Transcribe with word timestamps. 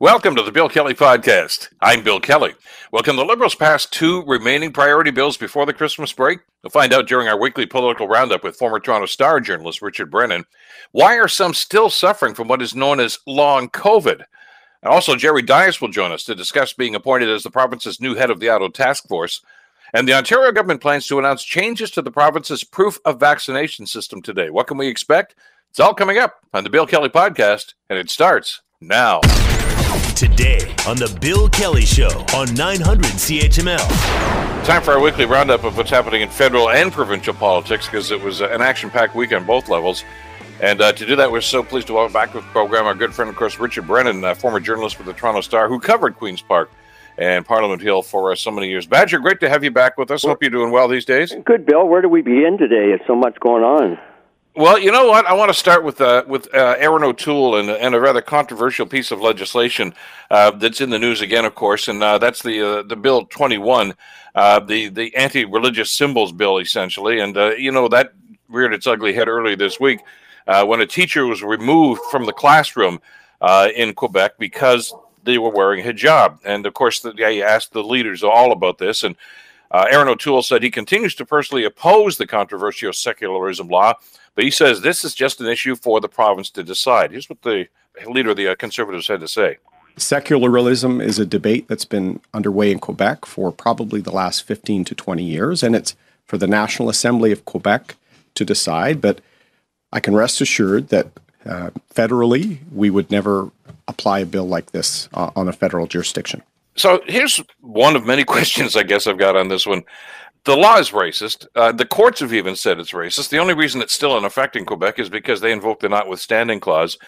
Welcome 0.00 0.34
to 0.34 0.42
the 0.42 0.50
Bill 0.50 0.68
Kelly 0.68 0.92
Podcast. 0.92 1.68
I'm 1.80 2.02
Bill 2.02 2.18
Kelly. 2.18 2.56
Well, 2.90 3.04
can 3.04 3.14
the 3.14 3.24
Liberals 3.24 3.54
pass 3.54 3.86
two 3.86 4.24
remaining 4.24 4.72
priority 4.72 5.12
bills 5.12 5.36
before 5.36 5.66
the 5.66 5.72
Christmas 5.72 6.12
break? 6.12 6.40
We'll 6.64 6.70
find 6.70 6.92
out 6.92 7.06
during 7.06 7.28
our 7.28 7.38
weekly 7.38 7.64
political 7.64 8.08
roundup 8.08 8.42
with 8.42 8.56
former 8.56 8.80
Toronto 8.80 9.06
Star 9.06 9.38
journalist 9.38 9.80
Richard 9.80 10.10
Brennan. 10.10 10.46
Why 10.90 11.16
are 11.16 11.28
some 11.28 11.54
still 11.54 11.90
suffering 11.90 12.34
from 12.34 12.48
what 12.48 12.60
is 12.60 12.74
known 12.74 12.98
as 12.98 13.20
long 13.24 13.68
COVID? 13.70 14.24
And 14.82 14.92
also, 14.92 15.14
Jerry 15.14 15.42
Dias 15.42 15.80
will 15.80 15.90
join 15.90 16.10
us 16.10 16.24
to 16.24 16.34
discuss 16.34 16.72
being 16.72 16.96
appointed 16.96 17.30
as 17.30 17.44
the 17.44 17.50
province's 17.50 18.00
new 18.00 18.16
head 18.16 18.32
of 18.32 18.40
the 18.40 18.50
Auto 18.50 18.70
Task 18.70 19.06
Force. 19.06 19.42
And 19.92 20.08
the 20.08 20.14
Ontario 20.14 20.50
government 20.50 20.80
plans 20.80 21.06
to 21.06 21.20
announce 21.20 21.44
changes 21.44 21.92
to 21.92 22.02
the 22.02 22.10
province's 22.10 22.64
proof 22.64 22.98
of 23.04 23.20
vaccination 23.20 23.86
system 23.86 24.22
today. 24.22 24.50
What 24.50 24.66
can 24.66 24.76
we 24.76 24.88
expect? 24.88 25.36
It's 25.70 25.78
all 25.78 25.94
coming 25.94 26.18
up 26.18 26.40
on 26.52 26.64
the 26.64 26.70
Bill 26.70 26.84
Kelly 26.84 27.10
Podcast, 27.10 27.74
and 27.88 27.96
it 27.96 28.10
starts 28.10 28.60
now. 28.80 29.20
Today 29.94 30.58
on 30.88 30.96
The 30.96 31.16
Bill 31.20 31.48
Kelly 31.48 31.84
Show 31.84 32.08
on 32.34 32.52
900 32.54 33.04
CHML. 33.04 34.64
Time 34.64 34.82
for 34.82 34.90
our 34.92 35.00
weekly 35.00 35.24
roundup 35.24 35.62
of 35.62 35.76
what's 35.76 35.90
happening 35.90 36.22
in 36.22 36.28
federal 36.28 36.70
and 36.70 36.90
provincial 36.90 37.32
politics 37.32 37.86
because 37.86 38.10
it 38.10 38.20
was 38.20 38.40
an 38.40 38.60
action 38.60 38.90
packed 38.90 39.14
week 39.14 39.32
on 39.32 39.44
both 39.44 39.68
levels. 39.68 40.02
And 40.60 40.80
uh, 40.80 40.92
to 40.92 41.06
do 41.06 41.14
that, 41.14 41.30
we're 41.30 41.40
so 41.40 41.62
pleased 41.62 41.86
to 41.86 41.92
welcome 41.92 42.12
back 42.12 42.32
to 42.32 42.40
the 42.40 42.46
program 42.46 42.86
our 42.86 42.94
good 42.94 43.14
friend, 43.14 43.28
of 43.28 43.36
course, 43.36 43.60
Richard 43.60 43.86
Brennan, 43.86 44.24
uh, 44.24 44.34
former 44.34 44.58
journalist 44.58 44.96
for 44.96 45.04
the 45.04 45.12
Toronto 45.12 45.40
Star, 45.42 45.68
who 45.68 45.78
covered 45.78 46.16
Queen's 46.16 46.42
Park 46.42 46.72
and 47.16 47.46
Parliament 47.46 47.80
Hill 47.80 48.02
for 48.02 48.32
uh, 48.32 48.34
so 48.34 48.50
many 48.50 48.68
years. 48.68 48.86
Badger, 48.86 49.20
great 49.20 49.38
to 49.40 49.48
have 49.48 49.62
you 49.62 49.70
back 49.70 49.96
with 49.96 50.10
us. 50.10 50.24
Hope 50.24 50.42
you're 50.42 50.50
doing 50.50 50.72
well 50.72 50.88
these 50.88 51.04
days. 51.04 51.32
Good, 51.44 51.66
Bill. 51.66 51.86
Where 51.86 52.02
do 52.02 52.08
we 52.08 52.20
begin 52.20 52.58
today? 52.58 52.88
There's 52.88 53.06
so 53.06 53.14
much 53.14 53.38
going 53.38 53.62
on. 53.62 53.98
Well, 54.56 54.78
you 54.78 54.92
know 54.92 55.08
what? 55.08 55.26
I 55.26 55.32
want 55.32 55.48
to 55.48 55.58
start 55.58 55.82
with 55.82 56.00
uh, 56.00 56.22
with 56.28 56.46
uh, 56.54 56.76
Erin 56.78 57.02
O'Toole 57.02 57.56
and, 57.56 57.68
and 57.68 57.92
a 57.92 57.98
rather 57.98 58.22
controversial 58.22 58.86
piece 58.86 59.10
of 59.10 59.20
legislation 59.20 59.92
uh, 60.30 60.52
that's 60.52 60.80
in 60.80 60.90
the 60.90 60.98
news 60.98 61.22
again, 61.22 61.44
of 61.44 61.56
course, 61.56 61.88
and 61.88 62.00
uh, 62.00 62.18
that's 62.18 62.40
the 62.40 62.78
uh, 62.78 62.82
the 62.84 62.94
Bill 62.94 63.24
21, 63.24 63.94
uh, 64.36 64.60
the 64.60 64.90
the 64.90 65.12
anti-religious 65.16 65.90
symbols 65.90 66.30
bill, 66.30 66.58
essentially. 66.58 67.18
And 67.18 67.34
you 67.58 67.72
know 67.72 67.88
that 67.88 68.12
reared 68.48 68.72
its 68.72 68.86
ugly 68.86 69.12
head 69.12 69.26
earlier 69.26 69.56
this 69.56 69.80
week 69.80 69.98
when 70.46 70.80
a 70.80 70.86
teacher 70.86 71.26
was 71.26 71.42
removed 71.42 72.02
from 72.12 72.24
the 72.24 72.32
classroom 72.32 73.00
in 73.74 73.92
Quebec 73.92 74.38
because 74.38 74.94
they 75.24 75.36
were 75.36 75.50
wearing 75.50 75.84
hijab. 75.84 76.38
And 76.44 76.64
of 76.64 76.74
course, 76.74 77.00
the, 77.00 77.12
I 77.24 77.38
asked 77.38 77.72
the 77.72 77.82
leaders 77.82 78.22
all 78.22 78.52
about 78.52 78.78
this, 78.78 79.02
and 79.02 79.16
Erin 79.72 80.06
O'Toole 80.06 80.44
said 80.44 80.62
he 80.62 80.70
continues 80.70 81.16
to 81.16 81.26
personally 81.26 81.64
oppose 81.64 82.18
the 82.18 82.26
controversial 82.28 82.92
secularism 82.92 83.66
law 83.66 83.94
but 84.34 84.44
he 84.44 84.50
says 84.50 84.80
this 84.80 85.04
is 85.04 85.14
just 85.14 85.40
an 85.40 85.46
issue 85.46 85.76
for 85.76 86.00
the 86.00 86.08
province 86.08 86.50
to 86.50 86.62
decide. 86.62 87.12
Here's 87.12 87.28
what 87.28 87.42
the 87.42 87.68
leader 88.06 88.30
of 88.30 88.36
the 88.36 88.48
uh, 88.48 88.54
Conservatives 88.54 89.08
had 89.08 89.20
to 89.20 89.28
say. 89.28 89.58
Secularism 89.96 91.00
is 91.00 91.18
a 91.20 91.26
debate 91.26 91.68
that's 91.68 91.84
been 91.84 92.20
underway 92.32 92.72
in 92.72 92.80
Quebec 92.80 93.26
for 93.26 93.52
probably 93.52 94.00
the 94.00 94.10
last 94.10 94.42
15 94.42 94.84
to 94.86 94.94
20 94.94 95.22
years, 95.22 95.62
and 95.62 95.76
it's 95.76 95.94
for 96.26 96.36
the 96.36 96.48
National 96.48 96.88
Assembly 96.88 97.30
of 97.30 97.44
Quebec 97.44 97.94
to 98.34 98.44
decide. 98.44 99.00
But 99.00 99.20
I 99.92 100.00
can 100.00 100.14
rest 100.14 100.40
assured 100.40 100.88
that 100.88 101.08
uh, 101.46 101.70
federally, 101.94 102.58
we 102.72 102.90
would 102.90 103.10
never 103.10 103.50
apply 103.86 104.20
a 104.20 104.26
bill 104.26 104.46
like 104.46 104.72
this 104.72 105.08
uh, 105.14 105.30
on 105.36 105.48
a 105.48 105.52
federal 105.52 105.86
jurisdiction. 105.86 106.42
So 106.76 107.00
here's 107.06 107.40
one 107.60 107.94
of 107.94 108.04
many 108.04 108.24
questions 108.34 108.76
I 108.76 108.82
guess 108.82 109.06
I've 109.06 109.18
got 109.18 109.36
on 109.36 109.48
this 109.48 109.66
one 109.66 109.84
the 110.44 110.56
law 110.56 110.78
is 110.78 110.90
racist. 110.90 111.46
Uh, 111.54 111.72
the 111.72 111.86
courts 111.86 112.20
have 112.20 112.34
even 112.34 112.56
said 112.56 112.78
it's 112.78 112.92
racist. 112.92 113.30
The 113.30 113.38
only 113.38 113.54
reason 113.54 113.80
it's 113.80 113.94
still 113.94 114.16
in 114.18 114.24
effect 114.24 114.56
in 114.56 114.64
Quebec 114.64 114.98
is 114.98 115.08
because 115.08 115.40
they 115.40 115.52
invoked 115.52 115.82
the 115.82 115.88
notwithstanding 115.88 116.60
clause. 116.60 116.98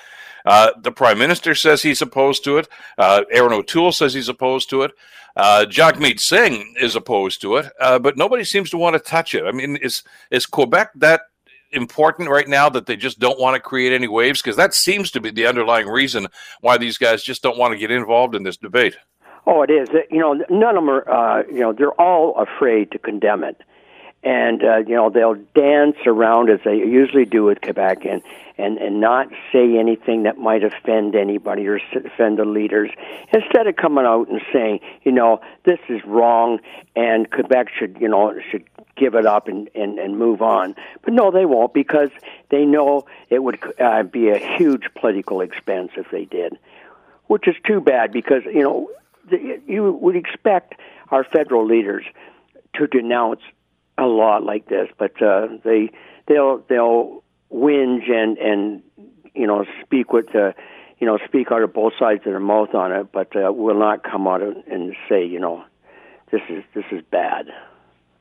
Uh, 0.44 0.70
the 0.80 0.92
prime 0.92 1.18
minister 1.18 1.54
says 1.54 1.82
he's 1.82 2.00
opposed 2.00 2.44
to 2.44 2.56
it. 2.56 2.68
Uh, 2.96 3.24
Erin 3.32 3.52
O'Toole 3.52 3.92
says 3.92 4.14
he's 4.14 4.28
opposed 4.28 4.70
to 4.70 4.82
it. 4.82 4.92
Uh, 5.34 5.66
Jagmeet 5.68 6.18
Singh 6.18 6.74
is 6.80 6.96
opposed 6.96 7.42
to 7.42 7.56
it, 7.56 7.70
uh, 7.78 7.98
but 7.98 8.16
nobody 8.16 8.42
seems 8.42 8.70
to 8.70 8.78
want 8.78 8.94
to 8.94 9.00
touch 9.00 9.34
it. 9.34 9.44
I 9.44 9.52
mean, 9.52 9.76
is 9.76 10.02
is 10.30 10.46
Quebec 10.46 10.92
that 10.94 11.22
important 11.72 12.30
right 12.30 12.48
now 12.48 12.70
that 12.70 12.86
they 12.86 12.96
just 12.96 13.18
don't 13.18 13.38
want 13.38 13.54
to 13.54 13.60
create 13.60 13.92
any 13.92 14.08
waves? 14.08 14.40
Because 14.40 14.56
that 14.56 14.72
seems 14.72 15.10
to 15.10 15.20
be 15.20 15.30
the 15.30 15.46
underlying 15.46 15.88
reason 15.88 16.28
why 16.62 16.78
these 16.78 16.96
guys 16.96 17.22
just 17.22 17.42
don't 17.42 17.58
want 17.58 17.72
to 17.72 17.78
get 17.78 17.90
involved 17.90 18.34
in 18.34 18.44
this 18.44 18.56
debate. 18.56 18.96
Oh, 19.46 19.62
it 19.62 19.70
is. 19.70 19.88
You 20.10 20.18
know, 20.18 20.32
none 20.50 20.76
of 20.76 20.82
them 20.82 20.90
are. 20.90 21.08
Uh, 21.08 21.42
you 21.46 21.60
know, 21.60 21.72
they're 21.72 22.00
all 22.00 22.34
afraid 22.36 22.90
to 22.92 22.98
condemn 22.98 23.44
it, 23.44 23.60
and 24.24 24.62
uh, 24.64 24.78
you 24.78 24.96
know 24.96 25.08
they'll 25.08 25.36
dance 25.54 25.96
around 26.04 26.50
as 26.50 26.58
they 26.64 26.76
usually 26.76 27.24
do 27.24 27.44
with 27.44 27.60
Quebec 27.60 28.04
and 28.04 28.22
and 28.58 28.78
and 28.78 29.00
not 29.00 29.28
say 29.52 29.78
anything 29.78 30.24
that 30.24 30.36
might 30.36 30.64
offend 30.64 31.14
anybody 31.14 31.66
or 31.68 31.76
offend 31.76 32.38
the 32.38 32.44
leaders. 32.44 32.90
Instead 33.32 33.68
of 33.68 33.76
coming 33.76 34.04
out 34.04 34.28
and 34.28 34.40
saying, 34.52 34.80
you 35.04 35.12
know, 35.12 35.40
this 35.64 35.78
is 35.88 36.00
wrong, 36.04 36.58
and 36.96 37.30
Quebec 37.30 37.68
should, 37.78 37.98
you 38.00 38.08
know, 38.08 38.34
should 38.50 38.64
give 38.96 39.14
it 39.14 39.26
up 39.26 39.46
and, 39.46 39.68
and, 39.74 39.98
and 39.98 40.18
move 40.18 40.42
on. 40.42 40.74
But 41.02 41.12
no, 41.12 41.30
they 41.30 41.44
won't 41.44 41.72
because 41.74 42.10
they 42.50 42.64
know 42.64 43.04
it 43.28 43.42
would 43.42 43.58
uh, 43.78 44.02
be 44.02 44.30
a 44.30 44.38
huge 44.38 44.84
political 44.98 45.40
expense 45.42 45.92
if 45.96 46.10
they 46.10 46.24
did, 46.24 46.58
which 47.26 47.46
is 47.46 47.54
too 47.64 47.80
bad 47.80 48.10
because, 48.10 48.42
you 48.46 48.62
know, 48.62 48.88
you 49.66 49.92
would 49.92 50.16
expect 50.16 50.74
our 51.10 51.24
federal 51.24 51.66
leaders 51.66 52.04
to 52.74 52.86
denounce 52.86 53.40
a 53.98 54.04
law 54.04 54.38
like 54.38 54.68
this, 54.68 54.88
but 54.98 55.20
uh, 55.22 55.48
they 55.64 55.90
they'll 56.28 56.62
they'll 56.68 57.22
whinge 57.52 58.10
and 58.10 58.36
and 58.38 58.82
you 59.34 59.46
know 59.46 59.64
speak 59.84 60.12
with 60.12 60.26
the 60.32 60.54
you 60.98 61.06
know 61.06 61.18
speak 61.26 61.50
out 61.50 61.62
of 61.62 61.72
both 61.72 61.92
sides 61.98 62.20
of 62.20 62.32
their 62.32 62.40
mouth 62.40 62.74
on 62.74 62.92
it, 62.92 63.12
but 63.12 63.34
uh, 63.36 63.52
will 63.52 63.78
not 63.78 64.02
come 64.02 64.26
out 64.26 64.42
and 64.42 64.94
say 65.08 65.24
you 65.24 65.40
know 65.40 65.64
this 66.30 66.42
is 66.48 66.64
this 66.74 66.84
is 66.90 67.02
bad. 67.10 67.46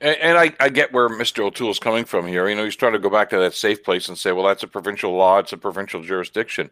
And, 0.01 0.17
and 0.17 0.37
I, 0.37 0.53
I 0.59 0.69
get 0.69 0.93
where 0.93 1.09
Mr. 1.09 1.43
O'Toole 1.43 1.71
is 1.71 1.79
coming 1.79 2.05
from 2.05 2.27
here. 2.27 2.47
You 2.47 2.55
know, 2.55 2.65
he's 2.65 2.75
trying 2.75 2.93
to 2.93 2.99
go 2.99 3.09
back 3.09 3.29
to 3.31 3.39
that 3.39 3.53
safe 3.53 3.83
place 3.83 4.07
and 4.07 4.17
say, 4.17 4.31
well, 4.31 4.45
that's 4.45 4.63
a 4.63 4.67
provincial 4.67 5.13
law, 5.15 5.39
it's 5.39 5.53
a 5.53 5.57
provincial 5.57 6.01
jurisdiction. 6.03 6.69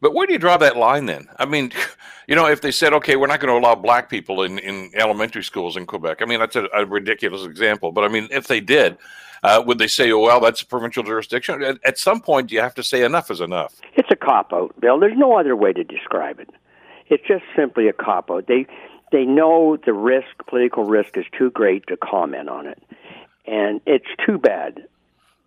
But 0.00 0.14
where 0.14 0.26
do 0.26 0.32
you 0.32 0.38
draw 0.38 0.56
that 0.56 0.76
line 0.76 1.06
then? 1.06 1.28
I 1.38 1.44
mean, 1.44 1.72
you 2.26 2.34
know, 2.34 2.46
if 2.46 2.60
they 2.60 2.70
said, 2.70 2.92
okay, 2.94 3.16
we're 3.16 3.26
not 3.26 3.40
going 3.40 3.52
to 3.52 3.66
allow 3.66 3.74
black 3.74 4.08
people 4.08 4.42
in, 4.42 4.58
in 4.58 4.90
elementary 4.94 5.44
schools 5.44 5.76
in 5.76 5.86
Quebec, 5.86 6.22
I 6.22 6.24
mean, 6.24 6.40
that's 6.40 6.56
a, 6.56 6.68
a 6.74 6.86
ridiculous 6.86 7.44
example. 7.44 7.92
But 7.92 8.04
I 8.04 8.08
mean, 8.08 8.28
if 8.30 8.46
they 8.46 8.60
did, 8.60 8.96
uh, 9.42 9.62
would 9.66 9.78
they 9.78 9.86
say, 9.86 10.10
oh, 10.12 10.20
well, 10.20 10.40
that's 10.40 10.62
a 10.62 10.66
provincial 10.66 11.02
jurisdiction? 11.02 11.62
At, 11.62 11.78
at 11.84 11.98
some 11.98 12.20
point, 12.20 12.50
you 12.50 12.60
have 12.60 12.74
to 12.74 12.82
say 12.82 13.02
enough 13.04 13.30
is 13.30 13.40
enough. 13.40 13.74
It's 13.94 14.10
a 14.10 14.16
cop 14.16 14.52
out, 14.52 14.78
Bill. 14.80 14.98
There's 14.98 15.16
no 15.16 15.38
other 15.38 15.56
way 15.56 15.72
to 15.72 15.84
describe 15.84 16.40
it. 16.40 16.50
It's 17.08 17.26
just 17.26 17.42
simply 17.56 17.88
a 17.88 17.92
cop 17.92 18.30
out. 18.30 18.46
They, 18.46 18.66
they 19.12 19.24
know 19.24 19.76
the 19.76 19.92
risk, 19.92 20.28
political 20.46 20.84
risk, 20.84 21.16
is 21.16 21.24
too 21.36 21.50
great 21.50 21.86
to 21.88 21.96
comment 21.96 22.48
on 22.48 22.66
it. 22.66 22.82
And 23.46 23.80
it's 23.86 24.06
too 24.24 24.38
bad 24.38 24.86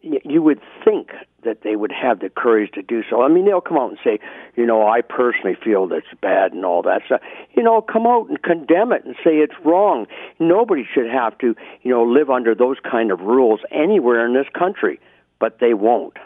you 0.03 0.41
would 0.41 0.59
think 0.83 1.11
that 1.45 1.61
they 1.63 1.77
would 1.77 1.91
have 1.91 2.19
the 2.19 2.29
courage 2.29 2.71
to 2.73 2.81
do 2.81 3.03
so. 3.09 3.21
I 3.21 3.29
mean, 3.29 3.45
they'll 3.45 3.61
come 3.61 3.77
out 3.77 3.89
and 3.89 3.99
say, 4.03 4.19
you 4.55 4.65
know, 4.65 4.85
I 4.85 5.01
personally 5.01 5.55
feel 5.63 5.87
that's 5.87 6.05
bad 6.21 6.51
and 6.51 6.65
all 6.65 6.81
that 6.83 7.03
stuff. 7.05 7.21
You 7.55 7.63
know, 7.63 7.81
come 7.81 8.05
out 8.05 8.27
and 8.27 8.41
condemn 8.41 8.91
it 8.91 9.05
and 9.05 9.15
say 9.23 9.37
it's 9.37 9.53
wrong. 9.63 10.07
Nobody 10.39 10.85
should 10.93 11.09
have 11.09 11.37
to, 11.37 11.55
you 11.83 11.91
know, 11.91 12.03
live 12.03 12.29
under 12.29 12.53
those 12.53 12.77
kind 12.79 13.11
of 13.11 13.21
rules 13.21 13.61
anywhere 13.71 14.25
in 14.25 14.33
this 14.33 14.47
country, 14.53 14.99
but 15.39 15.59
they 15.59 15.73
won't. 15.73 16.17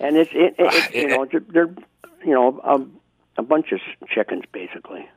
And 0.00 0.16
it's, 0.16 0.30
it, 0.32 0.54
it, 0.58 0.94
you 0.94 1.14
uh, 1.14 1.24
know, 1.24 1.40
they're, 1.48 1.74
you 2.24 2.34
know, 2.34 2.60
a, 2.62 3.40
a 3.40 3.42
bunch 3.42 3.72
of 3.72 3.80
chickens 4.08 4.44
basically. 4.52 5.08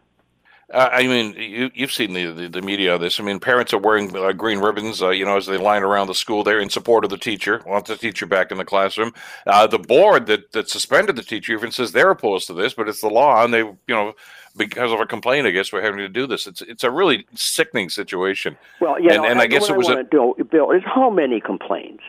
Uh, 0.73 0.89
I 0.91 1.07
mean, 1.07 1.33
you, 1.35 1.71
you've 1.73 1.93
seen 1.93 2.11
the, 2.13 2.25
the, 2.25 2.49
the, 2.49 2.61
media 2.61 2.95
of 2.95 2.99
this. 2.99 3.21
I 3.21 3.23
mean, 3.23 3.39
parents 3.39 3.73
are 3.73 3.77
wearing 3.77 4.13
uh, 4.13 4.33
green 4.33 4.59
ribbons, 4.59 5.01
uh, 5.01 5.11
you 5.11 5.23
know, 5.23 5.37
as 5.37 5.45
they 5.45 5.55
line 5.55 5.81
around 5.81 6.07
the 6.07 6.13
school 6.13 6.43
there 6.43 6.59
in 6.59 6.69
support 6.69 7.05
of 7.05 7.09
the 7.09 7.17
teacher, 7.17 7.61
want 7.65 7.85
the 7.85 7.95
teacher 7.95 8.25
back 8.25 8.51
in 8.51 8.57
the 8.57 8.65
classroom. 8.65 9.13
Uh, 9.45 9.65
the 9.65 9.79
board 9.79 10.25
that, 10.25 10.51
that 10.51 10.69
suspended 10.69 11.15
the 11.15 11.23
teacher 11.23 11.53
even 11.53 11.71
says 11.71 11.93
they're 11.93 12.11
opposed 12.11 12.47
to 12.47 12.53
this, 12.53 12.73
but 12.73 12.89
it's 12.89 12.99
the 12.99 13.07
law, 13.07 13.45
and 13.45 13.53
they, 13.53 13.59
you 13.59 13.77
know, 13.87 14.13
because 14.57 14.91
of 14.91 14.99
a 14.99 15.05
complaint, 15.05 15.47
I 15.47 15.51
guess 15.51 15.71
we're 15.71 15.81
having 15.81 15.99
to 15.99 16.09
do 16.09 16.27
this. 16.27 16.47
It's 16.47 16.61
it's 16.63 16.83
a 16.83 16.91
really 16.91 17.27
sickening 17.35 17.89
situation. 17.89 18.57
Well, 18.81 18.99
yeah, 18.99 19.13
and, 19.13 19.25
and 19.25 19.39
I 19.39 19.47
guess 19.47 19.69
it 19.69 19.77
was 19.77 19.87
a 19.87 20.03
do, 20.03 20.35
Bill. 20.51 20.71
Is 20.71 20.81
how 20.83 21.09
many 21.09 21.39
complaints? 21.39 22.03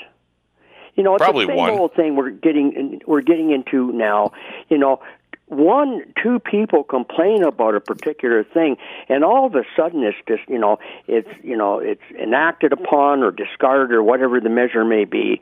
You 0.96 1.04
know, 1.04 1.14
it's 1.14 1.22
probably 1.22 1.44
the 1.46 1.52
same 1.52 1.58
one. 1.58 1.70
old 1.70 1.94
thing 1.94 2.16
we're 2.16 2.30
getting 2.30 3.00
we're 3.06 3.20
getting 3.20 3.52
into 3.52 3.92
now. 3.92 4.32
You 4.68 4.78
know, 4.78 5.00
one, 5.48 6.02
two 6.22 6.38
people 6.38 6.84
complain 6.84 7.42
about 7.42 7.74
a 7.74 7.80
particular 7.80 8.44
thing, 8.44 8.76
and 9.08 9.24
all 9.24 9.46
of 9.46 9.54
a 9.54 9.64
sudden 9.76 10.02
it's 10.02 10.16
just, 10.26 10.48
you 10.48 10.58
know, 10.58 10.78
it's, 11.06 11.28
you 11.42 11.56
know, 11.56 11.78
it's 11.78 12.02
enacted 12.20 12.72
upon 12.72 13.22
or 13.22 13.30
discarded 13.30 13.92
or 13.92 14.02
whatever 14.02 14.40
the 14.40 14.50
measure 14.50 14.84
may 14.84 15.04
be. 15.04 15.40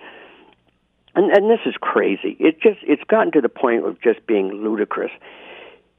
And, 1.15 1.33
and 1.33 1.51
this 1.51 1.61
is 1.67 1.75
crazy. 1.81 2.37
It 2.39 2.61
just, 2.61 2.79
it's 2.83 3.03
gotten 3.05 3.33
to 3.33 3.41
the 3.41 3.49
point 3.49 3.85
of 3.85 4.01
just 4.01 4.27
being 4.27 4.53
ludicrous. 4.53 5.11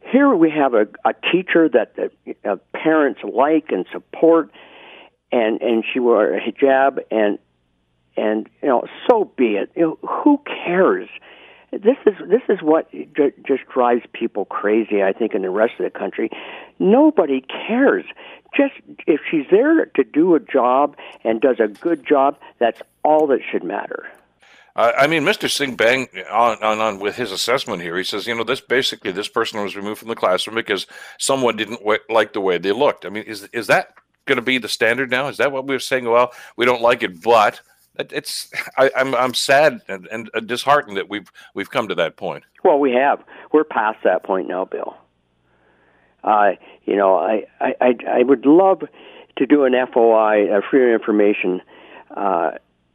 Here 0.01 0.33
we 0.33 0.51
have 0.51 0.73
a, 0.73 0.87
a 1.03 1.13
teacher 1.31 1.67
that 1.67 1.95
the 1.95 2.11
uh, 2.49 2.55
parents 2.73 3.19
like 3.23 3.71
and 3.71 3.85
support, 3.91 4.51
and, 5.31 5.61
and 5.61 5.83
she 5.91 5.99
wore 5.99 6.33
a 6.33 6.39
hijab, 6.39 6.99
and, 7.11 7.39
and, 8.15 8.47
you 8.61 8.69
know, 8.69 8.83
so 9.07 9.25
be 9.35 9.55
it. 9.55 9.71
You 9.75 9.81
know, 9.81 10.07
who 10.07 10.39
cares? 10.45 11.09
This 11.71 11.97
is 12.05 12.15
this 12.27 12.41
is 12.49 12.61
what 12.61 12.89
just 13.45 13.65
drives 13.73 14.03
people 14.13 14.45
crazy. 14.45 15.03
I 15.03 15.11
think 15.13 15.33
in 15.33 15.41
the 15.41 15.49
rest 15.49 15.73
of 15.79 15.91
the 15.91 15.97
country, 15.97 16.29
nobody 16.79 17.41
cares. 17.41 18.05
Just 18.55 18.73
if 19.05 19.19
she's 19.29 19.45
there 19.51 19.85
to 19.85 20.03
do 20.03 20.35
a 20.35 20.39
job 20.39 20.95
and 21.23 21.41
does 21.41 21.59
a 21.59 21.67
good 21.67 22.05
job, 22.05 22.37
that's 22.59 22.81
all 23.03 23.27
that 23.27 23.41
should 23.51 23.63
matter. 23.63 24.07
I 24.77 25.07
mean, 25.07 25.23
Mr. 25.23 25.49
Singh 25.49 25.75
Bang 25.75 26.07
on, 26.29 26.61
on, 26.61 26.79
on 26.79 26.99
with 26.99 27.15
his 27.15 27.31
assessment 27.31 27.81
here. 27.81 27.97
He 27.97 28.03
says, 28.03 28.27
you 28.27 28.35
know, 28.35 28.43
this 28.43 28.61
basically 28.61 29.11
this 29.11 29.27
person 29.27 29.61
was 29.63 29.75
removed 29.75 29.99
from 29.99 30.09
the 30.09 30.15
classroom 30.15 30.55
because 30.55 30.85
someone 31.17 31.55
didn't 31.57 31.79
w- 31.79 31.99
like 32.09 32.33
the 32.33 32.41
way 32.41 32.59
they 32.59 32.71
looked. 32.71 33.03
I 33.03 33.09
mean, 33.09 33.23
is 33.23 33.49
is 33.53 33.65
that 33.67 33.95
going 34.27 34.35
to 34.35 34.43
be 34.43 34.59
the 34.59 34.69
standard 34.69 35.09
now? 35.09 35.29
Is 35.29 35.37
that 35.37 35.51
what 35.51 35.65
we 35.65 35.73
are 35.73 35.79
saying? 35.79 36.05
Well, 36.05 36.31
we 36.57 36.65
don't 36.65 36.83
like 36.83 37.01
it, 37.01 37.23
but 37.23 37.59
it's 37.99 38.51
I, 38.77 38.91
am 38.95 39.13
I'm, 39.13 39.15
I'm 39.15 39.33
sad 39.33 39.81
and, 39.87 40.07
and 40.11 40.29
disheartened 40.45 40.97
that 40.97 41.09
we've 41.09 41.31
we've 41.53 41.69
come 41.69 41.87
to 41.87 41.95
that 41.95 42.17
point. 42.17 42.43
Well, 42.63 42.79
we 42.79 42.91
have. 42.91 43.23
We're 43.51 43.63
past 43.63 43.99
that 44.03 44.23
point 44.23 44.47
now, 44.47 44.65
Bill. 44.65 44.95
Uh, 46.23 46.51
you 46.85 46.95
know, 46.95 47.15
I, 47.15 47.45
I 47.61 47.95
I 48.09 48.23
would 48.23 48.45
love 48.45 48.83
to 49.37 49.45
do 49.45 49.65
an 49.65 49.73
FOI, 49.93 50.47
a 50.51 50.61
Freedom 50.61 50.89
Information, 50.89 51.61
uh, 52.15 52.51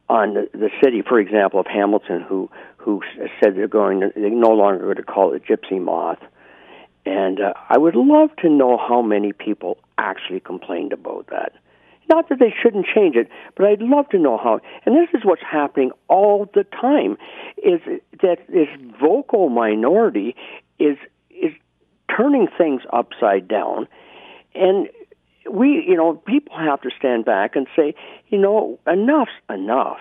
on 0.09 0.33
the, 0.33 0.49
the 0.53 0.69
city, 0.83 1.01
for 1.01 1.19
example, 1.19 1.59
of 1.59 1.67
Hamilton, 1.67 2.21
who 2.21 2.49
who 2.77 3.01
said 3.39 3.55
they're 3.55 3.67
going 3.67 4.01
to, 4.01 4.11
they're 4.15 4.29
no 4.29 4.51
longer 4.51 4.83
going 4.83 4.97
to 4.97 5.03
call 5.03 5.33
it 5.33 5.43
gypsy 5.45 5.81
moth. 5.81 6.19
And 7.05 7.39
uh, 7.39 7.53
I 7.69 7.77
would 7.77 7.95
love 7.95 8.29
to 8.37 8.49
know 8.49 8.77
how 8.77 9.01
many 9.01 9.33
people 9.33 9.77
actually 9.97 10.39
complained 10.39 10.93
about 10.93 11.27
that. 11.27 11.53
Not 12.09 12.29
that 12.29 12.39
they 12.39 12.53
shouldn't 12.61 12.85
change 12.85 13.15
it, 13.15 13.29
but 13.55 13.65
I'd 13.65 13.81
love 13.81 14.09
to 14.09 14.19
know 14.19 14.37
how. 14.37 14.59
And 14.85 14.95
this 14.95 15.09
is 15.13 15.25
what's 15.25 15.41
happening 15.41 15.91
all 16.07 16.49
the 16.53 16.63
time: 16.65 17.17
is 17.57 17.79
that 18.21 18.39
this 18.47 18.67
vocal 18.99 19.49
minority 19.49 20.35
is 20.79 20.97
is 21.29 21.53
turning 22.15 22.47
things 22.57 22.81
upside 22.91 23.47
down, 23.47 23.87
and 24.53 24.89
we, 25.49 25.83
you 25.87 25.95
know, 25.95 26.15
people 26.15 26.57
have 26.57 26.81
to 26.81 26.89
stand 26.97 27.25
back 27.25 27.55
and 27.55 27.67
say, 27.75 27.95
you 28.29 28.37
know, 28.37 28.79
enough's 28.87 29.29
enough. 29.49 29.99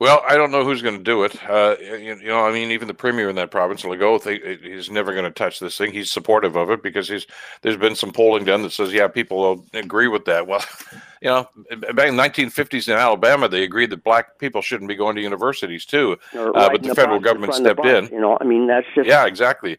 Well, 0.00 0.22
I 0.28 0.36
don't 0.36 0.52
know 0.52 0.64
who's 0.64 0.80
going 0.80 0.98
to 0.98 1.02
do 1.02 1.24
it. 1.24 1.36
Uh, 1.48 1.74
you, 1.80 2.16
you, 2.20 2.28
know, 2.28 2.46
I 2.46 2.52
mean, 2.52 2.70
even 2.70 2.86
the 2.86 2.94
premier 2.94 3.28
in 3.28 3.34
that 3.34 3.50
province, 3.50 3.82
Legault, 3.82 4.62
he's 4.62 4.90
never 4.90 5.12
going 5.12 5.24
to 5.24 5.30
touch 5.32 5.58
this 5.58 5.76
thing. 5.76 5.92
He's 5.92 6.12
supportive 6.12 6.54
of 6.54 6.70
it 6.70 6.84
because 6.84 7.08
he's 7.08 7.26
there's 7.62 7.76
been 7.76 7.96
some 7.96 8.12
polling 8.12 8.44
done 8.44 8.62
that 8.62 8.70
says, 8.70 8.92
yeah, 8.92 9.08
people 9.08 9.38
will 9.38 9.66
agree 9.74 10.06
with 10.06 10.24
that. 10.26 10.46
Well, 10.46 10.64
you 11.20 11.28
know, 11.28 11.48
back 11.94 12.08
in 12.08 12.16
the 12.16 12.22
1950s 12.22 12.86
in 12.86 12.94
Alabama, 12.94 13.48
they 13.48 13.64
agreed 13.64 13.90
that 13.90 14.04
black 14.04 14.38
people 14.38 14.62
shouldn't 14.62 14.88
be 14.88 14.94
going 14.94 15.16
to 15.16 15.22
universities 15.22 15.84
too, 15.84 16.16
uh, 16.32 16.52
but 16.52 16.82
the, 16.82 16.90
the 16.90 16.94
federal 16.94 17.18
government 17.18 17.54
stepped 17.54 17.84
in. 17.84 18.06
You 18.06 18.20
know, 18.20 18.38
I 18.40 18.44
mean, 18.44 18.68
that's 18.68 18.86
just 18.94 19.08
yeah, 19.08 19.26
exactly. 19.26 19.78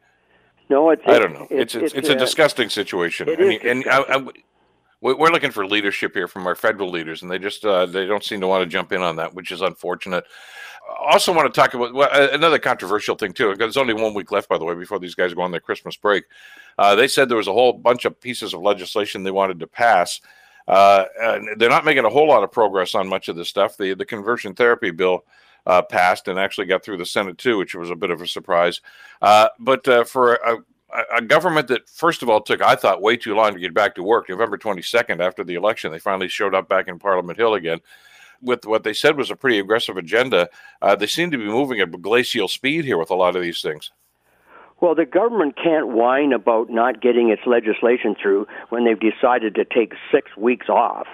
No, 0.70 0.90
it's. 0.90 1.02
I 1.06 1.18
don't 1.18 1.34
know. 1.34 1.48
It's 1.50 1.76
it's, 1.76 1.84
it's, 1.84 1.94
it's 1.94 2.10
a, 2.10 2.14
a, 2.14 2.18
disgusting 2.18 2.70
situation. 2.70 3.30
It 3.30 3.40
I 3.40 3.42
mean, 3.42 3.62
is 3.62 3.72
and 3.72 3.86
I, 3.88 4.18
I, 4.18 4.28
we're 5.02 5.32
looking 5.32 5.52
for 5.52 5.66
leadership 5.66 6.14
here 6.14 6.28
from 6.28 6.46
our 6.46 6.56
federal 6.56 6.90
leaders, 6.90 7.22
and 7.22 7.32
they 7.32 7.40
just 7.40 7.66
uh, 7.66 7.86
they 7.86 8.06
don't 8.06 8.24
seem 8.24 8.42
to 8.42 8.48
want 8.48 8.64
to 8.64 8.70
jump 8.70 8.92
in 8.92 9.02
on 9.02 9.16
that, 9.18 9.34
which 9.34 9.52
is 9.52 9.62
unfortunate. 9.62 10.26
Also, 11.02 11.34
want 11.34 11.52
to 11.54 11.60
talk 11.60 11.74
about 11.74 11.94
well, 11.94 12.10
another 12.34 12.60
controversial 12.60 13.16
thing 13.16 13.32
too. 13.32 13.56
There's 13.56 13.78
only 13.78 13.94
one 13.94 14.14
week 14.14 14.32
left, 14.32 14.50
by 14.50 14.58
the 14.58 14.66
way, 14.66 14.74
before 14.74 15.00
these 15.00 15.16
guys 15.16 15.34
go 15.34 15.42
on 15.42 15.52
their 15.52 15.60
Christmas 15.60 15.96
break. 15.96 16.26
Uh, 16.78 16.96
they 16.96 17.08
said 17.08 17.30
there 17.30 17.38
was 17.38 17.48
a 17.48 17.54
whole 17.54 17.74
bunch 17.74 18.06
of 18.06 18.20
pieces 18.20 18.54
of 18.54 18.62
legislation 18.62 19.24
they 19.24 19.32
wanted 19.32 19.60
to 19.60 19.68
pass. 19.68 20.20
Uh, 20.68 21.06
they're 21.58 21.70
not 21.70 21.86
making 21.86 22.06
a 22.06 22.10
whole 22.10 22.28
lot 22.28 22.44
of 22.44 22.52
progress 22.52 22.94
on 22.94 23.08
much 23.08 23.28
of 23.28 23.36
this 23.36 23.50
stuff. 23.50 23.78
The 23.78 23.94
the 23.94 24.06
conversion 24.06 24.54
therapy 24.54 24.92
bill 24.92 25.26
uh, 25.66 25.82
passed 25.82 26.28
and 26.28 26.40
actually 26.40 26.68
got 26.68 26.84
through 26.84 26.98
the 26.98 27.06
Senate 27.06 27.38
too, 27.38 27.58
which 27.58 27.76
was 27.76 27.90
a 27.90 27.96
bit 27.96 28.12
of 28.12 28.22
a 28.22 28.28
surprise. 28.28 28.82
Uh, 29.22 29.50
but 29.60 29.88
uh, 29.88 30.04
for 30.04 30.36
a, 30.36 30.58
a, 31.16 31.22
government 31.22 31.68
that, 31.68 31.90
first 31.90 32.24
of 32.24 32.30
all, 32.30 32.42
took 32.42 32.62
I 32.62 32.76
thought 32.76 33.02
way 33.02 33.18
too 33.18 33.36
long 33.36 33.54
to 33.54 33.60
get 33.60 33.74
back 33.74 33.96
to 33.96 34.04
work, 34.04 34.30
November 34.30 34.58
22nd 34.58 35.20
after 35.20 35.44
the 35.44 35.56
election, 35.56 35.92
they 35.92 36.00
finally 36.00 36.28
showed 36.28 36.56
up 36.56 36.68
back 36.68 36.88
in 36.88 37.00
Parliament 37.00 37.38
Hill 37.38 37.54
again. 37.54 37.80
With 38.42 38.66
what 38.66 38.84
they 38.84 38.94
said 38.94 39.18
was 39.18 39.30
a 39.30 39.36
pretty 39.36 39.60
aggressive 39.60 39.98
agenda, 39.98 40.50
uh, 40.82 40.96
they 40.96 41.08
seem 41.08 41.30
to 41.32 41.38
be 41.38 41.46
moving 41.46 41.82
at 41.82 42.02
glacial 42.02 42.48
speed 42.48 42.86
here 42.86 42.98
with 42.98 43.10
a 43.10 43.16
lot 43.16 43.36
of 43.36 43.42
these 43.42 43.62
things. 43.62 43.92
Well, 44.82 44.96
the 44.96 45.06
government 45.06 45.58
can't 45.62 45.90
whine 45.90 46.32
about 46.32 46.70
not 46.70 47.02
getting 47.02 47.30
its 47.30 47.42
legislation 47.46 48.16
through 48.22 48.48
when 48.70 48.86
they've 48.86 49.00
decided 49.00 49.56
to 49.56 49.66
take 49.66 49.94
six 50.12 50.38
weeks 50.38 50.70
off. 50.70 51.08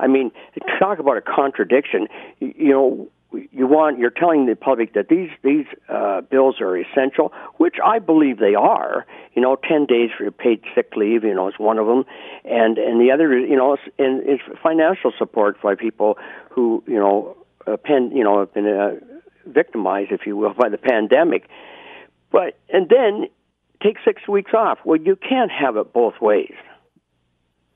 I 0.00 0.06
mean, 0.06 0.30
talk 0.78 0.98
about 0.98 1.18
a 1.18 1.20
contradiction. 1.20 2.08
You 2.40 2.70
know, 2.70 3.08
you 3.32 3.66
want 3.66 3.98
you're 3.98 4.10
telling 4.10 4.46
the 4.46 4.56
public 4.56 4.94
that 4.94 5.08
these 5.08 5.30
these 5.42 5.66
uh, 5.88 6.22
bills 6.22 6.60
are 6.60 6.76
essential, 6.76 7.32
which 7.56 7.76
I 7.84 7.98
believe 7.98 8.38
they 8.38 8.54
are. 8.54 9.06
You 9.34 9.42
know, 9.42 9.56
ten 9.56 9.86
days 9.86 10.10
for 10.16 10.30
paid 10.30 10.62
sick 10.74 10.92
leave, 10.96 11.24
you 11.24 11.34
know, 11.34 11.48
is 11.48 11.54
one 11.58 11.78
of 11.78 11.86
them, 11.86 12.04
and 12.44 12.78
and 12.78 13.00
the 13.00 13.10
other, 13.12 13.38
you 13.38 13.56
know, 13.56 13.74
is, 13.74 13.80
and 13.98 14.22
is 14.22 14.40
financial 14.62 15.12
support 15.18 15.58
for 15.60 15.76
people 15.76 16.16
who 16.50 16.82
you 16.86 16.98
know, 16.98 17.36
uh, 17.66 17.76
pen, 17.76 18.12
you 18.14 18.24
know, 18.24 18.40
have 18.40 18.54
been 18.54 18.66
uh, 18.66 18.94
victimized, 19.46 20.10
if 20.10 20.26
you 20.26 20.36
will, 20.36 20.54
by 20.54 20.68
the 20.68 20.78
pandemic. 20.78 21.48
But 22.30 22.58
and 22.70 22.88
then 22.88 23.28
take 23.82 23.96
six 24.04 24.26
weeks 24.26 24.52
off. 24.54 24.78
Well, 24.84 24.98
you 24.98 25.16
can't 25.16 25.50
have 25.50 25.76
it 25.76 25.92
both 25.92 26.14
ways. 26.20 26.54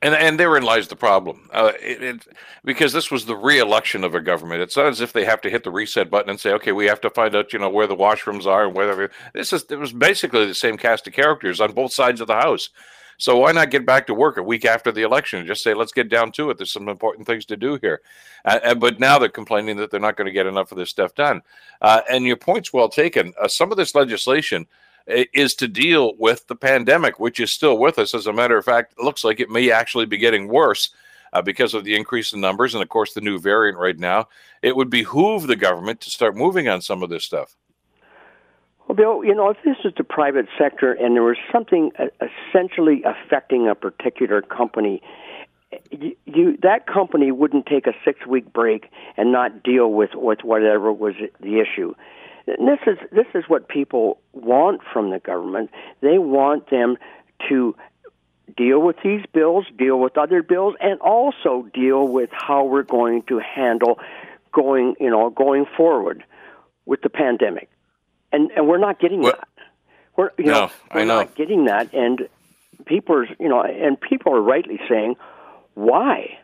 And 0.03 0.13
and 0.13 0.37
therein 0.37 0.63
lies 0.63 0.89
the 0.89 0.97
problem, 0.97 1.49
uh, 1.53 1.71
it, 1.81 2.03
it, 2.03 2.27
because 2.65 2.91
this 2.91 3.09
was 3.09 3.25
the 3.25 3.37
re-election 3.37 4.03
of 4.03 4.13
a 4.13 4.19
government. 4.19 4.61
It's 4.61 4.75
not 4.75 4.87
as 4.87 4.99
if 4.99 5.13
they 5.13 5.23
have 5.23 5.39
to 5.41 5.49
hit 5.49 5.63
the 5.63 5.71
reset 5.71 6.11
button 6.11 6.29
and 6.29 6.37
say, 6.39 6.51
"Okay, 6.51 6.73
we 6.73 6.87
have 6.87 6.99
to 7.01 7.09
find 7.09 7.33
out, 7.33 7.53
you 7.53 7.59
know, 7.59 7.69
where 7.69 7.87
the 7.87 7.95
washrooms 7.95 8.45
are 8.45 8.65
and 8.65 8.75
whatever." 8.75 9.09
This 9.33 9.53
is 9.53 9.63
it 9.69 9.79
was 9.79 9.93
basically 9.93 10.45
the 10.45 10.53
same 10.53 10.77
cast 10.77 11.07
of 11.07 11.13
characters 11.13 11.61
on 11.61 11.71
both 11.71 11.93
sides 11.93 12.19
of 12.19 12.27
the 12.27 12.35
house. 12.35 12.69
So 13.17 13.37
why 13.37 13.53
not 13.53 13.71
get 13.71 13.85
back 13.85 14.05
to 14.07 14.13
work 14.13 14.35
a 14.35 14.43
week 14.43 14.65
after 14.65 14.91
the 14.91 15.03
election 15.03 15.39
and 15.39 15.47
just 15.47 15.63
say, 15.63 15.73
"Let's 15.73 15.93
get 15.93 16.09
down 16.09 16.33
to 16.33 16.49
it. 16.49 16.57
There's 16.57 16.73
some 16.73 16.89
important 16.89 17.25
things 17.25 17.45
to 17.45 17.55
do 17.55 17.79
here." 17.81 18.01
Uh, 18.43 18.75
but 18.75 18.99
now 18.99 19.17
they're 19.17 19.29
complaining 19.29 19.77
that 19.77 19.89
they're 19.89 20.01
not 20.01 20.17
going 20.17 20.25
to 20.25 20.33
get 20.33 20.47
enough 20.47 20.73
of 20.73 20.77
this 20.77 20.89
stuff 20.89 21.15
done. 21.15 21.41
Uh, 21.81 22.01
and 22.09 22.25
your 22.25 22.35
point's 22.35 22.73
well 22.73 22.89
taken. 22.89 23.33
Uh, 23.41 23.47
some 23.47 23.71
of 23.71 23.77
this 23.77 23.95
legislation 23.95 24.67
is 25.07 25.55
to 25.55 25.67
deal 25.67 26.13
with 26.17 26.47
the 26.47 26.55
pandemic, 26.55 27.19
which 27.19 27.39
is 27.39 27.51
still 27.51 27.77
with 27.77 27.99
us. 27.99 28.13
As 28.13 28.27
a 28.27 28.33
matter 28.33 28.57
of 28.57 28.65
fact, 28.65 28.93
it 28.97 29.03
looks 29.03 29.23
like 29.23 29.39
it 29.39 29.49
may 29.49 29.71
actually 29.71 30.05
be 30.05 30.17
getting 30.17 30.47
worse 30.47 30.89
uh, 31.33 31.41
because 31.41 31.73
of 31.73 31.83
the 31.83 31.95
increase 31.95 32.31
in 32.31 32.39
numbers 32.39 32.73
and, 32.73 32.81
of 32.81 32.89
course, 32.89 33.13
the 33.13 33.21
new 33.21 33.39
variant 33.39 33.77
right 33.77 33.97
now. 33.97 34.27
It 34.61 34.75
would 34.75 34.89
behoove 34.89 35.47
the 35.47 35.55
government 35.55 35.99
to 36.01 36.09
start 36.09 36.37
moving 36.37 36.67
on 36.67 36.81
some 36.81 37.03
of 37.03 37.09
this 37.09 37.25
stuff. 37.25 37.55
Well, 38.87 38.95
Bill, 38.95 39.23
you 39.23 39.33
know, 39.33 39.49
if 39.49 39.57
this 39.63 39.77
is 39.85 39.93
the 39.97 40.03
private 40.03 40.47
sector 40.57 40.93
and 40.93 41.15
there 41.15 41.23
was 41.23 41.37
something 41.51 41.91
uh, 41.97 42.05
essentially 42.21 43.03
affecting 43.03 43.67
a 43.67 43.75
particular 43.75 44.41
company, 44.41 45.01
you, 45.91 46.15
you, 46.25 46.57
that 46.61 46.85
company 46.85 47.31
wouldn't 47.31 47.65
take 47.65 47.87
a 47.87 47.93
six 48.05 48.27
week 48.27 48.51
break 48.51 48.91
and 49.17 49.31
not 49.31 49.63
deal 49.63 49.91
with 49.91 50.11
with 50.13 50.43
whatever 50.43 50.91
was 50.91 51.15
the 51.39 51.59
issue. 51.59 51.95
This 52.45 52.79
is 52.85 52.97
this 53.11 53.27
is 53.33 53.45
what 53.47 53.67
people 53.67 54.19
want 54.33 54.81
from 54.91 55.11
the 55.11 55.19
government. 55.19 55.71
They 56.01 56.17
want 56.17 56.69
them 56.69 56.97
to 57.49 57.75
deal 58.55 58.79
with 58.79 58.97
these 59.03 59.25
bills, 59.33 59.65
deal 59.77 59.99
with 59.99 60.17
other 60.17 60.43
bills, 60.43 60.75
and 60.81 60.99
also 60.99 61.67
deal 61.73 62.07
with 62.07 62.29
how 62.31 62.65
we're 62.65 62.83
going 62.83 63.23
to 63.23 63.39
handle 63.39 63.99
going, 64.51 64.95
you 64.99 65.09
know, 65.09 65.29
going 65.29 65.65
forward 65.77 66.23
with 66.85 67.01
the 67.01 67.09
pandemic. 67.09 67.69
And 68.31 68.51
and 68.51 68.67
we're 68.67 68.77
not 68.77 68.99
getting 68.99 69.21
well, 69.21 69.33
that. 69.33 69.47
We're 70.15 70.31
you 70.37 70.45
no, 70.45 70.51
know 70.51 70.71
we're 70.93 71.05
know. 71.05 71.19
not 71.19 71.35
getting 71.35 71.65
that, 71.65 71.93
and 71.93 72.27
people 72.85 73.15
are 73.15 73.27
you 73.39 73.47
know, 73.47 73.63
and 73.63 73.99
people 73.99 74.33
are 74.33 74.41
rightly 74.41 74.79
saying, 74.89 75.15
why? 75.75 76.39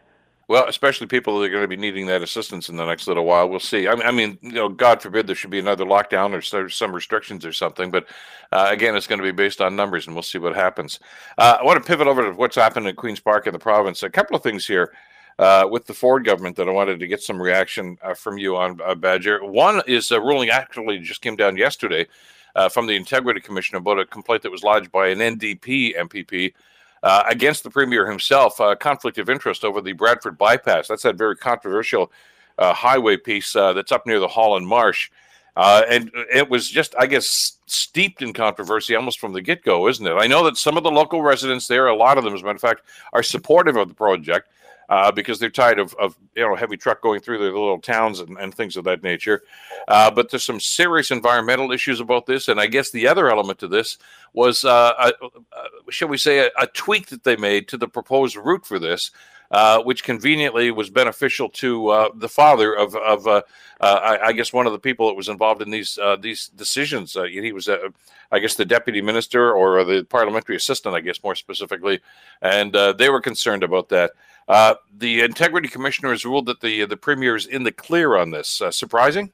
Well, 0.49 0.67
especially 0.67 1.05
people 1.05 1.39
that 1.39 1.45
are 1.45 1.49
going 1.49 1.61
to 1.61 1.67
be 1.67 1.77
needing 1.77 2.07
that 2.07 2.23
assistance 2.23 2.69
in 2.69 2.75
the 2.75 2.83
next 2.83 3.07
little 3.07 3.23
while. 3.23 3.47
We'll 3.47 3.59
see. 3.59 3.87
I 3.87 3.93
mean, 3.93 4.07
I 4.07 4.09
mean, 4.09 4.39
you 4.41 4.53
know, 4.53 4.67
God 4.67 4.99
forbid 4.99 5.27
there 5.27 5.35
should 5.35 5.51
be 5.51 5.59
another 5.59 5.85
lockdown 5.85 6.33
or 6.33 6.69
some 6.69 6.91
restrictions 6.91 7.45
or 7.45 7.53
something. 7.53 7.91
But 7.91 8.07
uh, 8.51 8.65
again, 8.71 8.95
it's 8.95 9.05
going 9.05 9.19
to 9.19 9.23
be 9.23 9.31
based 9.31 9.61
on 9.61 9.75
numbers, 9.75 10.07
and 10.07 10.15
we'll 10.15 10.23
see 10.23 10.39
what 10.39 10.55
happens. 10.55 10.99
Uh, 11.37 11.57
I 11.61 11.63
want 11.63 11.79
to 11.79 11.87
pivot 11.87 12.07
over 12.07 12.23
to 12.23 12.31
what's 12.31 12.55
happened 12.55 12.87
in 12.87 12.95
Queens 12.95 13.19
Park 13.19 13.45
in 13.45 13.53
the 13.53 13.59
province. 13.59 14.01
A 14.01 14.09
couple 14.09 14.35
of 14.35 14.41
things 14.41 14.65
here 14.65 14.91
uh, 15.37 15.67
with 15.69 15.85
the 15.85 15.93
Ford 15.93 16.25
government 16.25 16.55
that 16.55 16.67
I 16.67 16.71
wanted 16.71 16.99
to 16.99 17.05
get 17.05 17.21
some 17.21 17.39
reaction 17.39 17.99
uh, 18.01 18.15
from 18.15 18.39
you 18.39 18.57
on, 18.57 18.81
uh, 18.83 18.95
Badger. 18.95 19.45
One 19.45 19.83
is 19.85 20.09
a 20.09 20.19
ruling 20.19 20.49
actually 20.49 20.97
just 20.97 21.21
came 21.21 21.35
down 21.35 21.57
yesterday 21.57 22.07
uh, 22.55 22.69
from 22.69 22.87
the 22.87 22.95
Integrity 22.95 23.39
Commission 23.39 23.77
about 23.77 23.99
a 23.99 24.05
complaint 24.05 24.41
that 24.41 24.51
was 24.51 24.63
lodged 24.63 24.91
by 24.91 25.09
an 25.09 25.19
NDP 25.19 25.95
MPP 25.95 26.53
uh, 27.03 27.23
against 27.27 27.63
the 27.63 27.69
premier 27.69 28.09
himself, 28.09 28.59
uh, 28.59 28.75
conflict 28.75 29.17
of 29.17 29.29
interest 29.29 29.63
over 29.63 29.81
the 29.81 29.93
Bradford 29.93 30.37
bypass. 30.37 30.87
That's 30.87 31.03
that 31.03 31.15
very 31.15 31.35
controversial 31.35 32.11
uh, 32.57 32.73
highway 32.73 33.17
piece 33.17 33.55
uh, 33.55 33.73
that's 33.73 33.91
up 33.91 34.05
near 34.05 34.19
the 34.19 34.27
Holland 34.27 34.67
Marsh. 34.67 35.09
Uh, 35.55 35.83
and 35.89 36.11
it 36.33 36.49
was 36.49 36.69
just, 36.69 36.95
I 36.97 37.05
guess, 37.05 37.57
steeped 37.65 38.21
in 38.21 38.33
controversy 38.33 38.95
almost 38.95 39.19
from 39.19 39.33
the 39.33 39.41
get 39.41 39.63
go, 39.63 39.87
isn't 39.87 40.05
it? 40.05 40.13
I 40.13 40.27
know 40.27 40.43
that 40.45 40.57
some 40.57 40.77
of 40.77 40.83
the 40.83 40.91
local 40.91 41.21
residents 41.21 41.67
there, 41.67 41.87
a 41.87 41.95
lot 41.95 42.17
of 42.17 42.23
them, 42.23 42.33
as 42.33 42.41
a 42.41 42.43
matter 42.45 42.55
of 42.55 42.61
fact, 42.61 42.81
are 43.13 43.23
supportive 43.23 43.75
of 43.75 43.89
the 43.89 43.93
project. 43.93 44.49
Uh, 44.89 45.11
because 45.11 45.39
they're 45.39 45.49
tired 45.49 45.79
of, 45.79 45.93
of 45.95 46.17
you 46.35 46.43
know 46.43 46.55
heavy 46.55 46.75
truck 46.75 47.01
going 47.01 47.21
through 47.21 47.37
their 47.37 47.51
little 47.51 47.79
towns 47.79 48.19
and, 48.19 48.37
and 48.37 48.53
things 48.53 48.75
of 48.75 48.83
that 48.83 49.03
nature. 49.03 49.43
Uh, 49.87 50.09
but 50.09 50.29
there's 50.29 50.43
some 50.43 50.59
serious 50.59 51.11
environmental 51.11 51.71
issues 51.71 51.99
about 51.99 52.25
this, 52.25 52.47
and 52.47 52.59
I 52.59 52.67
guess 52.67 52.91
the 52.91 53.07
other 53.07 53.29
element 53.29 53.59
to 53.59 53.67
this 53.67 53.97
was, 54.33 54.65
uh, 54.65 55.11
a, 55.11 55.91
shall 55.91 56.07
we 56.07 56.17
say, 56.17 56.39
a, 56.39 56.49
a, 56.59 56.67
tweak 56.67 57.07
that 57.07 57.23
they 57.23 57.35
made 57.35 57.67
to 57.67 57.77
the 57.77 57.87
proposed 57.87 58.35
route 58.35 58.65
for 58.65 58.79
this. 58.79 59.11
Uh, 59.51 59.81
which 59.81 60.03
conveniently 60.03 60.69
was 60.69 60.91
beneficial 60.91 61.49
to 61.49 61.87
uh, 61.87 62.09
the 62.13 62.29
father 62.29 62.71
of, 62.71 62.95
of 62.95 63.25
uh, 63.25 63.41
I, 63.81 64.27
I, 64.27 64.31
guess, 64.31 64.53
one 64.53 64.67
of 64.67 64.73
the 64.73 64.77
people 64.77 65.07
that 65.07 65.15
was 65.15 65.27
involved 65.27 65.63
in 65.63 65.71
these 65.71 65.97
these 66.21 66.49
decisions. 66.49 67.17
he 67.27 67.51
was, 67.51 67.67
I 68.31 68.37
guess, 68.37 68.53
the 68.53 68.65
deputy 68.65 69.01
minister 69.01 69.51
or 69.51 69.83
the 69.83 70.03
parliamentary 70.03 70.55
assistant, 70.55 70.93
I 70.93 71.01
guess, 71.01 71.23
more 71.23 71.33
specifically, 71.33 71.99
and 72.43 72.73
they 72.99 73.09
were 73.09 73.21
concerned 73.21 73.63
about 73.63 73.89
that. 73.89 74.11
Uh, 74.49 74.73
the 74.91 75.21
integrity 75.21 75.67
commissioner 75.67 76.09
has 76.09 76.25
ruled 76.25 76.47
that 76.47 76.59
the 76.61 76.83
the 76.85 76.97
premier 76.97 77.35
is 77.35 77.45
in 77.45 77.63
the 77.63 77.71
clear 77.71 78.17
on 78.17 78.31
this. 78.31 78.59
Uh, 78.59 78.71
surprising? 78.71 79.31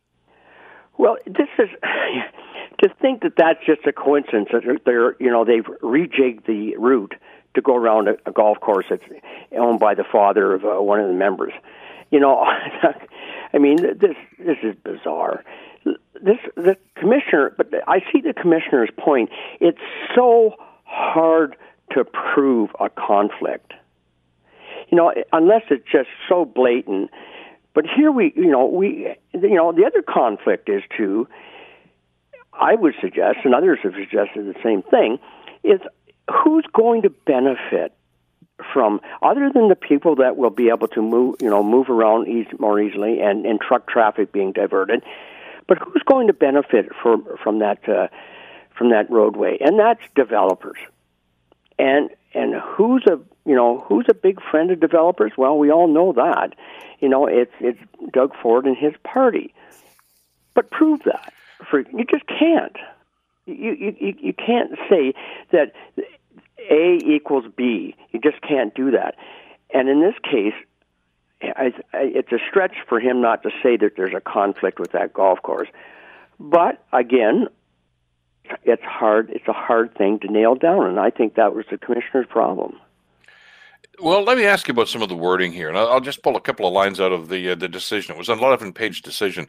Well, 0.97 1.17
this 1.25 1.47
is 1.57 1.69
to 2.83 2.89
think 3.01 3.21
that 3.23 3.33
that's 3.37 3.65
just 3.65 3.87
a 3.87 3.93
coincidence 3.93 4.49
that 4.51 4.81
they're 4.85 5.15
you 5.19 5.31
know 5.31 5.45
they've 5.45 5.65
rejigged 5.81 6.45
the 6.45 6.75
route 6.75 7.15
to 7.53 7.61
go 7.61 7.77
around 7.77 8.09
a, 8.09 8.15
a 8.25 8.33
golf 8.33 8.59
course 8.59 8.87
that's 8.89 9.05
owned 9.53 9.79
by 9.79 9.95
the 9.95 10.03
father 10.03 10.53
of 10.53 10.65
uh, 10.65 10.81
one 10.81 10.99
of 10.99 11.07
the 11.07 11.13
members. 11.13 11.53
You 12.11 12.19
know, 12.19 12.39
I 13.53 13.57
mean 13.57 13.77
this 13.77 14.17
this 14.37 14.57
is 14.63 14.75
bizarre. 14.83 15.45
This 16.21 16.39
the 16.55 16.75
commissioner, 16.95 17.53
but 17.55 17.69
I 17.87 17.99
see 18.11 18.19
the 18.19 18.33
commissioner's 18.33 18.89
point. 18.97 19.29
It's 19.61 19.79
so 20.13 20.55
hard 20.83 21.55
to 21.91 22.03
prove 22.03 22.71
a 22.81 22.89
conflict 22.89 23.73
you 24.95 25.01
know, 25.01 25.13
unless 25.33 25.63
it's 25.69 25.83
just 25.91 26.07
so 26.29 26.45
blatant. 26.45 27.11
But 27.73 27.85
here 27.85 28.11
we, 28.11 28.31
you 28.35 28.49
know, 28.49 28.67
we, 28.67 29.13
you 29.33 29.55
know, 29.55 29.73
the 29.73 29.85
other 29.85 30.01
conflict 30.01 30.69
is 30.69 30.81
too. 30.95 31.27
I 32.53 32.73
would 32.73 32.93
suggest, 33.01 33.39
and 33.43 33.53
others 33.53 33.79
have 33.83 33.93
suggested 33.95 34.45
the 34.45 34.55
same 34.63 34.81
thing, 34.83 35.19
is 35.63 35.81
who's 36.31 36.65
going 36.73 37.01
to 37.01 37.09
benefit 37.09 37.93
from 38.73 39.01
other 39.21 39.51
than 39.53 39.67
the 39.67 39.75
people 39.75 40.15
that 40.15 40.37
will 40.37 40.49
be 40.49 40.69
able 40.69 40.87
to 40.87 41.01
move, 41.01 41.35
you 41.41 41.49
know, 41.49 41.61
move 41.61 41.89
around 41.89 42.29
easy, 42.29 42.49
more 42.57 42.79
easily 42.79 43.19
and, 43.19 43.45
and 43.45 43.59
truck 43.59 43.89
traffic 43.89 44.31
being 44.31 44.53
diverted, 44.53 45.03
but 45.67 45.77
who's 45.79 46.03
going 46.05 46.27
to 46.27 46.33
benefit 46.33 46.85
from 47.03 47.27
from 47.43 47.59
that 47.59 47.89
uh, 47.89 48.07
from 48.77 48.91
that 48.91 49.11
roadway? 49.11 49.57
And 49.59 49.77
that's 49.77 49.99
developers. 50.15 50.77
And 51.77 52.09
and 52.33 52.55
who's 52.55 53.05
a 53.05 53.19
you 53.45 53.55
know 53.55 53.85
who's 53.87 54.05
a 54.09 54.13
big 54.13 54.41
friend 54.41 54.71
of 54.71 54.79
developers? 54.79 55.33
Well, 55.37 55.57
we 55.57 55.71
all 55.71 55.87
know 55.87 56.13
that. 56.13 56.55
You 56.99 57.09
know, 57.09 57.27
it's 57.27 57.53
it's 57.59 57.79
Doug 58.11 58.33
Ford 58.41 58.65
and 58.65 58.77
his 58.77 58.93
party. 59.03 59.53
But 60.53 60.71
prove 60.71 61.01
that. 61.03 61.33
For 61.69 61.79
you 61.79 62.05
just 62.09 62.25
can't. 62.27 62.75
You 63.45 63.71
you 63.73 64.15
you 64.19 64.33
can't 64.33 64.71
say 64.89 65.13
that 65.51 65.73
A 66.69 66.99
equals 67.03 67.45
B. 67.55 67.95
You 68.11 68.19
just 68.19 68.41
can't 68.41 68.73
do 68.73 68.91
that. 68.91 69.15
And 69.73 69.89
in 69.89 70.01
this 70.01 70.15
case, 70.23 70.53
I, 71.41 71.73
I, 71.93 72.03
it's 72.03 72.31
a 72.31 72.39
stretch 72.49 72.75
for 72.87 72.99
him 72.99 73.21
not 73.21 73.43
to 73.43 73.49
say 73.61 73.77
that 73.77 73.95
there's 73.97 74.13
a 74.15 74.21
conflict 74.21 74.79
with 74.79 74.91
that 74.93 75.13
golf 75.13 75.41
course. 75.41 75.67
But 76.39 76.83
again, 76.91 77.47
it's 78.63 78.83
hard. 78.83 79.29
It's 79.31 79.47
a 79.47 79.53
hard 79.53 79.95
thing 79.95 80.19
to 80.19 80.31
nail 80.31 80.55
down, 80.55 80.85
and 80.87 80.99
I 80.99 81.09
think 81.09 81.35
that 81.35 81.55
was 81.55 81.65
the 81.69 81.77
commissioner's 81.77 82.27
problem. 82.27 82.79
Well, 83.99 84.23
let 84.23 84.37
me 84.37 84.45
ask 84.45 84.67
you 84.67 84.73
about 84.73 84.89
some 84.89 85.01
of 85.01 85.09
the 85.09 85.15
wording 85.15 85.53
here, 85.53 85.69
and 85.69 85.77
I'll 85.77 86.01
just 86.01 86.21
pull 86.21 86.35
a 86.35 86.41
couple 86.41 86.67
of 86.67 86.73
lines 86.73 86.99
out 86.99 87.11
of 87.11 87.29
the 87.29 87.51
uh, 87.51 87.55
the 87.55 87.67
decision. 87.67 88.15
It 88.15 88.17
was 88.17 88.29
an 88.29 88.39
11 88.39 88.73
page 88.73 89.01
decision 89.01 89.47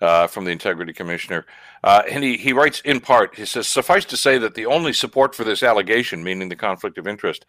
uh, 0.00 0.26
from 0.26 0.44
the 0.44 0.50
Integrity 0.50 0.92
Commissioner, 0.92 1.46
uh, 1.82 2.02
and 2.08 2.22
he 2.22 2.36
he 2.36 2.52
writes 2.52 2.80
in 2.82 3.00
part. 3.00 3.34
He 3.36 3.44
says, 3.44 3.66
"Suffice 3.66 4.04
to 4.06 4.16
say 4.16 4.38
that 4.38 4.54
the 4.54 4.66
only 4.66 4.92
support 4.92 5.34
for 5.34 5.44
this 5.44 5.62
allegation, 5.62 6.22
meaning 6.22 6.48
the 6.48 6.56
conflict 6.56 6.98
of 6.98 7.06
interest." 7.06 7.46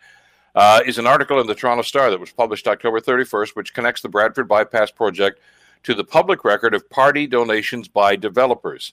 Uh, 0.56 0.82
is 0.86 0.98
an 0.98 1.06
article 1.06 1.40
in 1.40 1.46
the 1.46 1.54
Toronto 1.54 1.84
Star 1.84 2.10
that 2.10 2.20
was 2.20 2.32
published 2.32 2.68
October 2.68 3.00
31st, 3.00 3.56
which 3.56 3.74
connects 3.74 4.02
the 4.02 4.10
Bradford 4.10 4.48
Bypass 4.48 4.90
project 4.90 5.40
to 5.84 5.94
the 5.94 6.04
public 6.04 6.44
record 6.44 6.74
of 6.74 6.90
party 6.90 7.28
donations 7.28 7.88
by 7.88 8.16
developers. 8.16 8.92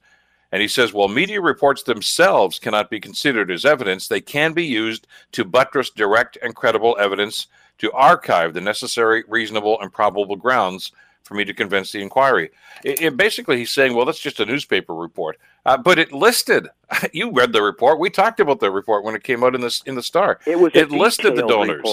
And 0.52 0.62
he 0.62 0.68
says, 0.68 0.92
while 0.92 1.08
media 1.08 1.40
reports 1.40 1.82
themselves 1.82 2.58
cannot 2.58 2.90
be 2.90 3.00
considered 3.00 3.50
as 3.50 3.64
evidence, 3.64 4.08
they 4.08 4.20
can 4.20 4.52
be 4.52 4.64
used 4.64 5.06
to 5.32 5.44
buttress 5.44 5.90
direct 5.90 6.38
and 6.42 6.54
credible 6.54 6.96
evidence 6.98 7.48
to 7.78 7.92
archive 7.92 8.54
the 8.54 8.60
necessary, 8.60 9.24
reasonable, 9.28 9.80
and 9.80 9.92
probable 9.92 10.36
grounds 10.36 10.92
for 11.24 11.34
me 11.34 11.44
to 11.44 11.52
convince 11.52 11.92
the 11.92 12.00
inquiry. 12.00 12.50
It, 12.84 13.02
it 13.02 13.16
basically, 13.16 13.58
he's 13.58 13.72
saying, 13.72 13.94
well, 13.94 14.06
that's 14.06 14.20
just 14.20 14.40
a 14.40 14.46
newspaper 14.46 14.94
report, 14.94 15.38
uh, 15.66 15.76
but 15.76 15.98
it 15.98 16.12
listed. 16.12 16.68
You 17.12 17.32
read 17.32 17.52
the 17.52 17.62
report. 17.62 17.98
We 17.98 18.10
talked 18.10 18.38
about 18.38 18.60
the 18.60 18.70
report 18.70 19.02
when 19.02 19.16
it 19.16 19.24
came 19.24 19.42
out 19.42 19.56
in 19.56 19.60
the 19.60 19.82
in 19.86 19.96
the 19.96 20.02
Star. 20.02 20.38
It 20.46 20.58
was. 20.58 20.70
It 20.72 20.92
listed 20.92 21.34
the 21.34 21.46
donors. 21.46 21.84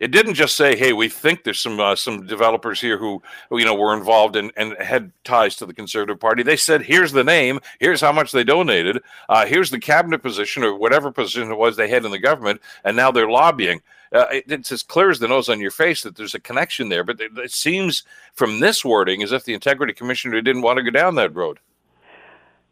It 0.02 0.10
didn't 0.10 0.34
just 0.34 0.58
say, 0.58 0.76
"Hey, 0.76 0.94
we 0.94 1.10
think 1.10 1.44
there's 1.44 1.60
some 1.60 1.80
uh, 1.80 1.96
some 1.96 2.26
developers 2.26 2.82
here 2.82 2.98
who, 2.98 3.22
who, 3.50 3.60
you 3.60 3.66
know 3.66 3.76
were 3.76 3.96
involved 3.96 4.36
in, 4.36 4.52
and 4.58 4.76
had 4.80 5.12
ties 5.24 5.56
to 5.58 5.68
the 5.68 5.76
Conservative 5.76 6.20
Party." 6.20 6.42
They 6.42 6.58
said, 6.58 6.82
"Here's 6.82 7.12
the 7.12 7.24
name. 7.24 7.60
Here's 7.80 8.02
how 8.02 8.12
much 8.12 8.32
they 8.32 8.44
donated. 8.44 9.00
Uh, 9.30 9.46
here's 9.46 9.70
the 9.70 9.80
cabinet 9.80 10.24
position 10.24 10.64
or 10.64 10.76
whatever 10.76 11.12
position 11.12 11.52
it 11.52 11.58
was 11.58 11.78
they 11.78 11.88
had 11.88 12.04
in 12.04 12.10
the 12.10 12.18
government, 12.18 12.62
and 12.84 12.98
now 12.98 13.12
they're 13.12 13.30
lobbying." 13.30 13.84
Uh, 14.12 14.26
it, 14.32 14.52
it's 14.52 14.72
as 14.72 14.82
clear 14.82 15.12
as 15.12 15.20
the 15.20 15.28
nose 15.28 15.48
on 15.50 15.60
your 15.60 15.72
face 15.72 16.02
that 16.02 16.16
there's 16.16 16.34
a 16.34 16.40
connection 16.40 16.90
there. 16.90 17.04
But 17.04 17.22
it, 17.22 17.38
it 17.38 17.52
seems 17.52 18.04
from 18.34 18.60
this 18.60 18.84
wording 18.84 19.22
as 19.22 19.32
if 19.32 19.46
the 19.46 19.54
Integrity 19.54 19.94
Commissioner 19.94 20.42
didn't 20.42 20.64
want 20.64 20.78
to 20.78 20.84
go 20.84 20.90
down 20.90 21.14
that 21.16 21.36
road. 21.36 21.60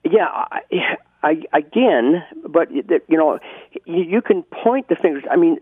Yeah, 0.04 0.28
I, 0.28 0.62
I, 1.22 1.44
again, 1.54 2.24
but 2.48 2.72
you 2.72 2.84
know, 3.18 3.38
you, 3.86 4.04
you 4.04 4.22
can 4.24 4.42
point 4.44 4.88
the 4.88 4.96
fingers. 4.96 5.24
I 5.30 5.36
mean, 5.36 5.60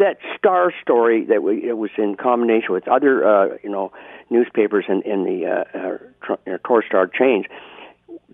that 0.00 0.18
star 0.36 0.72
story 0.82 1.24
that 1.26 1.42
we, 1.42 1.62
it 1.68 1.76
was 1.76 1.90
in 1.96 2.16
combination 2.16 2.72
with 2.72 2.88
other 2.88 3.26
uh, 3.26 3.56
you 3.62 3.70
know 3.70 3.92
newspapers 4.30 4.84
in, 4.88 5.02
in 5.02 5.24
the 5.24 5.46
uh, 5.46 6.52
uh, 6.52 6.82
Star 6.86 7.06
change 7.06 7.46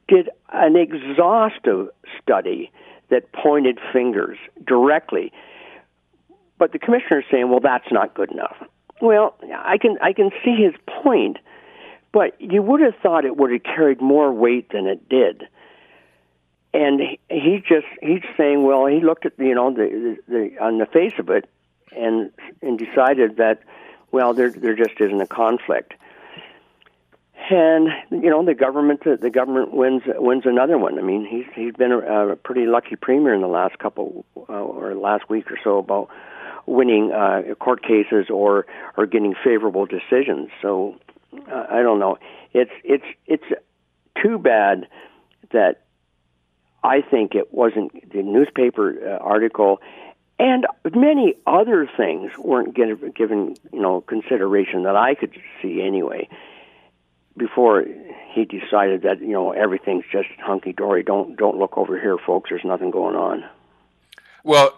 did 0.08 0.30
an 0.52 0.76
exhaustive 0.76 1.88
study 2.23 2.70
that 3.11 3.32
pointed 3.32 3.78
fingers 3.92 4.38
directly. 4.64 5.32
But 6.58 6.73
the 6.73 6.78
commissioner 6.78 7.20
is 7.20 7.26
saying, 7.30 7.50
"Well, 7.50 7.61
that's 7.61 7.90
not 7.90 8.14
good 8.14 8.30
enough." 8.30 8.56
Well, 9.02 9.35
I 9.52 9.76
can 9.78 9.99
I 10.00 10.12
can 10.12 10.30
see 10.44 10.56
his 10.56 10.75
point, 11.02 11.38
but 12.12 12.40
you 12.40 12.62
would 12.62 12.80
have 12.80 12.94
thought 13.02 13.25
it 13.25 13.37
would 13.37 13.52
have 13.52 13.64
carried 13.64 14.00
more 14.00 14.32
weight 14.32 14.70
than 14.70 14.87
it 14.87 15.08
did 15.08 15.49
and 16.75 17.00
he 17.30 17.62
just 17.66 17.87
he's 18.02 18.23
saying, 18.37 18.62
well, 18.64 18.85
he 18.87 19.00
looked 19.00 19.25
at 19.25 19.32
you 19.38 19.54
know 19.54 19.73
the, 19.73 20.16
the, 20.28 20.32
the 20.32 20.62
on 20.62 20.78
the 20.78 20.87
face 20.87 21.14
of 21.18 21.30
it, 21.30 21.49
and 21.93 22.31
and 22.62 22.78
decided 22.78 23.37
that 23.37 23.61
well 24.12 24.35
there 24.35 24.50
there 24.50 24.75
just 24.75 25.00
isn't 25.00 25.21
a 25.21 25.26
conflict. 25.26 25.95
And 27.49 27.88
you 28.11 28.31
know 28.31 28.45
the 28.45 28.55
government 28.55 29.02
the 29.05 29.31
government 29.31 29.73
wins 29.73 30.02
wins 30.07 30.45
another 30.47 30.78
one. 30.78 30.99
I 30.99 31.02
mean 31.02 31.25
he's 31.25 31.47
he's 31.55 31.75
been 31.75 31.93
a, 31.93 32.31
a 32.31 32.37
pretty 32.37 32.66
lucky 32.66 32.97
premier 32.97 33.35
in 33.35 33.40
the 33.40 33.47
last 33.47 33.78
couple 33.78 34.25
uh, 34.37 34.52
or 34.52 34.95
last 34.95 35.28
week 35.28 35.50
or 35.50 35.59
so 35.62 35.78
about 35.78 36.09
winning 36.66 37.12
uh, 37.12 37.55
court 37.61 37.83
cases 37.83 38.26
or 38.31 38.66
or 38.97 39.07
getting 39.07 39.35
favorable 39.45 39.87
decisions. 39.87 40.50
So 40.61 40.97
uh, 41.50 41.66
I 41.71 41.83
don't 41.83 42.00
know. 42.00 42.19
It's 42.52 42.73
it's 42.83 43.05
it's 43.26 43.45
too 44.21 44.38
bad 44.38 44.88
that 45.52 45.83
I 46.83 47.00
think 47.00 47.35
it 47.35 47.52
wasn't 47.52 48.12
the 48.12 48.23
newspaper 48.23 48.95
uh, 49.05 49.23
article 49.23 49.81
and 50.38 50.66
many 50.95 51.35
other 51.47 51.88
things 51.97 52.31
weren't 52.38 52.75
given, 52.75 53.12
given 53.12 53.57
you 53.73 53.81
know 53.81 54.00
consideration 54.02 54.83
that 54.85 54.97
I 54.97 55.14
could 55.14 55.37
see 55.62 55.83
anyway. 55.83 56.28
Before 57.37 57.85
he 58.33 58.45
decided 58.45 59.02
that 59.02 59.21
you 59.21 59.33
know 59.33 59.52
everything's 59.52 60.05
just 60.11 60.28
hunky 60.38 60.73
dory 60.73 61.02
don't 61.02 61.37
don't 61.37 61.59
look 61.59 61.76
over 61.76 62.00
here 62.00 62.16
folks 62.19 62.50
there's 62.50 62.64
nothing 62.64 62.90
going 62.90 63.16
on. 63.16 63.45
Well 64.43 64.76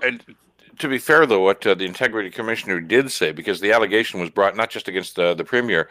to 0.78 0.88
be 0.88 0.98
fair 0.98 1.26
though 1.26 1.42
what 1.42 1.66
uh, 1.66 1.74
the 1.74 1.84
integrity 1.84 2.30
commissioner 2.30 2.80
did 2.80 3.10
say 3.10 3.32
because 3.32 3.60
the 3.60 3.72
allegation 3.72 4.20
was 4.20 4.30
brought 4.30 4.56
not 4.56 4.70
just 4.70 4.88
against 4.88 5.18
uh, 5.18 5.34
the 5.34 5.44
premier 5.44 5.88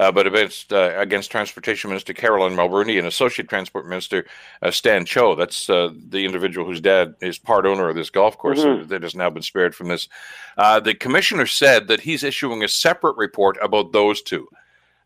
uh, 0.00 0.10
but 0.10 0.26
against 0.26 0.72
uh, 0.72 0.94
against 0.96 1.30
Transportation 1.30 1.90
Minister 1.90 2.14
Caroline 2.14 2.56
Mulroney 2.56 2.98
and 2.98 3.06
Associate 3.06 3.46
Transport 3.46 3.86
Minister 3.86 4.24
uh, 4.62 4.70
Stan 4.70 5.04
Cho. 5.04 5.34
That's 5.34 5.68
uh, 5.68 5.90
the 6.08 6.24
individual 6.24 6.66
whose 6.66 6.80
dad 6.80 7.14
is 7.20 7.38
part 7.38 7.66
owner 7.66 7.90
of 7.90 7.96
this 7.96 8.08
golf 8.08 8.38
course 8.38 8.60
mm-hmm. 8.60 8.88
that 8.88 9.02
has 9.02 9.14
now 9.14 9.28
been 9.28 9.42
spared 9.42 9.74
from 9.74 9.88
this. 9.88 10.08
Uh, 10.56 10.80
the 10.80 10.94
commissioner 10.94 11.44
said 11.44 11.86
that 11.88 12.00
he's 12.00 12.24
issuing 12.24 12.64
a 12.64 12.68
separate 12.68 13.18
report 13.18 13.58
about 13.62 13.92
those 13.92 14.22
two. 14.22 14.48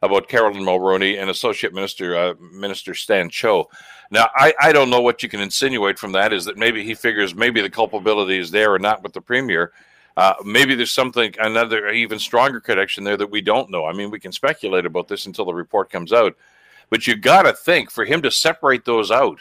About 0.01 0.29
Caroline 0.29 0.63
Mulroney 0.63 1.19
and 1.21 1.29
Associate 1.29 1.73
Minister 1.73 2.15
uh, 2.15 2.35
Minister 2.39 2.95
Stan 2.95 3.31
Cho. 3.31 3.69
Now, 4.11 4.29
I, 4.35 4.55
I 4.61 4.73
don't 4.73 4.91
know 4.91 5.01
what 5.01 5.23
you 5.23 5.29
can 5.29 5.41
insinuate 5.41 5.99
from 5.99 6.13
that. 6.13 6.33
Is 6.33 6.45
that 6.45 6.57
maybe 6.57 6.85
he 6.85 6.95
figures 6.95 7.35
maybe 7.35 7.61
the 7.61 7.71
culpability 7.71 8.39
is 8.39 8.51
there 8.51 8.73
or 8.73 8.79
not 8.79 9.03
with 9.03 9.13
the 9.13 9.21
premier, 9.21 9.73
Uh, 10.17 10.35
maybe 10.45 10.75
there's 10.77 10.93
something 10.93 11.35
another 11.41 11.89
even 11.89 12.19
stronger 12.19 12.61
connection 12.61 13.03
there 13.05 13.17
that 13.17 13.31
we 13.31 13.41
don't 13.41 13.71
know. 13.71 13.85
I 13.85 13.93
mean, 13.93 14.11
we 14.11 14.21
can 14.21 14.33
speculate 14.33 14.87
about 14.87 15.09
this 15.09 15.27
until 15.27 15.45
the 15.45 15.55
report 15.55 15.91
comes 15.91 16.13
out, 16.13 16.37
but 16.89 17.07
you 17.07 17.17
got 17.17 17.43
to 17.43 17.53
think 17.53 17.91
for 17.91 18.05
him 18.05 18.23
to 18.23 18.31
separate 18.31 18.85
those 18.85 19.11
out 19.11 19.41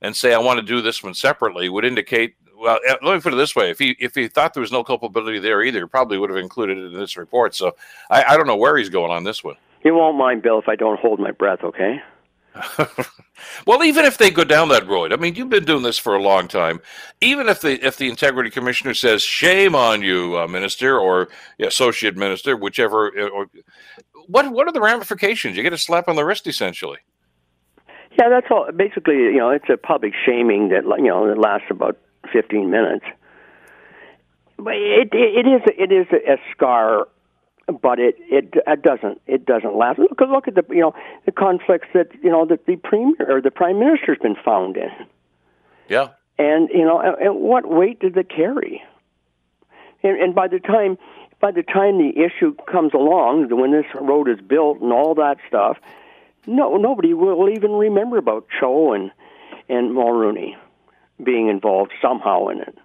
and 0.00 0.16
say 0.16 0.32
I 0.32 0.38
want 0.38 0.58
to 0.58 0.64
do 0.64 0.80
this 0.80 1.02
one 1.02 1.14
separately 1.14 1.68
would 1.68 1.84
indicate. 1.84 2.34
Well, 2.58 2.78
eh, 2.88 2.94
let 3.02 3.14
me 3.14 3.20
put 3.20 3.34
it 3.34 3.36
this 3.36 3.54
way: 3.54 3.68
if 3.70 3.78
he 3.78 3.94
if 4.00 4.14
he 4.14 4.28
thought 4.28 4.54
there 4.54 4.62
was 4.62 4.72
no 4.72 4.82
culpability 4.82 5.38
there 5.38 5.62
either, 5.62 5.80
he 5.80 5.86
probably 5.86 6.16
would 6.16 6.30
have 6.30 6.38
included 6.38 6.78
it 6.78 6.94
in 6.94 6.98
this 6.98 7.18
report. 7.18 7.54
So 7.54 7.76
I, 8.08 8.24
I 8.24 8.36
don't 8.38 8.46
know 8.46 8.56
where 8.56 8.78
he's 8.78 8.88
going 8.88 9.10
on 9.10 9.24
this 9.24 9.44
one. 9.44 9.56
You 9.84 9.94
won't 9.94 10.16
mind, 10.16 10.42
Bill, 10.42 10.58
if 10.58 10.68
I 10.68 10.76
don't 10.76 10.98
hold 10.98 11.20
my 11.20 11.30
breath, 11.30 11.62
okay? 11.62 12.00
well, 13.66 13.84
even 13.84 14.04
if 14.04 14.18
they 14.18 14.30
go 14.30 14.44
down 14.44 14.68
that 14.68 14.86
road, 14.86 15.12
I 15.12 15.16
mean, 15.16 15.34
you've 15.34 15.48
been 15.48 15.64
doing 15.64 15.82
this 15.82 15.98
for 15.98 16.14
a 16.14 16.22
long 16.22 16.48
time. 16.48 16.80
Even 17.20 17.48
if 17.48 17.60
the 17.60 17.84
if 17.84 17.96
the 17.96 18.08
integrity 18.08 18.50
commissioner 18.50 18.94
says 18.94 19.22
"shame 19.22 19.74
on 19.74 20.02
you, 20.02 20.38
uh, 20.38 20.46
minister" 20.46 20.98
or 20.98 21.28
associate 21.60 22.16
minister, 22.16 22.56
whichever, 22.56 23.12
uh, 23.18 23.28
or, 23.28 23.46
what 24.26 24.50
what 24.50 24.66
are 24.66 24.72
the 24.72 24.80
ramifications? 24.80 25.56
You 25.56 25.62
get 25.62 25.72
a 25.72 25.78
slap 25.78 26.08
on 26.08 26.16
the 26.16 26.24
wrist, 26.24 26.46
essentially. 26.46 26.98
Yeah, 28.18 28.28
that's 28.30 28.46
all. 28.50 28.70
Basically, 28.74 29.16
you 29.16 29.38
know, 29.38 29.50
it's 29.50 29.68
a 29.68 29.76
public 29.76 30.12
shaming 30.24 30.70
that 30.70 30.84
you 30.98 31.08
know 31.08 31.28
that 31.28 31.38
lasts 31.38 31.66
about 31.70 31.98
fifteen 32.32 32.70
minutes. 32.70 33.04
But 34.56 34.74
it 34.74 35.10
it, 35.12 35.46
it 35.46 35.48
is 35.48 35.62
it 35.78 35.92
is 35.92 36.06
a 36.12 36.38
scar 36.52 37.08
but 37.66 37.98
it, 37.98 38.16
it 38.18 38.54
it 38.66 38.82
doesn't 38.82 39.20
it 39.26 39.44
doesn't 39.44 39.76
last. 39.76 39.98
Look 39.98 40.20
look 40.20 40.48
at 40.48 40.54
the 40.54 40.64
you 40.70 40.80
know 40.80 40.94
the 41.24 41.32
conflicts 41.32 41.88
that 41.94 42.08
you 42.22 42.30
know 42.30 42.46
that 42.46 42.66
the 42.66 42.76
premier 42.76 43.14
or 43.28 43.40
the 43.40 43.50
prime 43.50 43.78
minister's 43.78 44.18
been 44.18 44.36
found 44.44 44.76
in. 44.76 44.90
Yeah. 45.88 46.08
And 46.38 46.68
you 46.70 46.84
know, 46.84 47.00
and, 47.00 47.16
and 47.18 47.36
what 47.36 47.68
weight 47.68 48.00
did 48.00 48.16
it 48.16 48.28
carry? 48.28 48.82
And, 50.02 50.20
and 50.20 50.34
by 50.34 50.48
the 50.48 50.60
time 50.60 50.98
by 51.40 51.50
the 51.50 51.62
time 51.62 51.98
the 51.98 52.12
issue 52.16 52.54
comes 52.70 52.94
along, 52.94 53.48
when 53.50 53.72
this 53.72 53.86
road 54.00 54.28
is 54.28 54.40
built 54.46 54.80
and 54.80 54.92
all 54.92 55.14
that 55.16 55.38
stuff, 55.48 55.76
no 56.46 56.76
nobody 56.76 57.14
will 57.14 57.48
even 57.50 57.72
remember 57.72 58.16
about 58.16 58.46
Cho 58.60 58.92
and 58.92 59.10
and 59.68 59.90
Mulroney 59.90 60.54
being 61.22 61.48
involved 61.48 61.92
somehow 62.00 62.48
in 62.48 62.60
it. 62.60 62.78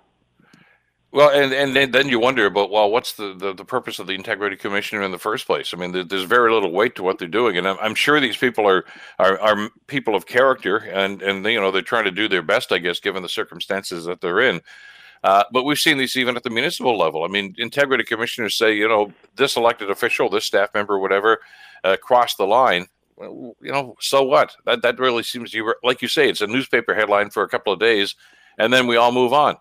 Well, 1.14 1.30
and, 1.30 1.76
and 1.76 1.94
then 1.94 2.08
you 2.08 2.22
wonder 2.22 2.46
about 2.46 2.72
well, 2.72 2.90
what's 2.90 3.14
the, 3.14 3.34
the, 3.38 3.54
the, 3.54 3.66
purpose 3.66 4.00
of 4.00 4.08
the 4.08 4.14
integrity 4.14 4.56
commissioner 4.56 5.02
in 5.02 5.12
the 5.12 5.20
first 5.20 5.46
place? 5.46 5.74
I 5.74 5.78
mean, 5.78 5.92
there's 6.08 6.24
very 6.24 6.54
little 6.54 6.72
weight 6.72 6.96
to 6.96 7.04
what 7.04 7.20
they're 7.20 7.28
doing, 7.28 7.58
and 7.58 7.68
I'm, 7.68 7.78
I'm 7.82 7.96
sure 7.96 8.22
these 8.22 8.38
people 8.38 8.66
are, 8.66 8.86
are, 9.20 9.38
are 9.42 9.70
people 9.88 10.16
of 10.16 10.26
character, 10.26 10.78
and 10.78 11.22
and 11.22 11.46
you 11.46 11.60
know 11.60 11.70
they're 11.70 11.82
trying 11.82 12.06
to 12.06 12.12
do 12.12 12.30
their 12.30 12.42
best, 12.42 12.72
I 12.72 12.78
guess, 12.78 13.02
given 13.02 13.24
the 13.24 13.30
circumstances 13.30 14.06
that 14.06 14.22
they're 14.22 14.40
in. 14.40 14.62
Uh, 15.22 15.44
but 15.52 15.66
we've 15.66 15.78
seen 15.78 15.98
these 15.98 16.16
even 16.16 16.38
at 16.38 16.44
the 16.44 16.50
municipal 16.50 16.98
level. 16.98 17.26
I 17.26 17.28
mean, 17.28 17.56
integrity 17.58 18.06
commissioners 18.06 18.56
say, 18.56 18.74
you 18.74 18.88
know, 18.88 19.12
this 19.36 19.58
elected 19.58 19.92
official, 19.92 20.30
this 20.30 20.46
staff 20.46 20.74
member, 20.74 20.98
whatever, 20.98 21.42
uh, 21.84 21.98
crossed 22.02 22.38
the 22.38 22.48
line. 22.48 22.88
Well, 23.18 23.56
you 23.62 23.72
know, 23.72 23.98
so 24.00 24.24
what? 24.24 24.56
That 24.66 24.82
that 24.84 24.98
really 24.98 25.24
seems 25.24 25.52
to, 25.52 25.74
like 25.84 26.02
you 26.02 26.08
say, 26.08 26.30
it's 26.30 26.42
a 26.42 26.48
newspaper 26.48 26.96
headline 26.96 27.32
for 27.32 27.44
a 27.44 27.50
couple 27.50 27.74
of 27.74 27.82
days, 27.82 28.16
and 28.58 28.72
then 28.72 28.88
we 28.88 28.96
all 28.96 29.12
move 29.12 29.34
on. 29.34 29.58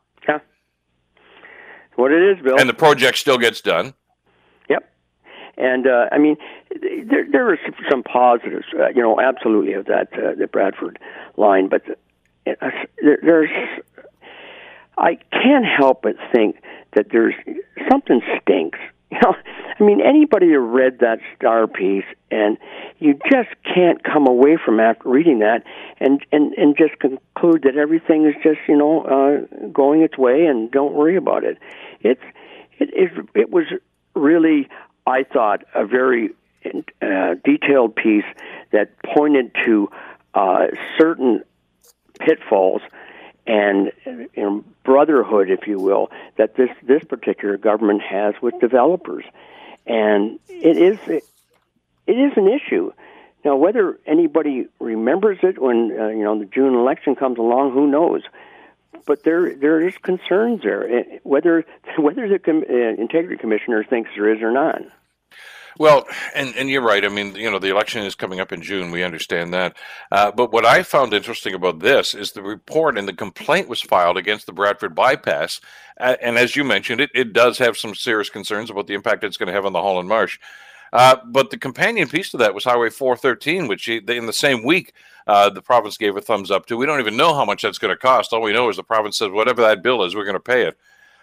What 1.96 2.12
it 2.12 2.22
is, 2.22 2.42
Bill. 2.42 2.58
And 2.58 2.68
the 2.68 2.74
project 2.74 3.18
still 3.18 3.38
gets 3.38 3.60
done. 3.60 3.94
Yep. 4.68 4.90
And 5.56 5.86
uh, 5.86 6.06
I 6.12 6.18
mean, 6.18 6.36
there 6.80 7.26
there 7.30 7.52
are 7.52 7.58
some 7.90 8.02
positives, 8.02 8.66
uh, 8.78 8.88
you 8.88 9.02
know, 9.02 9.20
absolutely 9.20 9.74
of 9.74 9.86
that 9.86 10.08
uh, 10.14 10.34
the 10.38 10.46
Bradford 10.46 10.98
line, 11.36 11.68
but 11.68 11.82
uh, 12.46 12.70
there, 13.02 13.18
there's 13.22 13.50
I 14.96 15.18
can't 15.32 15.64
help 15.64 16.02
but 16.02 16.16
think 16.32 16.56
that 16.94 17.06
there's 17.10 17.34
something 17.90 18.20
stinks. 18.42 18.78
You 19.12 19.18
know, 19.24 19.34
I 19.80 19.82
mean, 19.82 20.00
anybody 20.00 20.46
who 20.50 20.60
read 20.60 21.00
that 21.00 21.18
star 21.34 21.66
piece, 21.66 22.04
and 22.30 22.56
you 23.00 23.18
just 23.30 23.48
can't 23.64 24.04
come 24.04 24.26
away 24.26 24.58
from 24.62 24.78
after 24.78 25.08
reading 25.08 25.40
that, 25.40 25.64
and 25.98 26.24
and 26.30 26.52
and 26.54 26.76
just 26.76 26.98
conclude 26.98 27.62
that 27.62 27.76
everything 27.76 28.26
is 28.26 28.34
just 28.42 28.60
you 28.68 28.76
know 28.76 29.02
uh, 29.02 29.66
going 29.68 30.02
its 30.02 30.16
way, 30.16 30.46
and 30.46 30.70
don't 30.70 30.92
worry 30.92 31.16
about 31.16 31.44
it. 31.44 31.58
It's 32.00 32.22
it 32.78 32.90
it, 32.92 33.28
it 33.34 33.50
was 33.50 33.64
really, 34.14 34.68
I 35.06 35.24
thought, 35.24 35.64
a 35.74 35.86
very 35.86 36.30
uh, 37.02 37.34
detailed 37.42 37.96
piece 37.96 38.24
that 38.70 38.90
pointed 39.02 39.52
to 39.64 39.90
uh, 40.34 40.66
certain 40.98 41.42
pitfalls 42.18 42.82
and 43.46 43.92
you 44.06 44.28
know, 44.36 44.64
brotherhood, 44.84 45.50
if 45.50 45.66
you 45.66 45.78
will, 45.78 46.10
that 46.36 46.54
this 46.56 46.70
this 46.82 47.02
particular 47.04 47.56
government 47.56 48.02
has 48.02 48.34
with 48.40 48.54
developers, 48.60 49.24
and 49.86 50.38
it 50.48 50.76
is 50.76 51.22
it, 52.10 52.18
is 52.18 52.32
an 52.36 52.48
issue. 52.48 52.92
Now, 53.44 53.56
whether 53.56 53.98
anybody 54.06 54.66
remembers 54.80 55.38
it 55.42 55.60
when 55.60 55.96
uh, 55.98 56.08
you 56.08 56.24
know 56.24 56.38
the 56.38 56.44
June 56.44 56.74
election 56.74 57.14
comes 57.14 57.38
along, 57.38 57.72
who 57.72 57.86
knows? 57.86 58.22
But 59.06 59.24
there 59.24 59.54
there 59.54 59.80
is 59.86 59.96
concerns 59.98 60.62
there, 60.62 60.88
eh, 60.88 61.18
whether 61.22 61.64
whether 61.98 62.28
the 62.28 62.38
com- 62.38 62.64
uh, 62.68 63.00
integrity 63.00 63.36
commissioner 63.36 63.84
thinks 63.84 64.10
there 64.14 64.32
is 64.32 64.42
or 64.42 64.50
not. 64.50 64.82
Well, 65.78 66.06
and, 66.34 66.54
and 66.56 66.68
you're 66.68 66.82
right. 66.82 67.02
I 67.04 67.08
mean, 67.08 67.34
you 67.36 67.50
know, 67.50 67.58
the 67.58 67.70
election 67.70 68.04
is 68.04 68.14
coming 68.14 68.38
up 68.38 68.52
in 68.52 68.60
June. 68.60 68.90
We 68.90 69.02
understand 69.02 69.54
that. 69.54 69.78
Uh, 70.12 70.30
but 70.30 70.52
what 70.52 70.66
I 70.66 70.82
found 70.82 71.14
interesting 71.14 71.54
about 71.54 71.78
this 71.78 72.14
is 72.14 72.32
the 72.32 72.42
report 72.42 72.98
and 72.98 73.08
the 73.08 73.14
complaint 73.14 73.66
was 73.66 73.80
filed 73.80 74.18
against 74.18 74.44
the 74.44 74.52
Bradford 74.52 74.94
bypass. 74.94 75.58
Uh, 75.98 76.16
and 76.20 76.36
as 76.36 76.54
you 76.54 76.64
mentioned, 76.64 77.00
it, 77.00 77.10
it 77.14 77.32
does 77.32 77.56
have 77.56 77.78
some 77.78 77.94
serious 77.94 78.28
concerns 78.28 78.68
about 78.68 78.88
the 78.88 78.94
impact 78.94 79.24
it's 79.24 79.38
going 79.38 79.46
to 79.46 79.54
have 79.54 79.64
on 79.64 79.72
the 79.72 79.80
Holland 79.80 80.06
Marsh. 80.06 80.38
Uh, 80.92 81.16
but 81.26 81.50
the 81.50 81.58
companion 81.58 82.08
piece 82.08 82.30
to 82.30 82.36
that 82.38 82.54
was 82.54 82.64
Highway 82.64 82.90
413, 82.90 83.68
which 83.68 83.88
in 83.88 84.26
the 84.26 84.32
same 84.32 84.64
week 84.64 84.92
uh, 85.26 85.48
the 85.50 85.62
province 85.62 85.96
gave 85.96 86.16
a 86.16 86.20
thumbs 86.20 86.50
up 86.50 86.66
to. 86.66 86.76
We 86.76 86.86
don't 86.86 87.00
even 87.00 87.16
know 87.16 87.34
how 87.34 87.44
much 87.44 87.62
that's 87.62 87.78
going 87.78 87.94
to 87.94 88.00
cost. 88.00 88.32
All 88.32 88.42
we 88.42 88.52
know 88.52 88.68
is 88.68 88.76
the 88.76 88.82
province 88.82 89.18
says 89.18 89.30
whatever 89.30 89.62
that 89.62 89.82
bill 89.82 90.02
is, 90.04 90.14
we're 90.14 90.24
going 90.24 90.34
to 90.34 90.40
pay 90.40 90.66
it. 90.66 90.78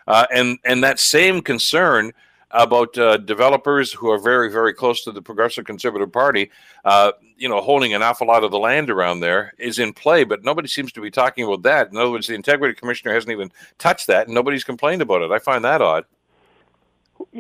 Uh, 0.08 0.26
and 0.34 0.58
and 0.64 0.84
that 0.84 1.00
same 1.00 1.42
concern 1.42 2.14
about 2.52 2.98
uh, 2.98 3.18
developers 3.18 3.92
who 3.92 4.10
are 4.10 4.20
very, 4.20 4.50
very 4.50 4.74
close 4.74 5.04
to 5.04 5.12
the 5.12 5.22
Progressive 5.22 5.66
Conservative 5.66 6.12
Party, 6.12 6.50
uh, 6.86 7.12
you 7.36 7.50
know, 7.50 7.60
holding 7.60 7.94
an 7.94 8.02
awful 8.02 8.28
lot 8.28 8.44
of 8.44 8.52
the 8.52 8.60
land 8.60 8.90
around 8.90 9.20
there 9.20 9.54
is 9.58 9.80
in 9.80 9.92
play, 9.92 10.24
but 10.24 10.44
nobody 10.44 10.68
seems 10.68 10.92
to 10.94 11.02
be 11.02 11.12
talking 11.12 11.44
about 11.46 11.64
that. 11.64 11.92
In 11.92 11.98
other 11.98 12.10
words, 12.10 12.28
the 12.28 12.36
Integrity 12.36 12.74
Commissioner 12.74 13.14
hasn't 13.14 13.32
even 13.32 13.52
touched 13.78 14.08
that, 14.08 14.28
and 14.28 14.34
nobody's 14.34 14.64
complained 14.64 15.02
about 15.02 15.22
it. 15.22 15.32
I 15.32 15.40
find 15.40 15.64
that 15.66 15.82
odd. 15.82 16.06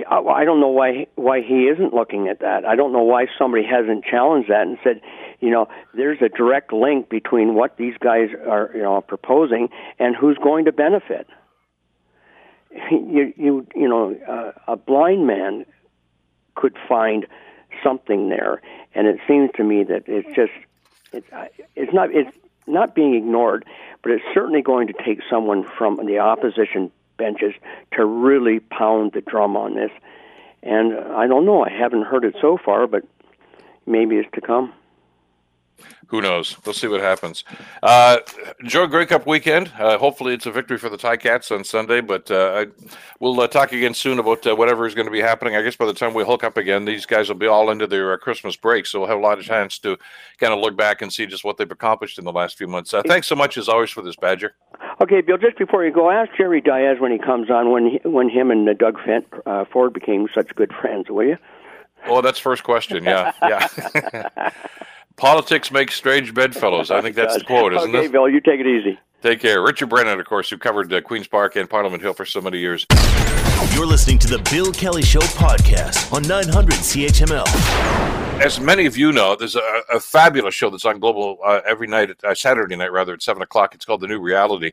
I 0.10 0.44
don't 0.46 0.60
know 0.60 0.70
why 0.70 1.08
why 1.16 1.42
he 1.42 1.66
isn't 1.66 1.94
looking 1.94 2.28
at 2.28 2.40
that. 2.40 2.66
I 2.66 2.76
don't 2.76 2.94
know 2.94 3.04
why 3.04 3.28
somebody 3.38 3.63
hasn't 3.63 4.06
challenged 4.06 4.50
that 4.50 4.68
and 4.68 4.78
said, 4.84 5.02
you 5.40 5.50
know, 5.50 5.68
there's 5.94 6.22
a 6.22 6.30
direct 6.30 6.74
link 6.74 7.10
between 7.10 7.54
what 7.56 7.78
these 7.78 7.94
guys 8.00 8.30
are, 8.48 8.72
you 8.74 8.82
know, 8.82 9.02
proposing 9.02 9.70
and 10.00 10.16
who's 10.16 10.38
going 10.38 10.66
to 10.66 10.72
benefit 10.72 11.28
you 12.92 13.34
you 13.38 13.68
you 13.76 13.88
know 13.88 14.16
uh, 14.28 14.52
a 14.72 14.76
blind 14.76 15.28
man 15.28 15.66
could 16.56 16.76
find 16.88 17.28
something 17.84 18.30
there, 18.30 18.62
and 18.94 19.08
it 19.08 19.20
seems 19.28 19.52
to 19.56 19.63
me 19.63 19.84
that 19.84 20.04
it's 20.08 20.28
just 20.36 20.52
it's 21.13 21.28
it's 21.76 21.94
not 21.94 22.13
it's 22.13 22.36
not 22.66 22.96
being 22.96 23.16
ignored, 23.16 23.66
but 24.02 24.12
it's 24.12 24.24
certainly 24.34 24.62
going 24.62 24.88
to 24.88 24.94
take 25.06 25.20
someone 25.30 25.66
from 25.78 26.06
the 26.06 26.20
opposition 26.20 26.92
benches 27.17 27.53
to 27.93 28.06
really 28.06 28.60
pound 28.60 29.12
the 29.13 29.21
drum 29.21 29.58
on 29.58 29.75
this. 29.75 29.91
And 30.63 30.93
I 30.93 31.27
don't 31.27 31.45
know, 31.45 31.63
I 31.63 31.69
haven't 31.69 32.03
heard 32.03 32.25
it 32.25 32.36
so 32.41 32.58
far, 32.63 32.88
but 32.88 33.03
maybe 33.86 34.17
it's 34.17 34.30
to 34.34 34.41
come 34.41 34.73
who 36.08 36.22
knows? 36.22 36.58
We'll 36.66 36.74
see 36.74 36.88
what 36.88 37.02
happens. 37.02 37.44
Uh, 37.84 38.20
enjoy 38.62 38.88
Grey 38.88 39.06
Cup 39.06 39.28
weekend. 39.28 39.72
Uh, 39.78 39.98
hopefully, 39.98 40.34
it's 40.34 40.46
a 40.46 40.52
victory 40.52 40.78
for 40.78 40.90
the 40.90 40.98
Ticats 40.98 41.54
on 41.54 41.63
Sunday. 41.63 42.02
But 42.02 42.32
uh, 42.32 42.66
I, 42.66 42.86
we'll 43.20 43.40
uh, 43.40 43.48
talk 43.48 43.74
again 43.74 43.94
soon 43.94 44.18
about 44.18 44.48
uh, 44.48 44.56
whatever 44.56 44.86
is 44.86 44.96
going 44.96 45.08
to 45.08 45.12
be 45.12 45.22
happening. 45.22 45.56
I 45.56 45.62
guess 45.62 45.76
by 45.76 45.86
the 45.86 45.94
time 45.94 46.13
we 46.13 46.24
hook 46.24 46.44
up 46.44 46.56
again, 46.56 46.86
these 46.86 47.06
guys 47.06 47.28
will 47.28 47.36
be 47.36 47.48
all 47.48 47.70
into 47.70 47.88
their 47.88 48.13
uh, 48.13 48.18
Christmas 48.18 48.56
break, 48.56 48.86
so 48.86 49.00
we'll 49.00 49.10
have 49.10 49.18
a 49.18 49.22
lot 49.22 49.38
of 49.38 49.44
chance 49.44 49.78
to 49.80 49.98
kind 50.40 50.54
of 50.54 50.60
look 50.60 50.78
back 50.78 51.02
and 51.02 51.12
see 51.12 51.26
just 51.26 51.44
what 51.44 51.58
they've 51.58 51.70
accomplished 51.70 52.18
in 52.18 52.26
the 52.26 52.32
last 52.32 52.58
few 52.58 52.68
months. 52.68 52.94
thanks 53.06 53.28
so 53.28 53.36
much, 53.36 53.58
as 53.58 53.68
always, 53.68 53.90
for 53.90 54.02
this, 54.02 54.16
Badger. 54.16 54.54
Okay, 55.02 55.22
Bill. 55.22 55.38
Just 55.38 55.58
before 55.58 55.86
you 55.86 55.92
go, 55.92 56.10
ask 56.10 56.32
Jerry 56.38 56.62
Dias 56.62 57.00
when 57.00 57.12
he 57.12 57.20
comes 57.20 57.50
on 57.50 57.72
when 57.72 57.92
he, 57.92 58.10
when 58.10 58.30
him 58.30 58.50
and 58.50 58.66
Doug 58.78 58.98
Fent, 59.06 59.26
Ford 59.72 59.94
became 59.94 60.28
such 60.34 60.56
good 60.56 60.72
friends, 60.74 61.10
will 61.10 61.26
you? 61.26 61.38
Oh, 62.06 62.22
that's 62.22 62.40
first 62.40 62.63
question. 62.63 63.04
Yeah, 63.04 63.34
yeah. 63.42 64.50
Politics 65.17 65.71
makes 65.71 65.95
strange 65.95 66.32
bedfellows. 66.32 66.91
I 66.91 67.01
think 67.01 67.15
that's 67.15 67.36
the 67.36 67.43
quote, 67.43 67.73
isn't 67.73 67.95
okay, 67.95 68.06
it? 68.06 68.12
Bill, 68.12 68.30
you 68.30 68.39
take 68.39 68.60
it 68.60 68.67
easy. 68.67 68.99
Take 69.23 69.39
care. 69.39 69.63
Richard 69.63 69.89
Brennan, 69.89 70.19
of 70.19 70.25
course, 70.27 70.47
who 70.47 70.60
covered 70.60 70.93
uh, 70.93 71.01
Queen's 71.01 71.27
Park 71.27 71.56
and 71.56 71.67
Parliament 71.67 72.03
Hill 72.03 72.13
for 72.13 72.23
so 72.23 72.39
many 72.39 72.60
years. 72.60 72.86
You're 73.73 73.88
listening 73.88 74.19
to 74.19 74.27
the 74.27 74.38
Bill 74.51 74.71
Kelly 74.71 75.01
Show 75.01 75.21
podcast 75.21 76.13
on 76.13 76.21
900 76.21 76.71
CHML. 76.75 77.47
As 78.39 78.60
many 78.60 78.86
of 78.86 78.95
you 78.95 79.12
know, 79.12 79.36
there's 79.36 79.56
a, 79.56 79.82
a 79.91 79.99
fabulous 79.99 80.53
show 80.53 80.69
that's 80.69 80.86
on 80.86 80.99
Global 80.99 81.39
uh, 81.43 81.62
every 81.65 81.88
night, 81.88 82.12
uh, 82.23 82.36
Saturday 82.36 82.75
night 82.75 82.91
rather, 82.91 83.13
at 83.13 83.23
7 83.23 83.41
o'clock. 83.41 83.73
It's 83.73 83.86
called 83.86 84.01
The 84.01 84.08
New 84.08 84.19
Reality. 84.19 84.71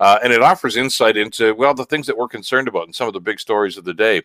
uh, 0.00 0.18
and 0.24 0.32
it 0.32 0.40
offers 0.40 0.74
insight 0.74 1.18
into 1.18 1.54
well 1.54 1.74
the 1.74 1.84
things 1.84 2.06
that 2.06 2.16
we're 2.16 2.28
concerned 2.28 2.66
about 2.66 2.86
and 2.86 2.94
some 2.94 3.08
of 3.08 3.12
the 3.12 3.20
big 3.20 3.38
stories 3.38 3.76
of 3.76 3.84
the 3.84 3.92
day. 3.92 4.22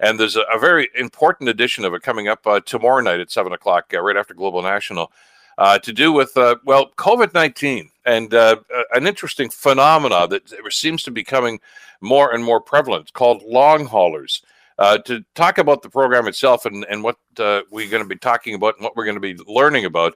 And 0.00 0.20
there's 0.20 0.36
a, 0.36 0.42
a 0.52 0.58
very 0.58 0.88
important 0.94 1.48
edition 1.48 1.84
of 1.84 1.94
it 1.94 2.02
coming 2.02 2.28
up 2.28 2.46
uh, 2.46 2.60
tomorrow 2.60 3.00
night 3.00 3.20
at 3.20 3.30
seven 3.30 3.52
o'clock, 3.52 3.92
uh, 3.94 4.00
right 4.00 4.16
after 4.16 4.34
Global 4.34 4.62
National, 4.62 5.12
uh, 5.58 5.78
to 5.78 5.92
do 5.92 6.12
with 6.12 6.36
uh, 6.36 6.56
well 6.64 6.90
COVID 6.96 7.32
nineteen 7.34 7.90
and 8.04 8.32
uh, 8.34 8.56
an 8.92 9.06
interesting 9.06 9.50
phenomena 9.50 10.28
that 10.28 10.42
seems 10.70 11.02
to 11.02 11.10
be 11.10 11.22
becoming 11.22 11.60
more 12.00 12.34
and 12.34 12.44
more 12.44 12.60
prevalent 12.60 13.12
called 13.12 13.42
long 13.42 13.86
haulers. 13.86 14.42
To 14.78 15.24
talk 15.34 15.56
about 15.56 15.80
the 15.80 15.88
program 15.88 16.28
itself 16.28 16.66
and, 16.66 16.84
and 16.90 17.02
what 17.02 17.16
we're 17.38 17.88
going 17.88 18.02
to 18.02 18.08
be 18.08 18.16
talking 18.16 18.54
about 18.54 18.74
and 18.76 18.84
what 18.84 18.94
we're 18.94 19.06
going 19.06 19.16
to 19.16 19.20
be 19.20 19.34
learning 19.46 19.86
about, 19.86 20.14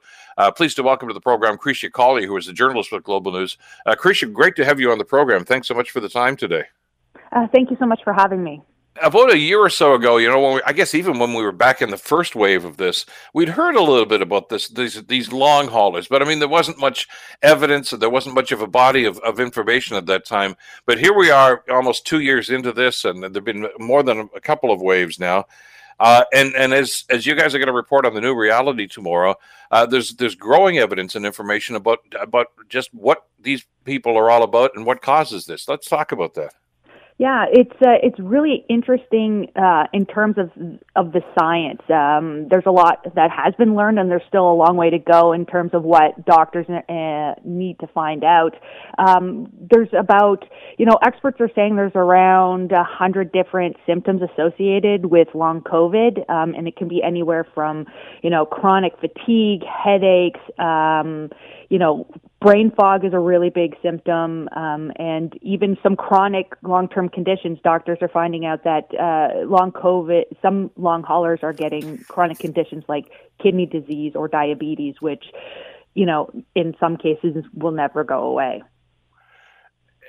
pleased 0.56 0.76
to 0.76 0.82
welcome 0.82 1.08
to 1.08 1.14
the 1.14 1.20
program 1.20 1.56
Krysia 1.56 1.90
Collyer, 1.90 2.26
who 2.26 2.36
is 2.36 2.46
a 2.46 2.52
journalist 2.52 2.92
with 2.92 3.02
Global 3.02 3.32
News. 3.32 3.56
Uh, 3.86 3.94
Krysia, 3.94 4.30
great 4.30 4.56
to 4.56 4.64
have 4.66 4.78
you 4.78 4.92
on 4.92 4.98
the 4.98 5.04
program. 5.06 5.46
Thanks 5.46 5.66
so 5.66 5.72
much 5.72 5.90
for 5.90 6.00
the 6.00 6.10
time 6.10 6.36
today. 6.36 6.64
Uh, 7.32 7.46
thank 7.48 7.70
you 7.70 7.76
so 7.80 7.86
much 7.86 8.04
for 8.04 8.12
having 8.12 8.44
me 8.44 8.60
about 9.00 9.32
a 9.32 9.38
year 9.38 9.60
or 9.60 9.70
so 9.70 9.94
ago, 9.94 10.16
you 10.16 10.28
know, 10.28 10.40
when 10.40 10.54
we, 10.56 10.62
I 10.66 10.72
guess 10.72 10.94
even 10.94 11.18
when 11.18 11.34
we 11.34 11.42
were 11.42 11.52
back 11.52 11.80
in 11.80 11.90
the 11.90 11.96
first 11.96 12.34
wave 12.34 12.64
of 12.64 12.76
this, 12.76 13.06
we'd 13.32 13.50
heard 13.50 13.76
a 13.76 13.82
little 13.82 14.06
bit 14.06 14.22
about 14.22 14.48
this 14.48 14.68
these 14.68 15.02
these 15.06 15.32
long 15.32 15.68
haulers, 15.68 16.08
but 16.08 16.22
I 16.22 16.24
mean, 16.24 16.38
there 16.38 16.48
wasn't 16.48 16.78
much 16.78 17.08
evidence, 17.42 17.90
there 17.90 18.10
wasn't 18.10 18.34
much 18.34 18.52
of 18.52 18.60
a 18.60 18.66
body 18.66 19.04
of, 19.04 19.18
of 19.20 19.40
information 19.40 19.96
at 19.96 20.06
that 20.06 20.24
time. 20.24 20.56
But 20.86 20.98
here 20.98 21.14
we 21.14 21.30
are, 21.30 21.64
almost 21.70 22.06
two 22.06 22.20
years 22.20 22.50
into 22.50 22.72
this, 22.72 23.04
and 23.04 23.22
there've 23.22 23.44
been 23.44 23.68
more 23.78 24.02
than 24.02 24.28
a 24.34 24.40
couple 24.40 24.72
of 24.72 24.80
waves 24.80 25.18
now. 25.18 25.46
Uh, 26.00 26.24
and 26.32 26.54
and 26.54 26.72
as 26.72 27.04
as 27.10 27.26
you 27.26 27.34
guys 27.34 27.54
are 27.54 27.58
going 27.58 27.66
to 27.66 27.72
report 27.72 28.06
on 28.06 28.14
the 28.14 28.20
new 28.20 28.34
reality 28.34 28.86
tomorrow, 28.86 29.34
uh, 29.70 29.84
there's 29.86 30.14
there's 30.14 30.34
growing 30.34 30.78
evidence 30.78 31.14
and 31.14 31.26
information 31.26 31.76
about 31.76 31.98
about 32.18 32.46
just 32.68 32.92
what 32.94 33.26
these 33.38 33.66
people 33.84 34.16
are 34.16 34.30
all 34.30 34.42
about 34.42 34.72
and 34.74 34.86
what 34.86 35.02
causes 35.02 35.44
this. 35.44 35.68
Let's 35.68 35.88
talk 35.88 36.12
about 36.12 36.34
that. 36.34 36.54
Yeah, 37.20 37.44
it's 37.52 37.74
uh, 37.82 38.00
it's 38.02 38.18
really 38.18 38.64
interesting 38.70 39.48
uh, 39.54 39.84
in 39.92 40.06
terms 40.06 40.36
of 40.38 40.50
of 40.96 41.12
the 41.12 41.20
science. 41.38 41.82
Um, 41.90 42.48
there's 42.48 42.64
a 42.64 42.70
lot 42.70 43.04
that 43.14 43.30
has 43.30 43.52
been 43.58 43.76
learned, 43.76 43.98
and 43.98 44.10
there's 44.10 44.22
still 44.26 44.50
a 44.50 44.54
long 44.56 44.78
way 44.78 44.88
to 44.88 44.98
go 44.98 45.34
in 45.34 45.44
terms 45.44 45.72
of 45.74 45.82
what 45.82 46.24
doctors 46.24 46.64
uh, 46.70 47.34
need 47.44 47.78
to 47.80 47.86
find 47.88 48.24
out. 48.24 48.54
Um, 48.96 49.52
there's 49.70 49.90
about 49.92 50.46
you 50.78 50.86
know 50.86 50.98
experts 51.04 51.36
are 51.40 51.50
saying 51.54 51.76
there's 51.76 51.92
around 51.94 52.72
a 52.72 52.84
hundred 52.84 53.32
different 53.32 53.76
symptoms 53.86 54.22
associated 54.22 55.04
with 55.04 55.28
long 55.34 55.60
COVID, 55.60 56.20
um, 56.30 56.54
and 56.54 56.66
it 56.66 56.74
can 56.74 56.88
be 56.88 57.02
anywhere 57.02 57.46
from 57.54 57.84
you 58.22 58.30
know 58.30 58.46
chronic 58.46 58.94
fatigue, 58.98 59.60
headaches, 59.66 60.40
um, 60.58 61.28
you 61.68 61.78
know 61.78 62.06
brain 62.40 62.72
fog 62.74 63.04
is 63.04 63.12
a 63.12 63.18
really 63.18 63.50
big 63.50 63.76
symptom, 63.82 64.48
um, 64.56 64.90
and 64.96 65.36
even 65.42 65.76
some 65.82 65.94
chronic 65.94 66.52
long-term 66.62 67.10
conditions. 67.10 67.58
Doctors 67.62 67.98
are 68.00 68.08
finding 68.08 68.46
out 68.46 68.64
that 68.64 68.88
uh, 68.98 69.46
long 69.46 69.72
COVID, 69.72 70.24
some 70.40 70.70
long 70.76 71.02
haulers 71.02 71.40
are 71.42 71.52
getting 71.52 71.98
chronic 72.04 72.38
conditions 72.38 72.84
like 72.88 73.10
kidney 73.42 73.66
disease 73.66 74.14
or 74.14 74.26
diabetes, 74.28 74.94
which, 75.00 75.24
you 75.94 76.06
know, 76.06 76.30
in 76.54 76.74
some 76.80 76.96
cases 76.96 77.44
will 77.54 77.72
never 77.72 78.04
go 78.04 78.24
away. 78.24 78.62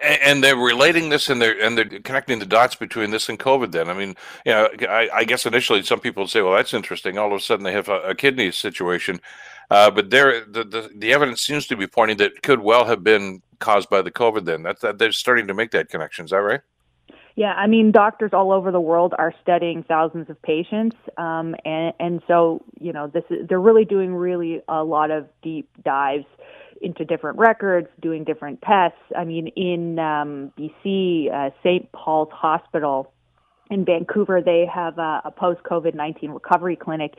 And 0.02 0.44
they're 0.44 0.56
relating 0.56 1.10
this, 1.10 1.30
and 1.30 1.42
they're 1.42 1.60
and 1.62 1.78
they're 1.78 1.86
connecting 1.86 2.40
the 2.40 2.46
dots 2.46 2.76
between 2.76 3.12
this 3.12 3.30
and 3.30 3.38
COVID. 3.38 3.72
Then, 3.72 3.90
I 3.90 3.94
mean, 3.94 4.16
you 4.46 4.52
know, 4.52 4.68
I, 4.90 5.10
I 5.14 5.24
guess 5.26 5.46
initially 5.46 5.84
some 5.84 6.00
people 6.00 6.24
would 6.24 6.30
say, 6.30 6.42
"Well, 6.42 6.56
that's 6.56 6.74
interesting." 6.74 7.18
All 7.18 7.32
of 7.34 7.40
a 7.40 7.44
sudden, 7.44 7.64
they 7.64 7.74
have 7.74 7.90
a, 7.90 8.02
a 8.02 8.16
kidney 8.16 8.52
situation 8.52 9.22
uh, 9.72 9.90
but 9.90 10.10
there, 10.10 10.44
the, 10.44 10.66
the, 10.66 10.92
the 10.94 11.14
evidence 11.14 11.42
seems 11.42 11.66
to 11.66 11.78
be 11.78 11.88
pointing 11.88 12.18
that 12.18 12.44
could 12.44 12.60
well 12.60 12.86
have 12.86 13.06
been 13.06 13.42
caused 13.60 13.90
by 13.90 14.02
the 14.02 14.12
COVID. 14.12 14.44
Then 14.44 14.64
that's 14.64 14.82
that 14.82 14.98
they're 14.98 15.14
starting 15.14 15.48
to 15.48 15.54
make 15.54 15.72
that 15.72 15.88
connection. 15.88 16.26
Is 16.26 16.32
that 16.32 16.42
right? 16.42 16.60
Yeah, 17.38 17.54
I 17.54 17.68
mean, 17.68 17.94
doctors 17.94 18.32
all 18.34 18.52
over 18.52 18.74
the 18.74 18.82
world 18.82 19.14
are 19.18 19.34
studying 19.42 19.84
thousands 19.84 20.30
of 20.30 20.40
patients, 20.42 20.98
um, 21.18 21.56
and 21.64 21.94
and 22.02 22.22
so 22.28 22.62
you 22.82 22.92
know, 22.92 23.08
this 23.08 23.24
is, 23.30 23.48
they're 23.48 23.62
really 23.62 23.86
doing 23.86 24.14
really 24.14 24.62
a 24.68 24.84
lot 24.84 25.10
of 25.10 25.30
deep 25.42 25.70
dives 25.86 26.26
into 26.82 27.06
different 27.06 27.38
records, 27.38 27.88
doing 28.02 28.24
different 28.24 28.62
tests. 28.62 29.00
I 29.18 29.24
mean, 29.24 29.48
in 29.48 30.00
um, 30.00 30.52
BC, 30.58 31.32
uh, 31.34 31.52
St. 31.64 31.92
Paul's 31.92 32.32
Hospital 32.32 33.12
in 33.72 33.86
Vancouver, 33.86 34.42
they 34.42 34.66
have 34.72 34.98
a, 34.98 35.22
a 35.24 35.32
post 35.32 35.64
COVID 35.64 35.96
19 35.96 36.32
recovery 36.32 36.76
clinic, 36.76 37.14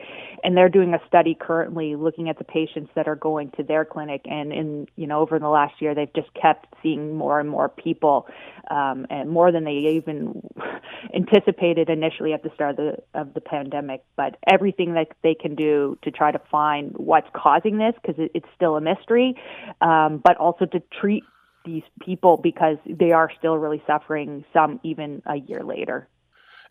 and 0.45 0.55
they're 0.55 0.69
doing 0.69 0.93
a 0.93 1.01
study 1.09 1.35
currently 1.35 1.97
looking 1.97 2.29
at 2.29 2.37
the 2.37 2.45
patients 2.45 2.91
that 2.95 3.09
are 3.09 3.17
going 3.17 3.51
to 3.57 3.63
their 3.63 3.87
clinic. 3.87 4.21
And 4.27 4.53
in, 4.53 4.87
you 4.97 5.07
know, 5.07 5.21
over 5.21 5.39
the 5.39 5.49
last 5.49 5.81
year, 5.81 5.95
they've 5.95 6.13
just 6.15 6.29
kept 6.35 6.67
seeing 6.83 7.17
more 7.17 7.41
and 7.41 7.49
more 7.49 7.71
people, 7.71 8.27
um, 8.71 9.07
and 9.09 9.31
more 9.31 9.51
than 9.51 9.65
they 9.65 9.73
even 9.73 10.43
anticipated 11.15 11.89
initially 11.89 12.35
at 12.35 12.43
the 12.43 12.51
start 12.55 12.73
of 12.73 12.77
the, 12.77 13.19
of 13.19 13.33
the 13.33 13.41
pandemic. 13.41 14.05
But 14.17 14.37
everything 14.47 14.93
that 14.93 15.09
they 15.23 15.35
can 15.35 15.55
do 15.55 15.97
to 16.03 16.11
try 16.11 16.33
to 16.33 16.41
find 16.51 16.93
what's 16.99 17.29
causing 17.35 17.79
this, 17.79 17.95
because 18.03 18.23
it, 18.23 18.31
it's 18.35 18.49
still 18.55 18.77
a 18.77 18.81
mystery, 18.83 19.35
um, 19.81 20.21
but 20.23 20.37
also 20.37 20.67
to 20.67 20.83
treat 21.01 21.25
these 21.65 21.83
people 22.01 22.37
because 22.37 22.77
they 22.85 23.13
are 23.13 23.31
still 23.39 23.57
really 23.57 23.83
suffering, 23.87 24.45
some 24.53 24.81
even 24.83 25.23
a 25.25 25.37
year 25.37 25.63
later. 25.65 26.09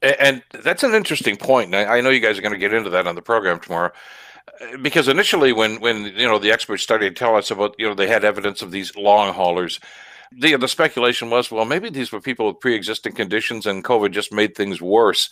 And 0.02 0.42
that's 0.64 0.84
an 0.84 0.96
interesting 0.96 1.38
point. 1.38 1.76
I 1.76 2.02
know 2.02 2.10
you 2.10 2.20
guys 2.20 2.38
are 2.38 2.42
going 2.42 2.54
to 2.54 2.58
get 2.58 2.74
into 2.74 2.90
that 2.90 3.06
on 3.06 3.16
the 3.16 3.22
program 3.22 3.60
tomorrow, 3.60 3.92
because 4.82 5.08
initially, 5.08 5.54
when 5.54 5.80
when 5.80 6.06
you 6.06 6.28
know 6.28 6.40
the 6.40 6.52
experts 6.52 6.82
started 6.84 7.16
to 7.16 7.20
tell 7.20 7.36
us 7.36 7.52
about 7.52 7.76
you 7.78 7.88
know 7.88 7.94
they 7.94 8.08
had 8.08 8.24
evidence 8.24 8.62
of 8.62 8.72
these 8.72 8.96
long 8.96 9.34
haulers, 9.34 9.80
the 10.32 10.56
the 10.56 10.68
speculation 10.68 11.30
was 11.30 11.52
well 11.52 11.66
maybe 11.66 11.90
these 11.90 12.12
were 12.12 12.22
people 12.22 12.48
with 12.48 12.60
pre-existing 12.60 13.14
conditions 13.14 13.66
and 13.66 13.84
COVID 13.84 14.12
just 14.12 14.32
made 14.32 14.56
things 14.56 14.82
worse. 14.82 15.30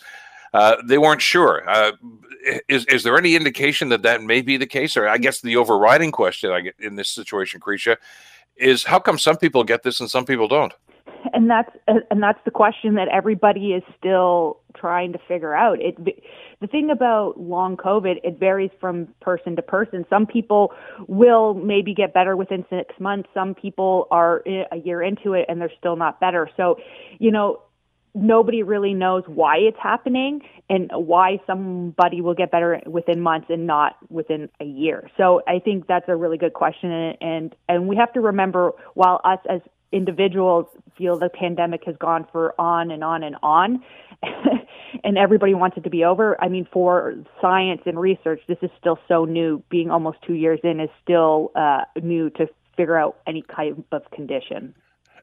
Uh, 0.52 0.76
they 0.84 0.98
weren't 0.98 1.22
sure. 1.22 1.68
Uh, 1.68 1.92
is 2.68 2.84
is 2.86 3.02
there 3.02 3.18
any 3.18 3.34
indication 3.36 3.88
that 3.88 4.02
that 4.02 4.22
may 4.22 4.40
be 4.40 4.56
the 4.56 4.66
case? 4.66 4.96
Or 4.96 5.08
I 5.08 5.18
guess 5.18 5.40
the 5.40 5.56
overriding 5.56 6.12
question 6.12 6.50
I 6.50 6.60
get 6.60 6.74
in 6.78 6.96
this 6.96 7.10
situation, 7.10 7.60
Krysia, 7.60 7.96
is 8.56 8.84
how 8.84 8.98
come 8.98 9.18
some 9.18 9.36
people 9.36 9.64
get 9.64 9.82
this 9.82 10.00
and 10.00 10.10
some 10.10 10.24
people 10.24 10.48
don't? 10.48 10.72
And 11.32 11.50
that's 11.50 11.70
and 11.86 12.22
that's 12.22 12.38
the 12.44 12.50
question 12.50 12.94
that 12.94 13.08
everybody 13.08 13.72
is 13.72 13.82
still 13.98 14.60
trying 14.76 15.12
to 15.12 15.18
figure 15.28 15.54
out. 15.54 15.78
It 15.80 15.96
the 16.60 16.66
thing 16.66 16.90
about 16.90 17.40
long 17.40 17.76
COVID, 17.76 18.16
it 18.22 18.38
varies 18.38 18.70
from 18.80 19.08
person 19.20 19.56
to 19.56 19.62
person. 19.62 20.04
Some 20.10 20.26
people 20.26 20.72
will 21.08 21.54
maybe 21.54 21.94
get 21.94 22.12
better 22.14 22.36
within 22.36 22.64
six 22.70 22.94
months. 22.98 23.28
Some 23.34 23.54
people 23.54 24.08
are 24.10 24.42
a 24.72 24.76
year 24.76 25.02
into 25.02 25.32
it 25.32 25.46
and 25.48 25.60
they're 25.60 25.72
still 25.78 25.96
not 25.96 26.20
better. 26.20 26.48
So, 26.56 26.76
you 27.18 27.30
know, 27.30 27.62
nobody 28.14 28.62
really 28.62 28.94
knows 28.94 29.22
why 29.26 29.56
it's 29.56 29.78
happening 29.80 30.40
and 30.68 30.90
why 30.92 31.38
somebody 31.46 32.20
will 32.20 32.34
get 32.34 32.50
better 32.50 32.80
within 32.86 33.20
months 33.20 33.46
and 33.50 33.66
not 33.66 33.96
within 34.10 34.48
a 34.60 34.64
year. 34.64 35.08
So 35.16 35.42
I 35.46 35.60
think 35.60 35.86
that's 35.86 36.08
a 36.08 36.16
really 36.16 36.38
good 36.38 36.54
question 36.54 36.90
and 37.20 37.54
and 37.68 37.88
we 37.88 37.96
have 37.96 38.12
to 38.14 38.20
remember 38.20 38.72
while 38.94 39.20
us 39.24 39.38
as 39.48 39.60
individuals 39.92 40.66
feel 40.96 41.18
the 41.18 41.28
pandemic 41.28 41.84
has 41.84 41.96
gone 41.96 42.26
for 42.30 42.58
on 42.60 42.90
and 42.90 43.02
on 43.02 43.22
and 43.22 43.36
on 43.42 43.82
and 45.04 45.18
everybody 45.18 45.54
wants 45.54 45.76
it 45.76 45.84
to 45.84 45.90
be 45.90 46.04
over. 46.04 46.40
I 46.42 46.48
mean, 46.48 46.66
for 46.72 47.14
science 47.40 47.82
and 47.86 47.98
research, 47.98 48.40
this 48.48 48.58
is 48.62 48.70
still 48.78 48.98
so 49.08 49.24
new. 49.24 49.62
Being 49.70 49.90
almost 49.90 50.18
two 50.26 50.34
years 50.34 50.60
in 50.62 50.80
is 50.80 50.90
still 51.02 51.52
uh, 51.54 51.82
new 52.02 52.30
to 52.30 52.46
figure 52.76 52.96
out 52.96 53.18
any 53.26 53.42
type 53.54 53.76
of 53.92 54.10
condition. 54.10 54.74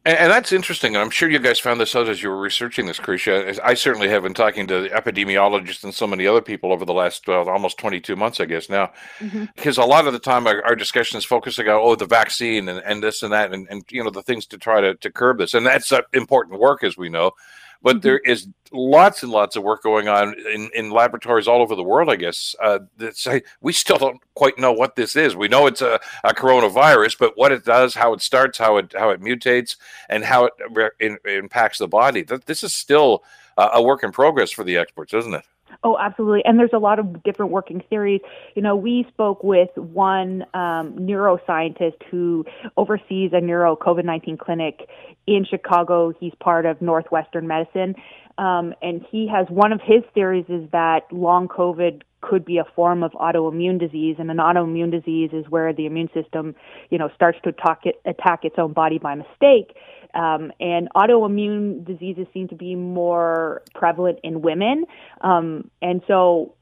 And, 0.08 0.18
and, 0.20 0.32
that's 0.32 0.54
interesting. 0.54 0.96
And 0.96 1.04
I'm 1.04 1.10
sure 1.10 1.30
you 1.30 1.38
guys 1.38 1.60
found 1.60 1.82
this 1.82 1.94
out 1.94 2.08
as 2.08 2.24
you 2.24 2.30
were 2.30 2.40
researching 2.40 2.86
this, 2.86 2.98
Krysia. 2.98 3.60
I 3.62 3.74
certainly 3.74 4.08
have 4.08 4.24
been 4.24 4.34
talking 4.34 4.66
to 4.68 4.88
epidemiologists 4.88 5.84
and 5.84 5.94
so 5.94 6.08
many 6.08 6.26
other 6.26 6.40
people 6.42 6.72
over 6.72 6.86
the 6.86 6.94
last 6.94 7.28
well, 7.28 7.50
almost 7.50 7.78
22 7.78 8.16
months, 8.16 8.40
I 8.40 8.46
guess 8.46 8.70
now. 8.70 8.94
Mm-hmm. 9.20 9.46
Because 9.54 9.78
a 9.78 9.84
lot 9.84 10.08
of 10.08 10.14
the 10.14 10.20
time 10.20 10.48
our, 10.48 10.64
our 10.64 10.78
discussion 10.78 11.18
is 11.18 11.26
focusing 11.26 11.68
on, 11.68 11.76
oh, 11.76 11.96
the 11.96 12.06
vaccine 12.06 12.70
and, 12.70 12.80
and 12.86 13.04
this 13.04 13.22
and 13.22 13.34
that 13.34 13.54
and, 13.54 13.68
and, 13.70 13.84
you 13.90 14.02
know, 14.02 14.10
the 14.10 14.24
things 14.24 14.46
to 14.48 14.58
try 14.58 14.80
to, 14.80 14.96
to 14.96 15.12
curb 15.12 15.40
this. 15.40 15.54
And 15.54 15.66
that's 15.66 15.92
uh, 15.92 16.00
important 16.14 16.58
work, 16.58 16.86
as 16.86 16.96
we 16.96 17.10
know 17.10 17.34
but 17.82 17.98
mm-hmm. 17.98 18.02
there 18.02 18.20
is 18.20 18.48
lots 18.72 19.24
and 19.24 19.32
lots 19.32 19.56
of 19.56 19.64
work 19.64 19.82
going 19.82 20.08
on 20.08 20.36
in, 20.54 20.70
in 20.74 20.92
laboratories 20.92 21.48
all 21.48 21.62
over 21.62 21.76
the 21.76 21.84
world. 21.84 22.10
I 22.10 22.16
guess 22.16 22.56
uh, 22.62 22.80
say 23.14 23.44
we 23.62 23.74
still 23.74 23.98
don't 23.98 24.22
quite 24.36 24.58
know 24.58 24.74
what 24.74 24.96
this 24.96 25.16
is. 25.16 25.36
We 25.36 25.48
know 25.48 25.68
it's 25.68 25.82
a, 25.82 26.00
a, 26.24 26.34
coronavirus, 26.34 27.18
but 27.20 27.38
what 27.38 27.52
it 27.52 27.66
does, 27.66 27.96
how 27.96 28.14
it 28.14 28.22
starts, 28.22 28.58
how 28.58 28.78
it 28.78 28.94
how 28.98 29.10
it 29.10 29.22
mutates, 29.22 29.78
and 30.10 30.24
how 30.24 30.46
it 30.46 30.54
re- 30.72 30.90
in, 31.00 31.18
impacts 31.26 31.78
the 31.78 31.88
body. 31.88 32.24
This 32.46 32.64
is 32.64 32.74
still 32.74 33.24
a 33.58 33.82
work 33.82 34.04
in 34.04 34.12
progress 34.12 34.52
for 34.52 34.64
the 34.64 34.78
experts, 34.78 35.14
isn't 35.14 35.34
it? 35.34 35.44
Oh, 35.84 35.98
absolutely. 36.00 36.44
And 36.46 36.60
there's 36.60 36.74
a 36.74 36.80
lot 36.80 37.00
of 37.00 37.24
different 37.24 37.52
working 37.52 37.82
theories. 37.90 38.22
You 38.56 38.62
know, 38.62 38.76
we 38.76 39.06
spoke 39.10 39.44
with 39.44 39.70
one 39.76 40.44
um, 40.54 40.94
neuroscientist 40.98 42.04
who 42.10 42.46
oversees 42.78 43.32
a 43.34 43.42
neuro 43.42 43.76
COVID 43.76 44.06
19 44.06 44.38
clinic 44.38 44.90
in 45.28 45.46
Chicago. 45.46 46.14
He's 46.20 46.34
part 46.40 46.66
of 46.66 46.82
Northwestern 46.82 47.48
Medicine. 47.48 47.96
Um, 48.38 48.74
and 48.82 49.06
he 49.10 49.28
has 49.28 49.48
one 49.50 49.74
of 49.74 49.82
his 49.82 50.04
theories 50.14 50.46
is 50.48 50.70
that 50.72 51.12
long 51.12 51.48
COVID 51.48 52.04
could 52.22 52.46
be 52.46 52.58
a 52.58 52.66
form 52.76 53.04
of 53.04 53.12
autoimmune 53.14 53.80
disease, 53.80 54.16
and 54.20 54.30
an 54.32 54.38
autoimmune 54.38 54.92
disease 54.92 55.30
is 55.34 55.46
where 55.50 55.72
the 55.74 55.86
immune 55.86 56.10
system, 56.14 56.56
you 56.90 56.98
know, 56.98 57.10
starts 57.16 57.38
to 57.44 57.50
attack, 57.50 57.82
it, 57.86 58.02
attack 58.06 58.44
its 58.44 58.56
own 58.58 58.74
body 58.74 58.98
by 58.98 59.16
mistake. 59.16 59.76
Um, 60.18 60.52
and 60.60 60.90
autoimmune 60.96 61.86
diseases 61.86 62.26
seem 62.34 62.48
to 62.48 62.56
be 62.56 62.76
more 62.76 63.62
prevalent 63.76 64.20
in 64.24 64.42
women. 64.42 64.86
Um, 65.22 65.70
and 65.82 66.02
so, 66.08 66.56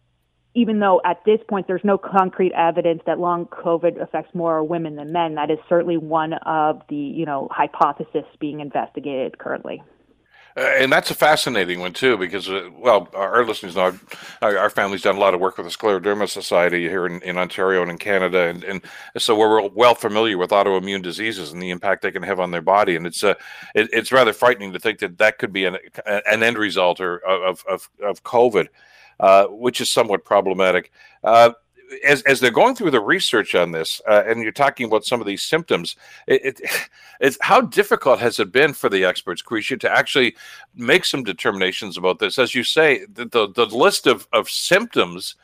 even 0.54 0.80
though 0.80 1.02
at 1.06 1.24
this 1.26 1.40
point 1.50 1.68
there's 1.68 1.84
no 1.84 1.98
concrete 1.98 2.52
evidence 2.54 3.02
that 3.06 3.20
long 3.20 3.46
COVID 3.46 4.02
affects 4.02 4.34
more 4.36 4.64
women 4.64 4.96
than 4.96 5.12
men, 5.12 5.36
that 5.36 5.50
is 5.50 5.58
certainly 5.70 5.98
one 5.98 6.34
of 6.34 6.82
the 6.90 6.96
you 6.96 7.26
know 7.26 7.48
hypotheses 7.50 8.26
being 8.40 8.60
investigated 8.60 9.38
currently. 9.38 9.82
Uh, 10.58 10.62
and 10.78 10.90
that's 10.92 11.12
a 11.12 11.16
fascinating 11.16 11.82
one 11.82 11.92
too, 11.92 12.18
because 12.18 12.50
uh, 12.50 12.70
well, 12.78 13.10
our, 13.14 13.44
listeners 13.46 13.76
know 13.76 13.94
our, 14.42 14.58
our, 14.58 14.70
family's 14.70 15.02
done 15.02 15.18
a 15.18 15.20
lot 15.20 15.34
of 15.34 15.42
work 15.42 15.58
with 15.58 15.66
the 15.66 15.72
Scleroderma 15.72 16.30
Society 16.30 16.88
here 16.88 17.06
in, 17.06 17.22
in 17.24 17.38
Ontario 17.38 17.82
and 17.82 17.92
in 17.92 17.98
Canada, 17.98 18.48
and, 18.48 18.64
and 18.64 18.82
so 19.18 19.38
we're 19.38 19.68
well 19.70 19.96
familiar 19.96 20.38
with 20.38 20.52
autoimmune 20.52 21.02
diseases 21.02 21.52
and 21.52 21.62
the 21.62 21.72
impact 21.72 22.04
they 22.04 22.12
can 22.12 22.24
have 22.24 22.40
on 22.40 22.52
their 22.52 22.62
body. 22.62 22.96
And 22.96 23.06
it's 23.06 23.22
uh, 23.22 23.34
it, 23.74 23.90
it's 23.92 24.14
rather 24.14 24.32
frightening 24.32 24.72
to 24.72 24.80
think 24.80 25.00
that 25.00 25.18
that 25.18 25.40
could 25.40 25.52
be 25.52 25.66
an, 25.66 25.78
an 26.06 26.42
end 26.42 26.58
result 26.58 27.02
or 27.02 27.18
of 27.18 27.66
of, 27.68 27.90
of 28.02 28.24
COVID, 28.24 28.70
uh, 29.20 29.48
which 29.48 29.82
is 29.82 29.90
somewhat 29.90 30.24
problematic. 30.24 30.90
As, 32.04 32.22
as 32.24 32.40
they're 32.40 32.52
going 32.52 32.76
through 32.76 32.92
the 32.92 33.00
research 33.00 33.56
on 33.56 33.72
this, 33.72 34.02
uh, 34.08 34.24
and 34.26 34.42
you're 34.42 34.52
talking 34.52 34.86
about 34.86 35.06
some 35.06 35.22
of 35.22 35.28
these 35.28 35.42
symptoms, 35.42 35.96
it, 36.28 36.46
it, 36.46 36.62
it's 37.20 37.38
how 37.42 37.62
difficult 37.62 38.20
has 38.20 38.40
it 38.40 38.52
been 38.52 38.74
for 38.74 38.90
the 38.90 39.06
experts, 39.06 39.42
Krysia, 39.42 39.80
to 39.80 39.92
actually 39.92 40.36
make 40.76 41.06
some 41.06 41.24
determinations 41.24 41.98
about 41.98 42.20
this? 42.20 42.40
As 42.40 42.56
you 42.56 42.64
say, 42.64 43.06
the, 43.06 43.26
the, 43.26 43.48
the 43.48 43.66
list 43.66 44.08
of, 44.08 44.28
of 44.34 44.50
symptoms 44.50 45.36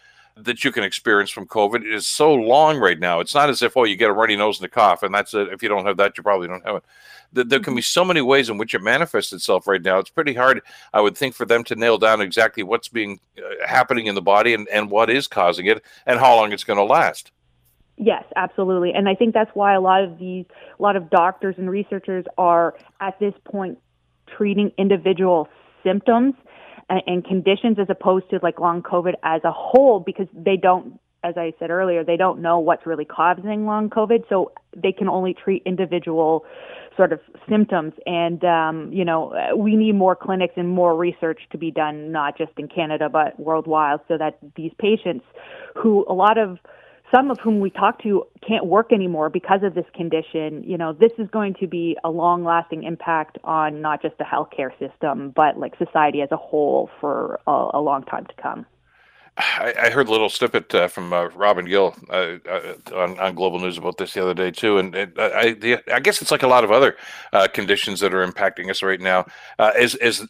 that 0.45 0.63
you 0.63 0.71
can 0.71 0.83
experience 0.83 1.29
from 1.29 1.47
COVID 1.47 1.85
is 1.85 2.07
so 2.07 2.33
long 2.33 2.79
right 2.79 2.99
now. 2.99 3.19
It's 3.19 3.35
not 3.35 3.49
as 3.49 3.61
if, 3.61 3.75
oh, 3.75 3.83
you 3.83 3.95
get 3.95 4.09
a 4.09 4.13
runny 4.13 4.35
nose 4.35 4.59
and 4.59 4.65
a 4.65 4.69
cough, 4.69 5.03
and 5.03 5.13
that's 5.13 5.33
it. 5.33 5.49
If 5.49 5.63
you 5.63 5.69
don't 5.69 5.85
have 5.85 5.97
that, 5.97 6.17
you 6.17 6.23
probably 6.23 6.47
don't 6.47 6.65
have 6.65 6.75
it 6.75 6.83
there 7.33 7.59
can 7.59 7.75
be 7.75 7.81
so 7.81 8.03
many 8.03 8.21
ways 8.21 8.49
in 8.49 8.57
which 8.57 8.73
it 8.73 8.81
manifests 8.81 9.31
itself 9.33 9.67
right 9.67 9.81
now. 9.81 9.99
It's 9.99 10.09
pretty 10.09 10.33
hard, 10.33 10.61
I 10.93 11.01
would 11.01 11.17
think, 11.17 11.33
for 11.33 11.45
them 11.45 11.63
to 11.65 11.75
nail 11.75 11.97
down 11.97 12.21
exactly 12.21 12.63
what's 12.63 12.89
being 12.89 13.19
uh, 13.37 13.65
happening 13.65 14.07
in 14.07 14.15
the 14.15 14.21
body 14.21 14.53
and, 14.53 14.67
and 14.69 14.89
what 14.89 15.09
is 15.09 15.27
causing 15.27 15.65
it 15.67 15.83
and 16.05 16.19
how 16.19 16.35
long 16.35 16.51
it's 16.51 16.63
going 16.63 16.77
to 16.77 16.83
last. 16.83 17.31
Yes, 17.97 18.23
absolutely. 18.35 18.93
And 18.93 19.07
I 19.07 19.15
think 19.15 19.33
that's 19.33 19.51
why 19.53 19.73
a 19.73 19.81
lot 19.81 20.03
of 20.03 20.17
these, 20.17 20.45
a 20.77 20.81
lot 20.81 20.95
of 20.95 21.09
doctors 21.09 21.55
and 21.57 21.69
researchers 21.69 22.25
are 22.37 22.75
at 22.99 23.17
this 23.19 23.33
point 23.45 23.77
treating 24.27 24.71
individual 24.77 25.47
symptoms 25.83 26.33
and, 26.89 27.23
conditions 27.25 27.77
as 27.79 27.87
opposed 27.89 28.29
to 28.29 28.39
like 28.41 28.59
long 28.59 28.81
COVID 28.81 29.13
as 29.23 29.41
a 29.43 29.51
whole 29.51 29.99
because 29.99 30.27
they 30.33 30.57
don't 30.57 30.99
as 31.23 31.35
I 31.37 31.53
said 31.59 31.69
earlier, 31.69 32.03
they 32.03 32.17
don't 32.17 32.41
know 32.41 32.57
what's 32.57 32.85
really 32.87 33.05
causing 33.05 33.65
long 33.65 33.91
COVID, 33.91 34.27
so 34.27 34.51
they 34.75 34.91
can 34.91 35.07
only 35.07 35.35
treat 35.35 35.61
individual 35.65 36.45
sort 36.97 37.13
of 37.13 37.19
symptoms. 37.47 37.93
And 38.05 38.43
um, 38.43 38.91
you 38.91 39.05
know, 39.05 39.53
we 39.55 39.75
need 39.75 39.93
more 39.93 40.15
clinics 40.15 40.55
and 40.57 40.67
more 40.67 40.95
research 40.95 41.39
to 41.51 41.57
be 41.57 41.69
done, 41.69 42.11
not 42.11 42.37
just 42.37 42.51
in 42.57 42.67
Canada 42.67 43.07
but 43.07 43.39
worldwide, 43.39 43.99
so 44.07 44.17
that 44.17 44.39
these 44.55 44.71
patients, 44.79 45.25
who 45.75 46.05
a 46.09 46.13
lot 46.13 46.37
of 46.37 46.57
some 47.11 47.29
of 47.29 47.39
whom 47.39 47.59
we 47.59 47.69
talk 47.69 48.01
to 48.03 48.25
can't 48.47 48.65
work 48.65 48.93
anymore 48.93 49.29
because 49.29 49.63
of 49.63 49.75
this 49.75 49.85
condition. 49.93 50.63
You 50.63 50.77
know, 50.77 50.93
this 50.93 51.11
is 51.17 51.29
going 51.29 51.55
to 51.59 51.67
be 51.67 51.97
a 52.03 52.09
long 52.09 52.43
lasting 52.43 52.83
impact 52.83 53.37
on 53.43 53.81
not 53.81 54.01
just 54.01 54.17
the 54.17 54.23
healthcare 54.23 54.71
system, 54.79 55.31
but 55.35 55.57
like 55.57 55.73
society 55.77 56.21
as 56.21 56.29
a 56.31 56.37
whole 56.37 56.89
for 56.99 57.39
a, 57.47 57.69
a 57.73 57.81
long 57.81 58.03
time 58.03 58.25
to 58.25 58.33
come. 58.41 58.65
I, 59.37 59.73
I 59.83 59.89
heard 59.89 60.09
a 60.09 60.11
little 60.11 60.29
snippet 60.29 60.75
uh, 60.75 60.87
from 60.89 61.13
uh, 61.13 61.27
Robin 61.29 61.65
Gill 61.65 61.95
uh, 62.09 62.37
uh, 62.47 62.73
on, 62.93 63.17
on, 63.17 63.33
Global 63.33 63.59
News 63.59 63.77
about 63.77 63.97
this 63.97 64.13
the 64.13 64.21
other 64.21 64.33
day 64.33 64.51
too, 64.51 64.77
and, 64.77 64.93
and 64.93 65.17
uh, 65.17 65.31
I, 65.33 65.53
the, 65.53 65.79
I 65.91 66.01
guess 66.01 66.21
it's 66.21 66.31
like 66.31 66.43
a 66.43 66.47
lot 66.47 66.65
of 66.65 66.71
other 66.71 66.97
uh, 67.31 67.47
conditions 67.47 68.01
that 68.01 68.13
are 68.13 68.27
impacting 68.27 68.69
us 68.69 68.83
right 68.83 68.99
now. 68.99 69.25
as, 69.57 69.95
as 69.95 70.27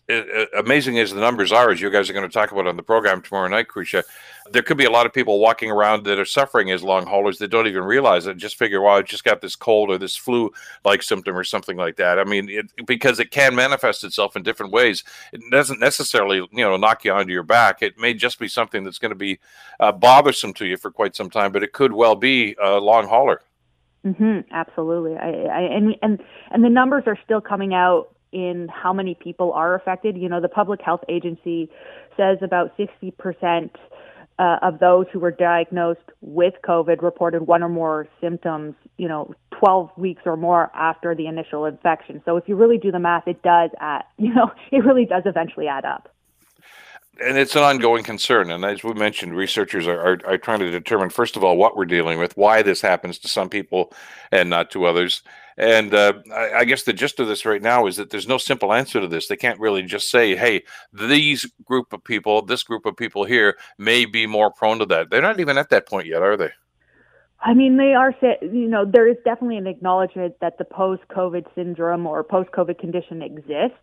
amazing 0.55 0.99
as 0.99 1.11
the 1.11 1.19
numbers 1.19 1.51
are, 1.51 1.71
as 1.71 1.81
you 1.81 1.89
guys 1.89 2.09
are 2.09 2.13
going 2.13 2.27
to 2.27 2.33
talk 2.33 2.51
about 2.51 2.67
on 2.67 2.77
the 2.77 2.83
program 2.83 3.23
tomorrow 3.23 3.47
night, 3.47 3.67
Krysia, 3.69 4.03
there 4.51 4.61
could 4.61 4.77
be 4.77 4.85
a 4.85 4.91
lot 4.91 5.05
of 5.05 5.13
people 5.13 5.39
walking 5.39 5.71
around 5.71 6.03
that 6.05 6.19
are 6.19 6.25
suffering 6.25 6.71
as 6.71 6.83
long 6.83 7.05
haulers 7.05 7.37
that 7.39 7.49
don't 7.49 7.67
even 7.67 7.83
realize 7.83 8.27
it. 8.27 8.37
Just 8.37 8.57
figure, 8.57 8.81
well, 8.81 8.97
I 8.97 9.01
just 9.01 9.23
got 9.23 9.41
this 9.41 9.55
cold 9.55 9.89
or 9.89 9.97
this 9.97 10.15
flu-like 10.15 11.03
symptom 11.03 11.37
or 11.37 11.43
something 11.43 11.77
like 11.77 11.95
that. 11.97 12.19
I 12.19 12.23
mean, 12.23 12.49
it, 12.49 12.65
because 12.85 13.19
it 13.19 13.31
can 13.31 13.55
manifest 13.55 14.03
itself 14.03 14.35
in 14.35 14.43
different 14.43 14.71
ways. 14.71 15.03
It 15.33 15.41
doesn't 15.51 15.79
necessarily, 15.79 16.37
you 16.37 16.63
know, 16.63 16.77
knock 16.77 17.05
you 17.05 17.11
onto 17.11 17.31
your 17.31 17.43
back. 17.43 17.81
It 17.81 17.97
may 17.97 18.13
just 18.13 18.39
be 18.39 18.47
something 18.47 18.83
that's 18.83 18.99
going 18.99 19.11
to 19.11 19.15
be 19.15 19.39
uh, 19.79 19.91
bothersome 19.91 20.53
to 20.55 20.65
you 20.65 20.77
for 20.77 20.91
quite 20.91 21.15
some 21.15 21.29
time, 21.29 21.51
but 21.51 21.63
it 21.63 21.73
could 21.73 21.93
well 21.93 22.15
be 22.15 22.55
a 22.61 22.79
long 22.79 23.07
hauler. 23.07 23.41
Mm-hmm, 24.05 24.51
absolutely. 24.51 25.15
I, 25.15 25.29
I, 25.29 25.61
and 25.61 25.95
and 26.01 26.19
and 26.49 26.63
the 26.63 26.69
numbers 26.69 27.03
are 27.05 27.17
still 27.23 27.39
coming 27.39 27.75
out 27.75 28.09
in 28.31 28.67
how 28.67 28.93
many 28.93 29.13
people 29.13 29.53
are 29.53 29.75
affected. 29.75 30.17
You 30.17 30.27
know, 30.27 30.41
the 30.41 30.49
Public 30.49 30.81
Health 30.81 31.03
Agency 31.07 31.69
says 32.17 32.39
about 32.41 32.73
sixty 32.77 33.11
percent 33.11 33.75
uh, 34.41 34.57
of 34.63 34.79
those 34.79 35.05
who 35.13 35.19
were 35.19 35.29
diagnosed 35.29 35.99
with 36.21 36.55
COVID 36.67 37.03
reported 37.03 37.43
one 37.43 37.61
or 37.61 37.69
more 37.69 38.07
symptoms, 38.19 38.73
you 38.97 39.07
know, 39.07 39.35
12 39.59 39.91
weeks 39.97 40.23
or 40.25 40.35
more 40.35 40.71
after 40.73 41.13
the 41.13 41.27
initial 41.27 41.65
infection. 41.65 42.23
So 42.25 42.37
if 42.37 42.45
you 42.47 42.55
really 42.55 42.79
do 42.79 42.91
the 42.91 42.97
math, 42.97 43.27
it 43.27 43.43
does 43.43 43.69
add, 43.79 44.03
you 44.17 44.33
know, 44.33 44.51
it 44.71 44.83
really 44.83 45.05
does 45.05 45.23
eventually 45.25 45.67
add 45.67 45.85
up 45.85 46.10
and 47.19 47.37
it's 47.37 47.55
an 47.55 47.63
ongoing 47.63 48.03
concern. 48.03 48.51
And 48.51 48.63
as 48.63 48.83
we 48.83 48.93
mentioned, 48.93 49.35
researchers 49.35 49.87
are, 49.87 49.99
are, 49.99 50.17
are, 50.25 50.37
trying 50.37 50.59
to 50.59 50.71
determine, 50.71 51.09
first 51.09 51.35
of 51.35 51.43
all, 51.43 51.57
what 51.57 51.75
we're 51.75 51.85
dealing 51.85 52.19
with, 52.19 52.35
why 52.37 52.61
this 52.61 52.81
happens 52.81 53.19
to 53.19 53.27
some 53.27 53.49
people 53.49 53.93
and 54.31 54.49
not 54.49 54.71
to 54.71 54.85
others. 54.85 55.21
And 55.57 55.93
uh, 55.93 56.13
I, 56.33 56.59
I, 56.59 56.65
guess 56.65 56.83
the 56.83 56.93
gist 56.93 57.19
of 57.19 57.27
this 57.27 57.45
right 57.45 57.61
now 57.61 57.85
is 57.85 57.97
that 57.97 58.09
there's 58.09 58.27
no 58.27 58.37
simple 58.37 58.73
answer 58.73 59.01
to 59.01 59.07
this. 59.07 59.27
They 59.27 59.35
can't 59.35 59.59
really 59.59 59.83
just 59.83 60.09
say, 60.09 60.35
hey, 60.35 60.63
these 60.93 61.45
group 61.65 61.91
of 61.91 62.03
people, 62.03 62.41
this 62.43 62.63
group 62.63 62.85
of 62.85 62.95
people 62.95 63.25
here 63.25 63.57
may 63.77 64.05
be 64.05 64.25
more 64.25 64.49
prone 64.49 64.79
to 64.79 64.85
that. 64.87 65.09
They're 65.09 65.21
not 65.21 65.39
even 65.39 65.57
at 65.57 65.69
that 65.69 65.87
point 65.87 66.07
yet, 66.07 66.21
are 66.21 66.37
they? 66.37 66.51
I 67.43 67.53
mean, 67.53 67.77
they 67.77 67.93
are, 67.95 68.13
you 68.41 68.67
know, 68.67 68.85
there 68.85 69.07
is 69.07 69.17
definitely 69.25 69.57
an 69.57 69.67
acknowledgement 69.67 70.35
that 70.41 70.57
the 70.57 70.65
post 70.65 71.01
COVID 71.09 71.45
syndrome 71.55 72.05
or 72.05 72.23
post 72.23 72.51
COVID 72.51 72.79
condition 72.79 73.21
exists. 73.21 73.77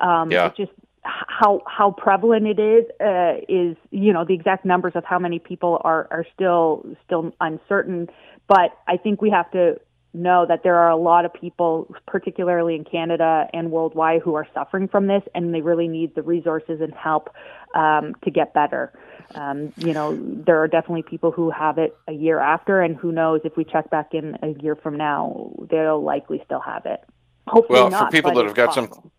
Um, 0.00 0.30
yeah. 0.30 0.46
It's 0.46 0.56
just 0.56 0.72
how 1.02 1.62
how 1.66 1.90
prevalent 1.92 2.46
it 2.46 2.58
is 2.58 2.84
uh, 3.00 3.34
is 3.48 3.76
you 3.90 4.12
know 4.12 4.24
the 4.24 4.34
exact 4.34 4.64
numbers 4.64 4.92
of 4.94 5.04
how 5.04 5.18
many 5.18 5.38
people 5.38 5.80
are 5.82 6.06
are 6.10 6.26
still 6.34 6.84
still 7.04 7.32
uncertain. 7.40 8.08
But 8.48 8.76
i 8.88 8.96
think 8.96 9.22
we 9.22 9.30
have 9.30 9.50
to 9.52 9.80
know 10.12 10.44
that 10.46 10.62
there 10.64 10.74
are 10.74 10.90
a 10.90 10.96
lot 10.96 11.24
of 11.24 11.32
people 11.32 11.88
particularly 12.06 12.74
in 12.74 12.84
canada 12.84 13.46
and 13.52 13.70
worldwide 13.70 14.20
who 14.20 14.34
are 14.34 14.46
suffering 14.52 14.88
from 14.88 15.06
this 15.06 15.22
and 15.36 15.54
they 15.54 15.60
really 15.60 15.86
need 15.86 16.12
the 16.16 16.22
resources 16.22 16.80
and 16.80 16.92
help 16.94 17.30
um, 17.76 18.16
to 18.24 18.30
get 18.32 18.52
better. 18.52 18.92
Um, 19.36 19.72
you 19.76 19.92
know 19.92 20.18
there 20.20 20.60
are 20.60 20.68
definitely 20.68 21.04
people 21.04 21.30
who 21.30 21.50
have 21.50 21.78
it 21.78 21.96
a 22.08 22.12
year 22.12 22.40
after 22.40 22.80
and 22.80 22.96
who 22.96 23.12
knows 23.12 23.40
if 23.44 23.56
we 23.56 23.64
check 23.64 23.88
back 23.90 24.12
in 24.12 24.36
a 24.42 24.48
year 24.60 24.74
from 24.74 24.96
now 24.96 25.52
they'll 25.70 26.02
likely 26.02 26.42
still 26.44 26.60
have 26.60 26.84
it. 26.84 27.04
Hopefully 27.46 27.80
well 27.80 27.90
not, 27.90 28.06
for 28.06 28.10
people 28.10 28.34
that 28.34 28.44
have 28.44 28.54
got 28.54 28.74
possible. 28.74 28.96
some 29.02 29.10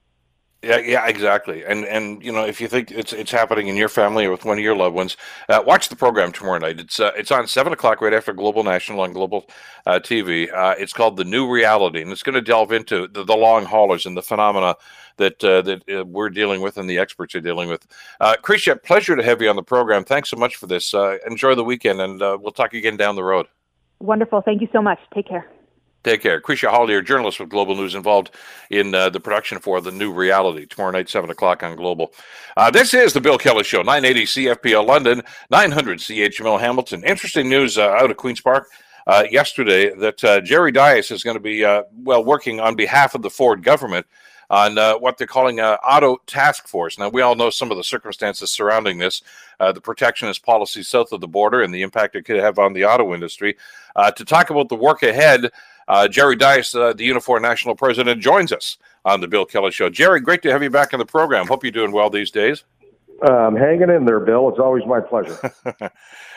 yeah, 0.63 0.78
yeah, 0.78 1.08
exactly. 1.08 1.65
And 1.65 1.86
and 1.86 2.24
you 2.24 2.32
know, 2.32 2.45
if 2.45 2.62
you 2.62 2.67
think 2.67 2.91
it's 2.91 3.13
it's 3.13 3.32
happening 3.32 3.67
in 3.67 3.76
your 3.76 3.89
family 3.89 4.26
or 4.26 4.32
with 4.32 4.45
one 4.45 4.60
of 4.60 4.63
your 4.63 4.76
loved 4.76 4.95
ones, 4.95 5.17
uh, 5.50 5.63
watch 5.65 5.89
the 5.89 5.95
program 5.95 6.32
tomorrow 6.32 6.60
night. 6.60 6.80
It's 6.80 7.00
uh, 7.00 7.12
it's 7.15 7.32
on 7.32 7.47
seven 7.47 7.74
o'clock 7.74 8.00
right 8.00 8.13
after 8.13 8.32
Global 8.32 8.63
National 8.63 9.02
on 9.02 9.12
Global 9.12 9.50
uh, 9.88 10.00
TV. 10.00 10.54
Uh, 10.54 10.76
it's 10.78 10.93
called 10.93 11.17
the 11.17 11.24
New 11.24 11.50
Reality, 11.52 12.04
and 12.04 12.12
it's 12.12 12.21
going 12.21 12.36
to 12.36 12.41
delve 12.41 12.71
into 12.71 13.08
the, 13.08 13.24
the, 13.24 13.36
long 13.36 13.65
haulers 13.65 14.06
and 14.06 14.15
the 14.15 14.21
phenomena 14.21 14.76
that 15.17 15.43
uh, 15.43 15.63
that 15.63 15.89
uh, 15.89 16.06
we're 16.06 16.30
dealing 16.30 16.62
with 16.62 16.78
and 16.78 16.88
the 16.88 17.00
experts 17.00 17.34
are 17.34 17.41
dealing 17.41 17.67
with. 17.67 17.88
Uh, 18.19 18.36
Krysia, 18.43 18.82
pleasure 18.84 19.15
to 19.15 19.24
have 19.24 19.41
you 19.41 19.50
on 19.50 19.56
the 19.56 19.63
program. 19.63 20.04
Thanks 20.04 20.30
so 20.30 20.38
much 20.38 20.58
for 20.58 20.67
this. 20.67 20.93
enjoy 21.26 21.56
the 21.56 21.63
weekend, 21.63 22.00
and 22.02 22.19
we'll 22.19 22.52
talk 22.52 22.76
again 22.76 22.97
down 22.97 23.15
the 23.15 23.24
road. 23.24 23.47
Wonderful. 24.00 24.41
Thank 24.41 24.62
you 24.62 24.67
so 24.71 24.82
much. 24.82 25.00
Take 25.13 25.28
care. 25.28 25.47
Take 26.04 26.22
care. 26.22 26.42
Krysia 26.42 26.72
Collyer, 26.72 27.06
journalist 27.06 27.40
with 27.40 27.50
Global 27.50 27.76
News, 27.76 27.94
involved 27.94 28.32
in 28.72 28.96
uh, 28.96 29.10
the 29.10 29.20
production 29.20 29.60
for 29.60 29.80
The 29.82 29.92
New 29.92 30.12
Reality, 30.12 30.66
tomorrow 30.66 30.92
night, 30.92 31.10
7 31.10 31.30
o'clock 31.30 31.62
on 31.62 31.76
Global. 31.76 32.12
Uh, 32.58 32.72
this 32.72 32.96
is 32.96 33.14
The 33.14 33.22
Bill 33.22 33.38
Kelly 33.38 33.64
Show, 33.64 33.84
980 33.84 34.26
CFPL 34.26 34.88
London, 34.88 35.22
900 35.52 36.00
CHML 36.00 36.60
Hamilton. 36.60 37.04
Interesting 37.04 37.50
news 37.50 37.78
uh, 37.78 37.90
out 37.90 38.10
of 38.10 38.18
Queen's 38.18 38.42
Park 38.42 38.70
uh, 39.06 39.26
yesterday 39.30 39.94
that 39.94 40.24
uh, 40.24 40.42
Jerry 40.42 40.72
Dias 40.72 41.12
is 41.12 41.24
going 41.24 41.38
to 41.38 41.42
be, 41.42 41.64
uh, 41.64 41.84
well, 41.92 42.24
working 42.24 42.60
on 42.60 42.76
behalf 42.76 43.14
of 43.14 43.22
the 43.22 43.30
Ford 43.30 43.64
government 43.64 44.08
on 44.52 44.78
uh, 44.78 44.96
what 44.98 45.18
they're 45.18 45.26
calling 45.26 45.62
an 45.62 45.78
auto 45.88 46.18
task 46.28 46.68
force. 46.68 47.00
Now, 47.00 47.08
we 47.08 47.22
all 47.22 47.36
know 47.36 47.50
some 47.50 47.72
of 47.72 47.78
the 47.78 47.86
circumstances 47.86 48.52
surrounding 48.52 48.98
this, 48.98 49.22
uh, 49.62 49.72
the 49.72 49.80
protectionist 49.80 50.44
policy 50.44 50.84
south 50.84 51.14
of 51.14 51.22
the 51.22 51.28
border, 51.28 51.62
and 51.62 51.74
the 51.74 51.84
impact 51.84 52.18
it 52.18 52.24
could 52.24 52.36
have 52.36 52.60
on 52.60 52.74
the 52.74 52.84
auto 52.84 53.14
industry. 53.14 53.56
Uh, 53.96 54.12
to 54.12 54.26
talk 54.26 54.50
about 54.50 54.68
the 54.68 54.76
work 54.76 55.04
ahead, 55.04 55.52
uh, 55.92 56.08
Jerry 56.08 56.38
Dias, 56.38 56.74
uh, 56.74 56.94
the 56.94 57.10
Unifor 57.10 57.42
National 57.42 57.76
President, 57.76 58.22
joins 58.22 58.54
us 58.54 58.78
on 59.04 59.20
the 59.20 59.28
Bill 59.28 59.46
Kelly 59.46 59.72
Show. 59.72 59.90
Jerry, 59.90 60.22
great 60.22 60.42
to 60.44 60.52
have 60.52 60.64
you 60.64 60.70
back 60.70 60.94
on 60.94 61.00
the 61.00 61.06
program. 61.06 61.48
Hope 61.48 61.66
you're 61.66 61.72
doing 61.72 61.92
well 61.92 62.10
these 62.10 62.32
days. 62.32 62.64
Um, 63.30 63.58
hanging 63.58 63.90
in 63.90 64.06
there, 64.06 64.22
Bill. 64.22 64.48
It's 64.48 64.58
always 64.58 64.86
my 64.86 65.02
pleasure. 65.02 65.38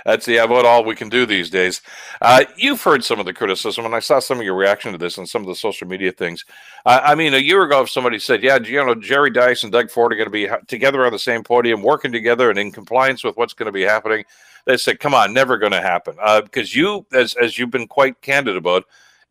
That's 0.04 0.26
the 0.26 0.38
about 0.38 0.66
all 0.66 0.84
we 0.84 0.96
can 0.96 1.08
do 1.08 1.24
these 1.24 1.50
days. 1.50 1.82
Uh, 2.20 2.44
you've 2.56 2.82
heard 2.82 3.04
some 3.04 3.20
of 3.20 3.26
the 3.26 3.32
criticism, 3.32 3.84
and 3.86 3.94
I 3.94 4.00
saw 4.00 4.18
some 4.18 4.40
of 4.40 4.44
your 4.44 4.56
reaction 4.56 4.90
to 4.90 4.98
this 4.98 5.16
and 5.16 5.28
some 5.28 5.42
of 5.42 5.48
the 5.48 5.54
social 5.54 5.86
media 5.86 6.10
things. 6.10 6.44
Uh, 6.84 7.00
I 7.02 7.14
mean, 7.14 7.32
a 7.32 7.38
year 7.38 7.62
ago, 7.62 7.82
if 7.82 7.90
somebody 7.90 8.18
said, 8.18 8.42
"Yeah, 8.42 8.58
you 8.58 8.84
know, 8.84 8.96
Jerry 8.96 9.30
Dias 9.30 9.62
and 9.62 9.72
Doug 9.72 9.88
Ford 9.88 10.12
are 10.12 10.16
going 10.16 10.26
to 10.26 10.30
be 10.30 10.48
together 10.66 11.06
on 11.06 11.12
the 11.12 11.18
same 11.18 11.44
podium, 11.44 11.80
working 11.80 12.10
together, 12.10 12.50
and 12.50 12.58
in 12.58 12.72
compliance 12.72 13.22
with 13.22 13.36
what's 13.36 13.54
going 13.54 13.66
to 13.66 13.72
be 13.72 13.82
happening," 13.82 14.24
they 14.64 14.76
said, 14.76 14.98
"Come 14.98 15.14
on, 15.14 15.32
never 15.32 15.58
going 15.58 15.72
to 15.72 15.80
happen." 15.80 16.16
Because 16.42 16.76
uh, 16.76 16.80
you, 16.80 17.06
as 17.12 17.34
as 17.34 17.56
you've 17.56 17.70
been 17.70 17.86
quite 17.86 18.20
candid 18.20 18.56
about, 18.56 18.84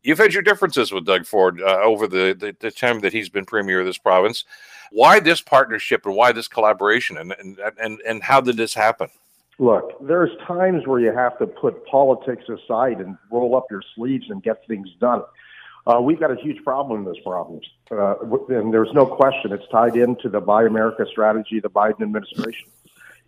you've 0.04 0.18
had 0.18 0.32
your 0.32 0.42
differences 0.42 0.92
with 0.92 1.04
Doug 1.04 1.26
Ford 1.26 1.60
uh, 1.60 1.80
over 1.82 2.06
the, 2.06 2.36
the, 2.38 2.54
the 2.60 2.70
time 2.70 3.00
that 3.00 3.12
he's 3.12 3.28
been 3.28 3.44
premier 3.44 3.80
of 3.80 3.86
this 3.86 3.98
province. 3.98 4.44
Why 4.92 5.18
this 5.18 5.40
partnership 5.40 6.06
and 6.06 6.14
why 6.14 6.30
this 6.30 6.46
collaboration, 6.46 7.18
and 7.18 7.34
and 7.40 7.58
and, 7.80 8.00
and 8.06 8.22
how 8.22 8.40
did 8.40 8.56
this 8.56 8.74
happen? 8.74 9.08
Look, 9.58 10.06
there's 10.06 10.30
times 10.46 10.86
where 10.86 11.00
you 11.00 11.12
have 11.12 11.38
to 11.38 11.46
put 11.46 11.84
politics 11.86 12.44
aside 12.48 13.00
and 13.00 13.16
roll 13.30 13.56
up 13.56 13.66
your 13.70 13.82
sleeves 13.94 14.26
and 14.28 14.42
get 14.42 14.66
things 14.68 14.88
done. 15.00 15.22
Uh, 15.86 16.00
we've 16.00 16.20
got 16.20 16.30
a 16.30 16.36
huge 16.36 16.62
problem 16.64 17.00
in 17.00 17.12
this 17.12 17.22
province, 17.24 17.64
uh, 17.90 18.14
and 18.48 18.72
there's 18.72 18.92
no 18.92 19.06
question 19.06 19.52
it's 19.52 19.66
tied 19.70 19.96
into 19.96 20.28
the 20.28 20.40
Buy 20.40 20.64
America 20.64 21.04
strategy, 21.10 21.60
the 21.60 21.70
Biden 21.70 22.02
administration. 22.02 22.68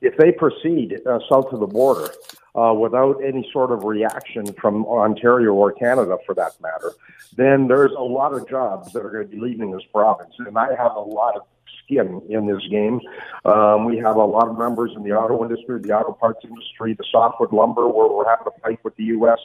If 0.01 0.17
they 0.17 0.33
proceed 0.33 1.01
uh, 1.07 1.19
south 1.29 1.53
of 1.53 1.61
the 1.61 1.67
border 1.67 2.13
uh, 2.55 2.75
without 2.75 3.23
any 3.25 3.49
sort 3.53 3.71
of 3.71 3.85
reaction 3.85 4.53
from 4.55 4.85
Ontario 4.87 5.53
or 5.53 5.73
Canada, 5.73 6.19
for 6.27 6.35
that 6.35 6.53
matter, 6.61 6.93
then 7.37 7.69
there's 7.69 7.93
a 7.93 8.03
lot 8.03 8.33
of 8.33 8.49
jobs 8.49 8.93
that 8.93 9.05
are 9.05 9.11
going 9.11 9.29
to 9.29 9.35
be 9.35 9.41
leaving 9.41 9.71
this 9.71 9.83
province, 9.93 10.35
and 10.39 10.57
I 10.59 10.75
have 10.77 10.97
a 10.97 11.01
lot 11.01 11.37
of 11.37 11.43
skin 11.85 12.21
in 12.29 12.47
this 12.47 12.63
game. 12.71 13.01
Um, 13.45 13.85
we 13.85 13.97
have 13.99 14.17
a 14.17 14.25
lot 14.25 14.49
of 14.49 14.59
members 14.59 14.93
in 14.97 15.03
the 15.03 15.13
auto 15.13 15.43
industry, 15.45 15.81
the 15.81 15.93
auto 15.93 16.13
parts 16.13 16.41
industry, 16.45 16.95
the 16.95 17.05
softwood 17.11 17.53
lumber, 17.53 17.89
where 17.89 18.09
we're 18.09 18.29
having 18.29 18.47
a 18.47 18.61
fight 18.61 18.79
with 18.85 18.97
the 18.97 19.05
U.S. 19.05 19.39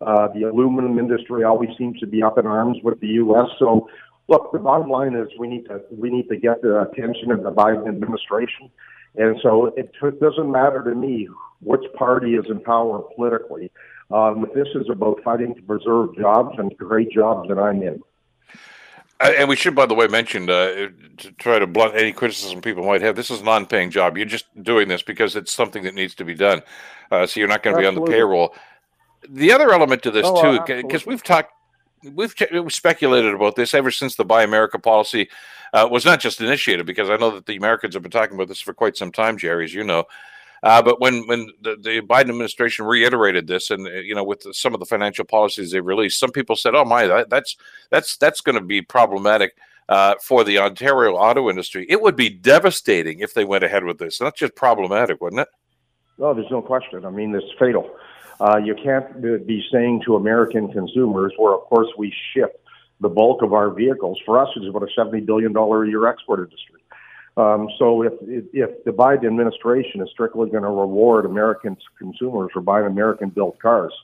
Uh, 0.00 0.28
the 0.28 0.44
aluminum 0.44 0.98
industry 0.98 1.44
always 1.44 1.70
seems 1.78 1.98
to 2.00 2.06
be 2.06 2.22
up 2.22 2.38
in 2.38 2.46
arms 2.46 2.78
with 2.82 2.98
the 3.00 3.08
U.S. 3.08 3.46
So, 3.58 3.88
look, 4.28 4.50
the 4.52 4.58
bottom 4.58 4.88
line 4.90 5.14
is 5.14 5.28
we 5.38 5.48
need 5.48 5.66
to 5.66 5.80
we 5.90 6.10
need 6.10 6.28
to 6.28 6.36
get 6.36 6.62
the 6.62 6.82
attention 6.82 7.30
of 7.30 7.42
the 7.42 7.52
Biden 7.52 7.88
administration, 7.88 8.70
and 9.16 9.38
so 9.42 9.66
it 9.76 9.92
t- 10.00 10.18
doesn't 10.20 10.50
matter 10.50 10.82
to 10.84 10.94
me 10.94 11.28
which 11.60 11.82
party 11.94 12.34
is 12.34 12.44
in 12.48 12.60
power 12.60 13.00
politically. 13.14 13.70
Um, 14.10 14.46
this 14.54 14.68
is 14.74 14.88
about 14.90 15.22
fighting 15.22 15.54
to 15.54 15.62
preserve 15.62 16.16
jobs 16.16 16.58
and 16.58 16.76
create 16.76 17.10
jobs 17.12 17.48
that 17.48 17.58
I'm 17.58 17.82
in. 17.82 18.02
Uh, 19.20 19.32
and 19.38 19.48
we 19.48 19.56
should, 19.56 19.74
by 19.74 19.86
the 19.86 19.94
way, 19.94 20.08
mention 20.08 20.50
uh, 20.50 20.88
to 21.16 21.32
try 21.38 21.58
to 21.58 21.66
blunt 21.66 21.94
any 21.94 22.12
criticism 22.12 22.60
people 22.60 22.84
might 22.84 23.00
have. 23.00 23.14
This 23.14 23.30
is 23.30 23.40
a 23.40 23.44
non-paying 23.44 23.90
job. 23.90 24.16
You're 24.16 24.26
just 24.26 24.46
doing 24.62 24.88
this 24.88 25.02
because 25.02 25.36
it's 25.36 25.52
something 25.52 25.84
that 25.84 25.94
needs 25.94 26.14
to 26.16 26.24
be 26.24 26.34
done. 26.34 26.62
Uh, 27.10 27.26
so 27.26 27.38
you're 27.38 27.48
not 27.48 27.62
going 27.62 27.76
to 27.76 27.80
be 27.80 27.86
on 27.86 27.94
the 27.94 28.02
payroll. 28.02 28.54
The 29.28 29.52
other 29.52 29.72
element 29.72 30.02
to 30.02 30.10
this 30.10 30.26
oh, 30.26 30.58
too, 30.58 30.82
because 30.82 31.06
we've 31.06 31.22
talked, 31.22 31.52
we've, 32.14 32.34
speculated 32.68 33.34
about 33.34 33.56
this 33.56 33.74
ever 33.74 33.90
since 33.90 34.16
the 34.16 34.24
Buy 34.24 34.42
America 34.42 34.78
policy 34.78 35.28
uh, 35.72 35.88
was 35.90 36.04
not 36.04 36.20
just 36.20 36.40
initiated. 36.40 36.86
Because 36.86 37.10
I 37.10 37.16
know 37.16 37.30
that 37.30 37.46
the 37.46 37.56
Americans 37.56 37.94
have 37.94 38.02
been 38.02 38.12
talking 38.12 38.34
about 38.34 38.48
this 38.48 38.60
for 38.60 38.74
quite 38.74 38.96
some 38.96 39.12
time, 39.12 39.36
Jerry, 39.36 39.64
as 39.64 39.74
you 39.74 39.84
know. 39.84 40.04
Uh, 40.62 40.80
but 40.80 41.00
when 41.00 41.26
when 41.26 41.50
the, 41.60 41.76
the, 41.80 42.00
Biden 42.02 42.30
administration 42.30 42.84
reiterated 42.84 43.48
this, 43.48 43.70
and 43.70 43.86
uh, 43.86 43.90
you 43.90 44.14
know, 44.14 44.22
with 44.22 44.46
some 44.52 44.74
of 44.74 44.80
the 44.80 44.86
financial 44.86 45.24
policies 45.24 45.72
they 45.72 45.80
released, 45.80 46.20
some 46.20 46.30
people 46.30 46.54
said, 46.54 46.74
"Oh 46.74 46.84
my, 46.84 47.06
that, 47.06 47.30
that's 47.30 47.56
that's 47.90 48.16
that's 48.16 48.40
going 48.40 48.54
to 48.54 48.64
be 48.64 48.82
problematic." 48.82 49.56
Uh, 49.88 50.14
for 50.22 50.44
the 50.44 50.58
Ontario 50.58 51.16
auto 51.16 51.50
industry, 51.50 51.84
it 51.88 52.00
would 52.00 52.14
be 52.14 52.30
devastating 52.30 53.18
if 53.18 53.34
they 53.34 53.44
went 53.44 53.64
ahead 53.64 53.84
with 53.84 53.98
this. 53.98 54.20
Not 54.20 54.36
just 54.36 54.54
problematic, 54.54 55.20
wouldn't 55.20 55.40
it? 55.42 55.48
No, 56.18 56.32
there's 56.32 56.50
no 56.50 56.62
question. 56.62 57.04
I 57.04 57.10
mean, 57.10 57.34
it's 57.34 57.52
fatal. 57.58 57.90
Uh, 58.42 58.56
you 58.56 58.74
can't 58.74 59.22
be 59.46 59.62
saying 59.70 60.02
to 60.04 60.16
American 60.16 60.72
consumers, 60.72 61.32
where 61.36 61.54
of 61.54 61.60
course 61.60 61.86
we 61.96 62.12
ship 62.34 62.60
the 63.00 63.08
bulk 63.08 63.40
of 63.40 63.52
our 63.52 63.70
vehicles. 63.70 64.18
For 64.26 64.40
us, 64.42 64.48
it's 64.56 64.66
about 64.66 64.82
a 64.82 64.92
seventy 64.96 65.20
billion 65.20 65.52
dollar 65.52 65.84
a 65.84 65.88
year 65.88 66.08
export 66.08 66.40
industry. 66.40 66.80
Um, 67.36 67.68
so 67.78 68.02
if, 68.02 68.12
if 68.52 68.84
the 68.84 68.90
Biden 68.90 69.26
administration 69.26 70.02
is 70.02 70.08
strictly 70.10 70.50
going 70.50 70.64
to 70.64 70.70
reward 70.70 71.24
American 71.24 71.76
consumers 71.98 72.50
for 72.52 72.60
buying 72.60 72.84
American-built 72.84 73.58
cars, 73.60 73.94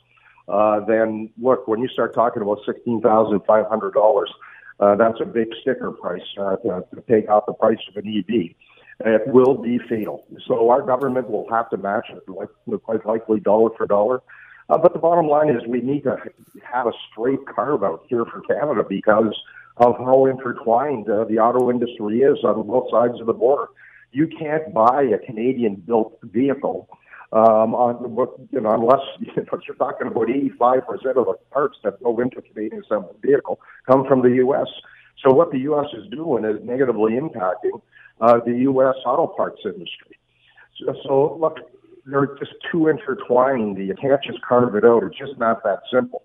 uh, 0.48 0.80
then 0.86 1.28
look, 1.42 1.66
when 1.66 1.80
you 1.80 1.88
start 1.88 2.14
talking 2.14 2.40
about 2.40 2.60
sixteen 2.64 3.00
thousand 3.00 3.40
five 3.44 3.66
hundred 3.66 3.92
dollars, 3.92 4.30
uh, 4.78 4.94
that's 4.94 5.20
a 5.20 5.26
big 5.26 5.48
sticker 5.62 5.90
price 5.90 6.22
uh, 6.40 6.54
to, 6.56 6.84
to 6.94 7.02
take 7.08 7.28
out 7.28 7.44
the 7.46 7.54
price 7.54 7.78
of 7.88 7.96
an 7.96 8.06
EV. 8.06 8.54
It 9.00 9.28
will 9.28 9.54
be 9.54 9.78
fatal. 9.88 10.24
So 10.46 10.70
our 10.70 10.82
government 10.82 11.30
will 11.30 11.48
have 11.50 11.70
to 11.70 11.76
match 11.76 12.06
it, 12.10 12.28
like, 12.28 12.48
quite 12.82 13.06
likely 13.06 13.38
dollar 13.38 13.70
for 13.76 13.86
dollar. 13.86 14.22
Uh, 14.68 14.76
but 14.76 14.92
the 14.92 14.98
bottom 14.98 15.26
line 15.26 15.48
is 15.50 15.62
we 15.66 15.80
need 15.80 16.02
to 16.02 16.16
have 16.62 16.86
a 16.86 16.92
straight 17.10 17.38
carve 17.46 17.84
out 17.84 18.04
here 18.08 18.24
for 18.24 18.40
Canada 18.42 18.82
because 18.86 19.34
of 19.78 19.96
how 19.98 20.26
intertwined 20.26 21.08
uh, 21.08 21.24
the 21.24 21.38
auto 21.38 21.70
industry 21.70 22.18
is 22.20 22.38
on 22.44 22.66
both 22.66 22.90
sides 22.90 23.20
of 23.20 23.26
the 23.26 23.32
border. 23.32 23.68
You 24.10 24.26
can't 24.26 24.74
buy 24.74 25.02
a 25.02 25.18
Canadian-built 25.18 26.18
vehicle 26.22 26.88
um, 27.32 27.74
on 27.74 28.48
you 28.50 28.60
know 28.60 28.70
unless 28.70 29.00
you 29.20 29.32
know, 29.36 29.60
you're 29.66 29.76
talking 29.76 30.06
about 30.06 30.30
85 30.30 30.86
percent 30.86 31.16
of 31.18 31.26
the 31.26 31.34
parts 31.50 31.76
that 31.84 32.02
go 32.02 32.18
into 32.20 32.42
Canadian 32.42 32.82
assembled 32.82 33.16
vehicle 33.22 33.60
come 33.88 34.04
from 34.06 34.22
the 34.22 34.36
U.S. 34.36 34.66
So 35.24 35.32
what 35.32 35.50
the 35.50 35.58
U.S. 35.60 35.86
is 35.94 36.08
doing 36.10 36.44
is 36.44 36.56
negatively 36.64 37.12
impacting 37.12 37.80
uh, 38.20 38.40
the 38.44 38.58
U.S. 38.60 38.96
auto 39.04 39.26
parts 39.26 39.60
industry. 39.64 40.18
So, 40.78 40.94
so 41.04 41.38
look, 41.40 41.58
they're 42.06 42.34
just 42.38 42.52
too 42.70 42.88
intertwined. 42.88 43.78
You 43.78 43.94
can't 43.94 44.22
just 44.22 44.40
carve 44.42 44.74
it 44.74 44.84
out. 44.84 45.02
It's 45.04 45.18
just 45.18 45.38
not 45.38 45.62
that 45.64 45.80
simple. 45.92 46.22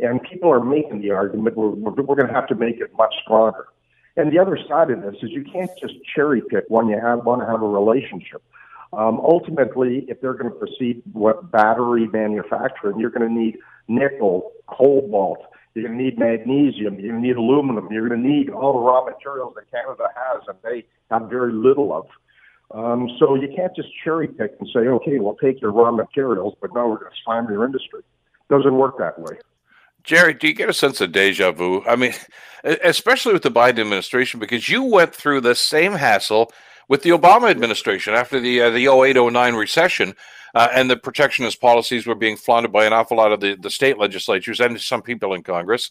And 0.00 0.20
people 0.22 0.50
are 0.50 0.62
making 0.64 1.00
the 1.02 1.10
argument 1.10 1.56
we're, 1.56 1.68
we're, 1.68 1.92
we're 1.92 2.16
going 2.16 2.28
to 2.28 2.34
have 2.34 2.48
to 2.48 2.54
make 2.54 2.80
it 2.80 2.90
much 2.96 3.14
stronger. 3.22 3.66
And 4.16 4.32
the 4.32 4.38
other 4.38 4.58
side 4.68 4.90
of 4.90 5.02
this 5.02 5.16
is 5.22 5.30
you 5.30 5.44
can't 5.44 5.70
just 5.80 5.94
cherry 6.14 6.40
pick 6.40 6.64
when 6.68 6.88
you 6.88 6.98
have, 7.00 7.24
want 7.24 7.40
to 7.42 7.46
have 7.46 7.62
a 7.62 7.68
relationship. 7.68 8.42
Um, 8.92 9.18
ultimately, 9.20 10.04
if 10.08 10.20
they're 10.20 10.34
going 10.34 10.52
to 10.52 10.56
proceed 10.56 11.02
with 11.12 11.36
battery 11.50 12.06
manufacturing, 12.06 13.00
you're 13.00 13.10
going 13.10 13.28
to 13.28 13.34
need 13.34 13.58
nickel, 13.88 14.52
cobalt, 14.68 15.40
you're 15.74 15.88
going 15.88 15.98
to 15.98 16.04
need 16.04 16.18
magnesium, 16.18 16.98
you're 16.98 17.12
going 17.12 17.22
to 17.22 17.28
need 17.28 17.36
aluminum, 17.36 17.88
you're 17.90 18.08
going 18.08 18.22
to 18.22 18.28
need 18.28 18.50
all 18.50 18.74
the 18.74 18.78
raw 18.78 19.04
materials 19.04 19.54
that 19.56 19.70
Canada 19.70 20.08
has 20.14 20.42
and 20.48 20.56
they 20.62 20.84
have 21.10 21.28
very 21.28 21.52
little 21.52 21.92
of. 21.92 22.06
Um, 22.70 23.08
so 23.18 23.34
you 23.34 23.48
can't 23.54 23.74
just 23.76 23.88
cherry 24.02 24.26
pick 24.26 24.54
and 24.58 24.68
say, 24.72 24.80
okay, 24.80 25.18
we'll 25.18 25.36
take 25.36 25.60
your 25.60 25.72
raw 25.72 25.90
materials, 25.90 26.54
but 26.60 26.74
now 26.74 26.88
we're 26.88 26.98
going 26.98 27.10
to 27.10 27.18
slam 27.24 27.46
your 27.48 27.64
industry. 27.64 28.02
Doesn't 28.48 28.74
work 28.74 28.98
that 28.98 29.18
way. 29.18 29.38
Jerry, 30.02 30.34
do 30.34 30.48
you 30.48 30.54
get 30.54 30.68
a 30.68 30.74
sense 30.74 31.00
of 31.00 31.12
deja 31.12 31.50
vu? 31.52 31.82
I 31.86 31.96
mean, 31.96 32.12
especially 32.62 33.32
with 33.32 33.42
the 33.42 33.50
Biden 33.50 33.80
administration, 33.80 34.38
because 34.38 34.68
you 34.68 34.82
went 34.82 35.14
through 35.14 35.40
the 35.40 35.54
same 35.54 35.92
hassle 35.92 36.52
with 36.88 37.02
the 37.02 37.10
Obama 37.10 37.50
administration 37.50 38.14
after 38.14 38.40
the 38.40 38.62
uh, 38.62 38.70
the 38.70 38.86
0809 38.86 39.54
recession, 39.54 40.14
uh, 40.54 40.68
and 40.72 40.90
the 40.90 40.96
protectionist 40.96 41.60
policies 41.60 42.06
were 42.06 42.14
being 42.14 42.36
flaunted 42.36 42.72
by 42.72 42.84
an 42.84 42.92
awful 42.92 43.16
lot 43.16 43.32
of 43.32 43.40
the, 43.40 43.56
the 43.56 43.70
state 43.70 43.98
legislatures 43.98 44.60
and 44.60 44.80
some 44.80 45.02
people 45.02 45.34
in 45.34 45.42
Congress. 45.42 45.90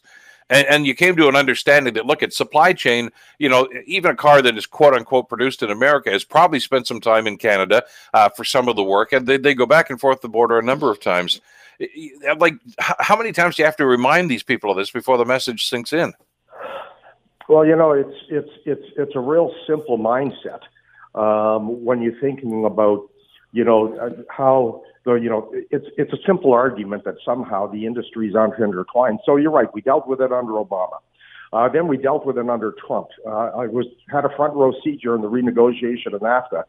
And, 0.49 0.67
and 0.67 0.85
you 0.85 0.93
came 0.93 1.15
to 1.17 1.27
an 1.27 1.35
understanding 1.35 1.93
that 1.93 2.05
look 2.05 2.23
at 2.23 2.33
supply 2.33 2.73
chain, 2.73 3.09
you 3.39 3.49
know, 3.49 3.67
even 3.85 4.11
a 4.11 4.15
car 4.15 4.41
that 4.41 4.57
is 4.57 4.65
quote 4.65 4.93
unquote 4.93 5.29
produced 5.29 5.63
in 5.63 5.71
America 5.71 6.11
has 6.11 6.23
probably 6.23 6.59
spent 6.59 6.87
some 6.87 7.01
time 7.01 7.27
in 7.27 7.37
Canada 7.37 7.83
uh, 8.13 8.29
for 8.29 8.43
some 8.43 8.67
of 8.67 8.75
the 8.75 8.83
work, 8.83 9.13
and 9.13 9.27
they, 9.27 9.37
they 9.37 9.53
go 9.53 9.65
back 9.65 9.89
and 9.89 9.99
forth 9.99 10.21
the 10.21 10.29
border 10.29 10.59
a 10.59 10.63
number 10.63 10.91
of 10.91 10.99
times. 10.99 11.41
Like 12.37 12.55
how 12.79 13.17
many 13.17 13.31
times 13.31 13.55
do 13.55 13.63
you 13.63 13.65
have 13.65 13.77
to 13.77 13.85
remind 13.85 14.29
these 14.29 14.43
people 14.43 14.71
of 14.71 14.77
this 14.77 14.91
before 14.91 15.17
the 15.17 15.25
message 15.25 15.67
sinks 15.67 15.91
in? 15.91 16.13
Well 17.49 17.65
you 17.65 17.75
know 17.75 17.91
it's 17.91 18.15
it's 18.29 18.51
it's 18.65 18.85
it's 18.95 19.15
a 19.15 19.19
real 19.19 19.53
simple 19.67 19.97
mindset 19.97 20.61
um, 21.15 21.83
when 21.83 22.01
you're 22.01 22.19
thinking 22.19 22.65
about 22.65 23.09
you 23.51 23.63
know 23.63 23.95
uh, 23.97 24.09
how 24.29 24.81
the 25.05 25.13
you 25.13 25.29
know 25.29 25.51
it's 25.71 25.85
it's 25.97 26.13
a 26.13 26.17
simple 26.25 26.53
argument 26.53 27.03
that 27.03 27.15
somehow 27.25 27.67
the 27.67 27.85
industries 27.85 28.35
aren't 28.35 28.57
intertwined 28.59 29.19
so 29.25 29.35
you're 29.35 29.51
right 29.51 29.73
we 29.73 29.81
dealt 29.81 30.07
with 30.07 30.21
it 30.21 30.31
under 30.31 30.53
obama. 30.53 30.97
Uh, 31.53 31.69
then 31.69 31.87
we 31.87 31.97
dealt 31.97 32.25
with 32.25 32.35
it 32.35 32.49
under 32.49 32.73
Trump. 32.87 33.09
Uh, 33.27 33.29
I 33.29 33.67
was 33.67 33.85
had 34.09 34.25
a 34.25 34.35
front 34.35 34.55
row 34.55 34.73
seat 34.83 35.01
during 35.01 35.21
the 35.21 35.29
renegotiation 35.29 36.11
of 36.15 36.21
NAFTA, 36.21 36.63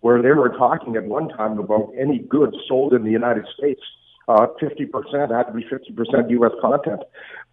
where 0.00 0.20
they 0.20 0.32
were 0.32 0.50
talking 0.50 0.96
at 0.96 1.04
one 1.04 1.30
time 1.30 1.58
about 1.58 1.90
any 1.98 2.18
goods 2.18 2.54
sold 2.68 2.92
in 2.92 3.04
the 3.04 3.10
United 3.10 3.46
States 3.56 3.80
uh, 4.28 4.46
50% 4.60 5.34
had 5.34 5.44
to 5.44 5.52
be 5.52 5.64
50% 5.64 6.30
U.S. 6.30 6.52
content. 6.60 7.02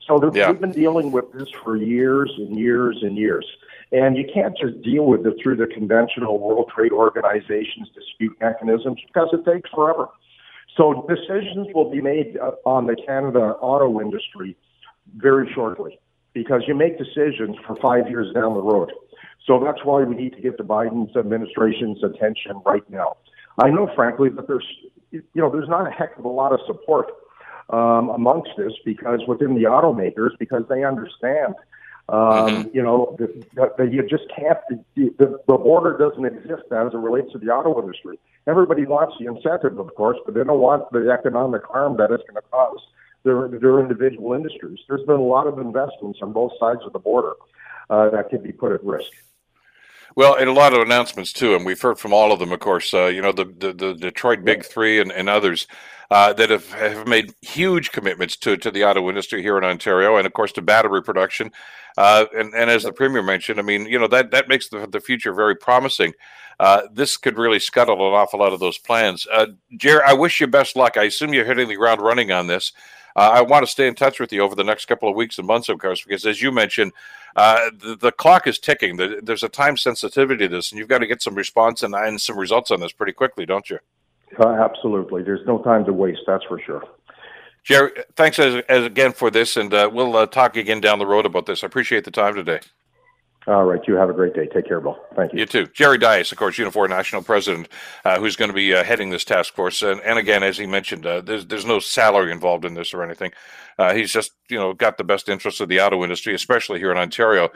So 0.05 0.31
yeah. 0.33 0.51
we've 0.51 0.59
been 0.59 0.71
dealing 0.71 1.11
with 1.11 1.31
this 1.33 1.49
for 1.63 1.77
years 1.77 2.31
and 2.37 2.57
years 2.57 2.99
and 3.01 3.17
years. 3.17 3.45
And 3.91 4.17
you 4.17 4.25
can't 4.31 4.57
just 4.57 4.81
deal 4.81 5.05
with 5.05 5.25
it 5.25 5.35
through 5.41 5.55
the 5.55 5.67
conventional 5.67 6.39
World 6.39 6.71
Trade 6.75 6.91
Organization's 6.91 7.89
dispute 7.95 8.35
mechanisms 8.41 8.99
because 9.07 9.29
it 9.31 9.49
takes 9.49 9.69
forever. 9.69 10.09
So 10.75 11.05
decisions 11.07 11.67
will 11.73 11.89
be 11.89 12.01
made 12.01 12.37
uh, 12.37 12.51
on 12.65 12.87
the 12.87 12.95
Canada 12.95 13.55
auto 13.61 14.01
industry 14.01 14.57
very 15.15 15.51
shortly. 15.53 15.99
because 16.35 16.63
you 16.67 16.75
make 16.75 16.97
decisions 16.99 17.55
for 17.65 17.75
five 17.77 18.09
years 18.09 18.31
down 18.33 18.53
the 18.53 18.61
road. 18.61 18.91
So 19.47 19.63
that's 19.63 19.83
why 19.83 20.03
we 20.03 20.15
need 20.15 20.33
to 20.33 20.41
get 20.41 20.57
the 20.57 20.63
Biden's 20.63 21.15
administration's 21.15 22.03
attention 22.03 22.61
right 22.65 22.87
now. 22.89 23.15
I 23.57 23.69
know, 23.69 23.89
frankly, 23.95 24.29
that 24.29 24.47
there's, 24.47 24.67
you 25.33 25.41
know, 25.41 25.49
there's 25.49 25.69
not 25.69 25.87
a 25.87 25.91
heck 25.91 26.17
of 26.17 26.25
a 26.25 26.29
lot 26.29 26.51
of 26.51 26.59
support 26.65 27.11
um, 27.69 28.09
amongst 28.09 28.51
this 28.57 28.73
because 28.83 29.21
within 29.27 29.55
the 29.55 29.63
automakers, 29.63 30.31
because 30.39 30.63
they 30.69 30.83
understand, 30.83 31.55
um, 32.09 32.19
mm-hmm. 32.19 32.69
you 32.73 32.83
know, 32.83 33.15
that, 33.19 33.77
that 33.77 33.91
you 33.91 34.03
just 34.07 34.25
can't, 34.35 34.59
the, 34.69 35.13
the, 35.17 35.39
the 35.47 35.57
border 35.57 35.97
doesn't 35.97 36.25
exist 36.25 36.63
as 36.71 36.93
it 36.93 36.97
relates 36.97 37.31
to 37.31 37.39
the 37.39 37.47
auto 37.47 37.81
industry. 37.81 38.19
Everybody 38.47 38.85
wants 38.85 39.15
the 39.19 39.25
incentive, 39.25 39.79
of 39.79 39.93
course, 39.95 40.17
but 40.25 40.35
they 40.35 40.43
don't 40.43 40.59
want 40.59 40.91
the 40.91 41.09
economic 41.11 41.63
harm 41.65 41.97
that 41.97 42.11
it's 42.11 42.23
going 42.23 42.35
to 42.35 42.47
cause 42.51 42.79
their, 43.23 43.47
their 43.47 43.79
individual 43.79 44.33
industries. 44.33 44.79
There's 44.87 45.03
been 45.03 45.15
a 45.15 45.23
lot 45.23 45.47
of 45.47 45.57
investments 45.57 46.19
on 46.21 46.31
both 46.31 46.51
sides 46.59 46.81
of 46.85 46.93
the 46.93 46.99
border 46.99 47.33
uh, 47.89 48.09
that 48.11 48.29
could 48.29 48.43
be 48.43 48.51
put 48.51 48.71
at 48.71 48.83
risk. 48.83 49.11
Well, 50.15 50.35
and 50.35 50.49
a 50.49 50.53
lot 50.53 50.73
of 50.73 50.81
announcements 50.81 51.33
too, 51.33 51.55
and 51.55 51.65
we've 51.65 51.81
heard 51.81 51.99
from 51.99 52.13
all 52.13 52.31
of 52.31 52.39
them. 52.39 52.53
Of 52.53 52.61
course, 52.61 52.93
uh, 52.93 53.07
you 53.07 53.21
know 53.21 53.33
the, 53.33 53.45
the, 53.45 53.73
the 53.73 53.93
Detroit 53.93 54.45
Big 54.45 54.63
Three 54.65 54.99
and, 55.01 55.11
and 55.11 55.27
others 55.27 55.67
uh, 56.09 56.31
that 56.33 56.49
have, 56.49 56.71
have 56.71 57.05
made 57.05 57.33
huge 57.41 57.91
commitments 57.91 58.37
to 58.37 58.55
to 58.57 58.71
the 58.71 58.85
auto 58.85 59.09
industry 59.09 59.41
here 59.41 59.57
in 59.57 59.65
Ontario, 59.65 60.15
and 60.15 60.25
of 60.25 60.31
course 60.31 60.53
to 60.53 60.61
battery 60.61 61.03
production. 61.03 61.51
Uh, 61.97 62.25
and 62.35 62.53
and 62.53 62.69
as 62.69 62.83
the 62.83 62.93
premier 62.93 63.23
mentioned, 63.23 63.59
I 63.59 63.63
mean, 63.63 63.85
you 63.87 63.99
know 63.99 64.07
that 64.07 64.31
that 64.31 64.47
makes 64.47 64.69
the 64.69 64.87
the 64.87 65.01
future 65.01 65.33
very 65.33 65.55
promising. 65.55 66.13
Uh, 66.61 66.83
this 66.93 67.17
could 67.17 67.37
really 67.37 67.59
scuttle 67.59 67.95
an 68.07 68.13
awful 68.13 68.39
lot 68.39 68.53
of 68.53 68.61
those 68.61 68.77
plans. 68.77 69.27
Uh, 69.29 69.47
Jerry, 69.75 70.01
I 70.07 70.13
wish 70.13 70.39
you 70.39 70.47
best 70.47 70.77
luck. 70.77 70.95
I 70.95 71.03
assume 71.03 71.33
you're 71.33 71.43
hitting 71.43 71.67
the 71.67 71.75
ground 71.75 71.99
running 71.99 72.31
on 72.31 72.47
this. 72.47 72.71
Uh, 73.15 73.31
I 73.33 73.41
want 73.41 73.63
to 73.63 73.71
stay 73.71 73.87
in 73.87 73.95
touch 73.95 74.19
with 74.19 74.33
you 74.33 74.41
over 74.41 74.55
the 74.55 74.63
next 74.63 74.85
couple 74.85 75.09
of 75.09 75.15
weeks 75.15 75.37
and 75.37 75.47
months, 75.47 75.69
of 75.69 75.79
course, 75.79 76.03
because 76.03 76.25
as 76.25 76.41
you 76.41 76.51
mentioned, 76.51 76.91
uh, 77.35 77.69
the, 77.77 77.95
the, 77.95 78.11
clock 78.11 78.47
is 78.47 78.59
ticking. 78.59 78.97
The, 78.97 79.19
there's 79.23 79.43
a 79.43 79.49
time 79.49 79.77
sensitivity 79.77 80.47
to 80.47 80.55
this, 80.55 80.71
and 80.71 80.79
you've 80.79 80.87
got 80.87 80.99
to 80.99 81.07
get 81.07 81.21
some 81.21 81.35
response 81.35 81.83
and, 81.83 81.95
and 81.95 82.19
some 82.19 82.37
results 82.37 82.71
on 82.71 82.79
this 82.79 82.91
pretty 82.91 83.13
quickly, 83.13 83.45
don't 83.45 83.69
you? 83.69 83.79
Uh, 84.39 84.49
absolutely. 84.49 85.23
There's 85.23 85.45
no 85.45 85.61
time 85.61 85.85
to 85.85 85.93
waste, 85.93 86.21
that's 86.27 86.43
for 86.45 86.59
sure. 86.59 86.83
Jerry, 87.63 87.91
thanks 88.15 88.37
as, 88.37 88.63
as 88.69 88.85
again 88.85 89.11
for 89.11 89.31
this, 89.31 89.57
and 89.57 89.73
uh, 89.73 89.89
we'll 89.91 90.15
uh, 90.15 90.27
talk 90.27 90.55
again 90.55 90.81
down 90.81 90.99
the 90.99 91.07
road 91.07 91.25
about 91.25 91.45
this. 91.45 91.63
I 91.63 91.67
appreciate 91.67 92.03
the 92.03 92.11
time 92.11 92.35
today. 92.35 92.59
All 93.47 93.63
right. 93.65 93.79
You 93.87 93.93
have 93.93 94.09
a 94.09 94.13
great 94.13 94.33
day. 94.33 94.47
Take 94.47 94.67
care, 94.67 94.81
Bill. 94.81 94.97
Thank 95.15 95.33
you. 95.33 95.39
You 95.39 95.45
too. 95.45 95.67
Jerry 95.67 95.99
Dias, 95.99 96.31
of 96.31 96.37
course, 96.39 96.57
Unifor 96.57 96.89
National 96.89 97.21
President, 97.21 97.67
uh, 98.03 98.19
who's 98.19 98.35
going 98.35 98.49
to 98.49 98.55
be 98.55 98.73
uh, 98.73 98.83
heading 98.83 99.11
this 99.11 99.23
task 99.23 99.53
force. 99.53 99.83
And, 99.83 100.01
and 100.01 100.17
again, 100.17 100.41
as 100.41 100.57
he 100.57 100.65
mentioned, 100.65 101.05
uh, 101.05 101.21
there's, 101.21 101.45
there's 101.45 101.65
no 101.65 101.79
salary 101.79 102.31
involved 102.31 102.65
in 102.65 102.73
this 102.73 102.91
or 102.91 103.03
anything. 103.03 103.31
Uh, 103.77 103.93
he's 103.93 104.11
just, 104.11 104.31
you 104.49 104.57
know, 104.57 104.73
got 104.73 104.97
the 104.97 105.03
best 105.03 105.29
interests 105.29 105.59
of 105.59 105.69
the 105.69 105.79
auto 105.79 106.03
industry, 106.03 106.33
especially 106.33 106.79
here 106.79 106.91
in 106.91 106.97
Ontario, 106.97 107.49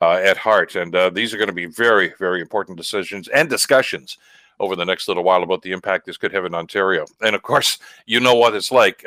uh, 0.00 0.14
at 0.14 0.36
heart. 0.36 0.74
And 0.74 0.94
uh, 0.96 1.10
these 1.10 1.32
are 1.32 1.38
going 1.38 1.46
to 1.46 1.54
be 1.54 1.66
very, 1.66 2.12
very 2.18 2.40
important 2.40 2.76
decisions 2.76 3.28
and 3.28 3.48
discussions 3.48 4.18
over 4.58 4.74
the 4.74 4.84
next 4.84 5.06
little 5.06 5.22
while 5.22 5.44
about 5.44 5.62
the 5.62 5.70
impact 5.70 6.06
this 6.06 6.16
could 6.16 6.32
have 6.32 6.44
in 6.44 6.54
Ontario. 6.54 7.04
And 7.20 7.36
of 7.36 7.42
course, 7.42 7.78
you 8.06 8.18
know 8.18 8.34
what 8.34 8.54
it's 8.54 8.72
like 8.72 9.04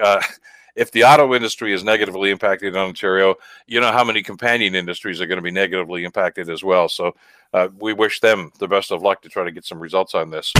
if 0.79 0.91
the 0.91 1.03
auto 1.03 1.35
industry 1.35 1.73
is 1.73 1.83
negatively 1.83 2.31
impacted 2.31 2.73
in 2.73 2.79
Ontario, 2.79 3.35
you 3.67 3.81
know 3.81 3.91
how 3.91 4.03
many 4.05 4.23
companion 4.23 4.75
industries 4.75 5.19
are 5.19 5.25
going 5.25 5.37
to 5.37 5.43
be 5.43 5.51
negatively 5.51 6.05
impacted 6.05 6.49
as 6.49 6.63
well. 6.63 6.87
So 6.87 7.17
uh, 7.53 7.67
we 7.77 7.91
wish 7.91 8.21
them 8.21 8.53
the 8.59 8.67
best 8.67 8.89
of 8.89 9.01
luck 9.01 9.21
to 9.23 9.29
try 9.29 9.43
to 9.43 9.51
get 9.51 9.65
some 9.65 9.77
results 9.77 10.15
on 10.15 10.29
this. 10.29 10.53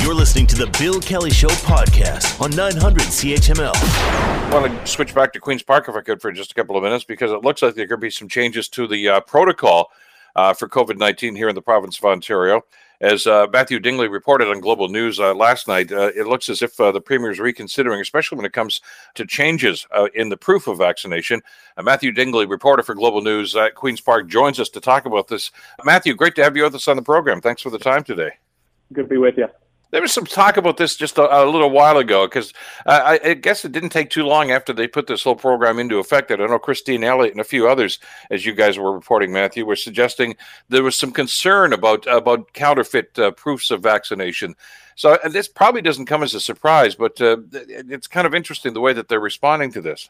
You're 0.00 0.14
listening 0.14 0.46
to 0.46 0.54
the 0.54 0.70
Bill 0.78 1.00
Kelly 1.00 1.30
Show 1.30 1.48
podcast 1.48 2.40
on 2.40 2.50
900 2.50 3.02
CHML. 3.02 3.72
I 3.74 4.50
want 4.52 4.72
to 4.72 4.86
switch 4.86 5.12
back 5.12 5.32
to 5.32 5.40
Queen's 5.40 5.64
Park 5.64 5.88
if 5.88 5.96
I 5.96 6.02
could 6.02 6.22
for 6.22 6.30
just 6.30 6.52
a 6.52 6.54
couple 6.54 6.76
of 6.76 6.84
minutes 6.84 7.02
because 7.02 7.32
it 7.32 7.42
looks 7.42 7.62
like 7.62 7.74
there 7.74 7.88
could 7.88 8.00
be 8.00 8.10
some 8.10 8.28
changes 8.28 8.68
to 8.68 8.86
the 8.86 9.08
uh, 9.08 9.20
protocol 9.22 9.90
uh, 10.36 10.54
for 10.54 10.68
COVID 10.68 10.98
19 10.98 11.34
here 11.34 11.48
in 11.48 11.56
the 11.56 11.62
province 11.62 11.98
of 11.98 12.04
Ontario. 12.04 12.62
As 13.02 13.26
uh, 13.26 13.48
Matthew 13.52 13.80
Bingley 13.80 14.06
reported 14.06 14.46
on 14.46 14.60
Global 14.60 14.88
News 14.88 15.18
uh, 15.18 15.34
last 15.34 15.66
night, 15.66 15.90
uh, 15.90 16.12
it 16.14 16.28
looks 16.28 16.48
as 16.48 16.62
if 16.62 16.78
uh, 16.78 16.92
the 16.92 17.00
Premier 17.00 17.32
is 17.32 17.40
reconsidering, 17.40 18.00
especially 18.00 18.36
when 18.36 18.46
it 18.46 18.52
comes 18.52 18.80
to 19.14 19.26
changes 19.26 19.88
uh, 19.90 20.06
in 20.14 20.28
the 20.28 20.36
proof 20.36 20.68
of 20.68 20.78
vaccination. 20.78 21.42
Uh, 21.76 21.82
Matthew 21.82 22.12
Bingley, 22.12 22.46
reporter 22.46 22.84
for 22.84 22.94
Global 22.94 23.20
News 23.20 23.56
at 23.56 23.74
Queen's 23.74 24.00
Park, 24.00 24.28
joins 24.28 24.60
us 24.60 24.68
to 24.68 24.80
talk 24.80 25.04
about 25.04 25.26
this. 25.26 25.50
Matthew, 25.84 26.14
great 26.14 26.36
to 26.36 26.44
have 26.44 26.56
you 26.56 26.62
with 26.62 26.76
us 26.76 26.86
on 26.86 26.94
the 26.94 27.02
program. 27.02 27.40
Thanks 27.40 27.60
for 27.60 27.70
the 27.70 27.78
time 27.78 28.04
today. 28.04 28.30
Good 28.92 29.02
to 29.02 29.08
be 29.08 29.18
with 29.18 29.36
you 29.36 29.48
there 29.92 30.00
was 30.00 30.12
some 30.12 30.24
talk 30.24 30.56
about 30.56 30.78
this 30.78 30.96
just 30.96 31.18
a, 31.18 31.42
a 31.42 31.44
little 31.44 31.70
while 31.70 31.98
ago 31.98 32.26
because 32.26 32.52
uh, 32.86 33.18
I, 33.22 33.30
I, 33.30 33.34
guess 33.34 33.64
it 33.64 33.72
didn't 33.72 33.90
take 33.90 34.10
too 34.10 34.24
long 34.24 34.50
after 34.50 34.72
they 34.72 34.88
put 34.88 35.06
this 35.06 35.22
whole 35.22 35.36
program 35.36 35.78
into 35.78 35.98
effect. 35.98 36.28
That 36.28 36.40
I 36.40 36.46
know 36.46 36.58
Christine 36.58 37.04
Elliott 37.04 37.32
and 37.32 37.40
a 37.40 37.44
few 37.44 37.68
others, 37.68 37.98
as 38.30 38.44
you 38.44 38.54
guys 38.54 38.78
were 38.78 38.92
reporting, 38.92 39.32
Matthew, 39.32 39.64
were 39.64 39.76
suggesting 39.76 40.34
there 40.68 40.82
was 40.82 40.96
some 40.96 41.12
concern 41.12 41.72
about 41.72 42.06
about 42.06 42.52
counterfeit 42.54 43.18
uh, 43.18 43.30
proofs 43.32 43.70
of 43.70 43.82
vaccination. 43.82 44.56
So 44.96 45.18
this 45.30 45.46
probably 45.48 45.82
doesn't 45.82 46.06
come 46.06 46.22
as 46.22 46.34
a 46.34 46.40
surprise, 46.40 46.94
but 46.94 47.20
uh, 47.20 47.38
it's 47.52 48.06
kind 48.06 48.26
of 48.26 48.34
interesting 48.34 48.74
the 48.74 48.80
way 48.80 48.92
that 48.92 49.08
they're 49.08 49.20
responding 49.20 49.72
to 49.72 49.80
this. 49.80 50.08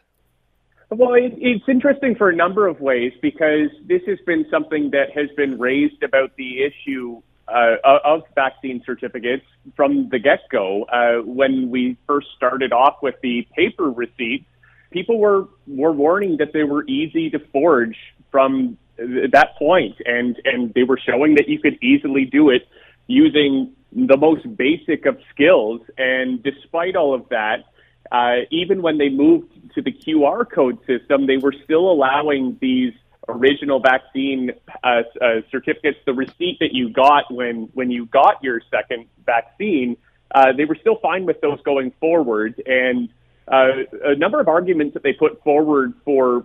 Well, 0.91 1.15
it, 1.15 1.35
it's 1.39 1.69
interesting 1.69 2.15
for 2.15 2.29
a 2.29 2.37
number 2.37 2.67
of 2.67 2.81
ways 2.81 3.13
because 3.23 3.71
this 3.85 4.03
has 4.07 4.19
been 4.27 4.47
something 4.51 4.91
that 4.91 5.11
has 5.13 5.31
been 5.37 5.59
raised 5.59 6.03
about 6.03 6.37
the 6.37 6.63
issue 6.63 7.23
uh, 7.53 7.99
of 8.05 8.23
vaccine 8.35 8.83
certificates 8.85 9.45
from 9.77 10.09
the 10.11 10.19
get 10.19 10.41
go. 10.51 10.85
Uh, 10.85 11.23
when 11.25 11.71
we 11.71 11.97
first 12.07 12.29
started 12.37 12.73
off 12.73 12.97
with 13.03 13.17
the 13.23 13.47
paper 13.55 13.91
receipts, 13.91 14.47
people 14.91 15.19
were, 15.19 15.49
were 15.67 15.93
warning 15.93 16.37
that 16.39 16.53
they 16.53 16.65
were 16.65 16.85
easy 16.87 17.31
to 17.31 17.39
forge 17.53 17.97
from 18.31 18.79
that 18.97 19.57
point, 19.59 19.97
and, 20.05 20.41
and 20.45 20.73
they 20.75 20.83
were 20.83 20.99
showing 20.99 21.35
that 21.35 21.49
you 21.49 21.59
could 21.59 21.83
easily 21.83 22.25
do 22.25 22.51
it 22.51 22.69
using 23.07 23.73
the 23.93 24.17
most 24.17 24.57
basic 24.57 25.07
of 25.07 25.19
skills. 25.35 25.81
And 25.99 26.43
despite 26.43 26.97
all 26.97 27.15
of 27.15 27.29
that, 27.31 27.65
uh, 28.11 28.45
even 28.51 28.83
when 28.83 28.99
they 28.99 29.09
moved 29.09 29.75
to 29.75 29.83
the 29.83 29.93
QR 29.93 30.49
code 30.51 30.79
system, 30.87 31.27
they 31.27 31.39
were 31.39 31.55
still 31.65 31.91
allowing 31.91 32.59
these 32.61 32.93
original 33.29 33.81
vaccine 33.81 34.53
uh, 34.83 35.03
uh, 35.21 35.41
certificates, 35.51 35.99
the 36.07 36.13
receipt 36.13 36.59
that 36.61 36.73
you 36.73 36.91
got 36.91 37.33
when 37.33 37.69
when 37.75 37.91
you 37.91 38.07
got 38.07 38.43
your 38.43 38.61
second 38.71 39.07
vaccine, 39.25 39.97
uh, 40.35 40.53
they 40.57 40.65
were 40.65 40.77
still 40.81 40.97
fine 40.97 41.25
with 41.25 41.41
those 41.41 41.61
going 41.63 41.93
forward. 42.01 42.61
And 42.67 43.09
uh, 43.49 43.85
a 44.05 44.17
number 44.17 44.41
of 44.41 44.49
arguments 44.49 44.95
that 44.95 45.03
they 45.03 45.13
put 45.13 45.43
forward 45.43 45.95
for 46.05 46.45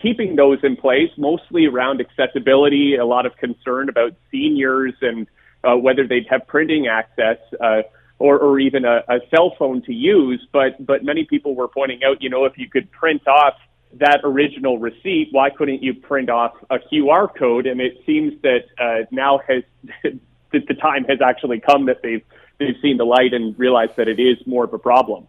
keeping 0.00 0.36
those 0.36 0.58
in 0.62 0.76
place, 0.76 1.10
mostly 1.16 1.66
around 1.66 2.00
accessibility, 2.00 2.96
a 2.96 3.04
lot 3.04 3.26
of 3.26 3.36
concern 3.36 3.88
about 3.88 4.12
seniors 4.30 4.94
and 5.02 5.26
uh, 5.64 5.74
whether 5.76 6.06
they'd 6.06 6.26
have 6.28 6.46
printing 6.46 6.86
access. 6.86 7.38
Uh, 7.60 7.82
or, 8.20 8.38
or 8.38 8.60
even 8.60 8.84
a, 8.84 9.02
a 9.08 9.18
cell 9.28 9.56
phone 9.58 9.82
to 9.82 9.92
use, 9.92 10.46
but 10.52 10.86
but 10.86 11.02
many 11.02 11.24
people 11.24 11.56
were 11.56 11.66
pointing 11.66 12.04
out, 12.04 12.22
you 12.22 12.30
know, 12.30 12.44
if 12.44 12.56
you 12.56 12.70
could 12.70 12.90
print 12.92 13.26
off 13.26 13.54
that 13.98 14.20
original 14.24 14.78
receipt, 14.78 15.28
why 15.30 15.50
couldn't 15.50 15.82
you 15.82 15.94
print 15.94 16.30
off 16.30 16.52
a 16.70 16.78
QR 16.78 17.28
code? 17.36 17.66
And 17.66 17.80
it 17.80 17.98
seems 18.06 18.40
that 18.42 18.64
uh, 18.78 19.06
now 19.10 19.40
has 19.48 19.62
that 20.52 20.66
the 20.68 20.74
time 20.74 21.04
has 21.04 21.20
actually 21.20 21.60
come 21.60 21.86
that 21.86 22.02
they've 22.02 22.22
they've 22.58 22.76
seen 22.80 22.96
the 22.96 23.04
light 23.04 23.34
and 23.34 23.58
realized 23.58 23.96
that 23.96 24.08
it 24.08 24.20
is 24.20 24.38
more 24.46 24.64
of 24.64 24.72
a 24.72 24.78
problem. 24.78 25.26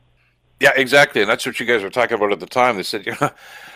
Yeah, 0.62 0.72
exactly, 0.78 1.22
and 1.22 1.30
that's 1.30 1.46
what 1.46 1.60
you 1.60 1.66
guys 1.66 1.84
were 1.84 1.90
talking 1.90 2.16
about 2.16 2.32
at 2.32 2.40
the 2.40 2.46
time. 2.46 2.78
They 2.78 2.84
said, 2.84 3.06
you 3.06 3.14
know, 3.22 3.30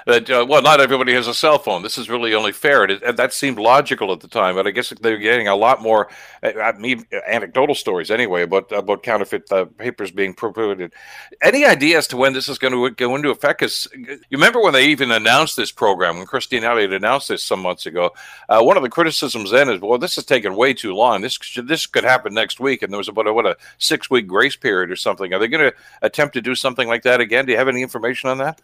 that 0.05 0.29
uh, 0.29 0.45
well, 0.47 0.61
not 0.61 0.79
everybody 0.79 1.13
has 1.13 1.27
a 1.27 1.33
cell 1.33 1.59
phone. 1.59 1.83
This 1.83 1.97
is 1.97 2.09
really 2.09 2.33
only 2.33 2.53
fair, 2.53 2.83
and, 2.83 2.91
it, 2.93 3.03
and 3.03 3.17
that 3.17 3.33
seemed 3.33 3.59
logical 3.59 4.13
at 4.13 4.21
the 4.21 4.29
time. 4.29 4.55
But 4.55 4.65
I 4.65 4.71
guess 4.71 4.93
they're 5.01 5.17
getting 5.17 5.49
a 5.49 5.57
lot 5.57 5.81
more, 5.81 6.07
uh, 6.41 6.71
mean, 6.77 7.05
anecdotal 7.27 7.75
stories 7.75 8.09
anyway 8.09 8.43
about 8.43 8.71
about 8.71 9.03
counterfeit 9.03 9.51
uh, 9.51 9.65
papers 9.65 10.09
being 10.09 10.33
prohibited. 10.33 10.93
Any 11.41 11.65
idea 11.65 11.97
as 11.97 12.07
to 12.07 12.17
when 12.17 12.31
this 12.31 12.47
is 12.47 12.57
going 12.57 12.71
to 12.71 12.89
go 12.91 13.13
into 13.13 13.29
effect? 13.29 13.59
Because 13.59 13.89
you 13.93 14.17
remember 14.31 14.61
when 14.61 14.71
they 14.71 14.85
even 14.85 15.11
announced 15.11 15.57
this 15.57 15.73
program, 15.73 16.17
when 16.17 16.27
Christine 16.27 16.63
Elliott 16.63 16.93
announced 16.93 17.27
this 17.27 17.43
some 17.43 17.59
months 17.59 17.85
ago. 17.85 18.11
Uh, 18.47 18.61
one 18.61 18.77
of 18.77 18.83
the 18.83 18.89
criticisms 18.89 19.51
then 19.51 19.69
is, 19.69 19.81
well, 19.81 19.99
this 19.99 20.17
is 20.17 20.23
taking 20.23 20.55
way 20.55 20.73
too 20.73 20.95
long. 20.95 21.19
This 21.19 21.37
this 21.61 21.85
could 21.85 22.05
happen 22.05 22.33
next 22.33 22.61
week, 22.61 22.83
and 22.83 22.93
there 22.93 22.97
was 22.97 23.09
about 23.09 23.27
a, 23.27 23.33
what 23.33 23.45
a 23.45 23.57
six 23.79 24.09
week 24.09 24.27
grace 24.27 24.55
period 24.55 24.89
or 24.89 24.95
something. 24.95 25.33
Are 25.33 25.39
they 25.39 25.49
going 25.49 25.71
to 25.71 25.75
attempt 26.01 26.35
to 26.35 26.41
do 26.41 26.55
something? 26.55 26.68
Something 26.69 26.87
like 26.87 27.03
that 27.03 27.19
again? 27.19 27.45
Do 27.45 27.51
you 27.51 27.57
have 27.57 27.67
any 27.67 27.81
information 27.81 28.29
on 28.29 28.37
that? 28.37 28.61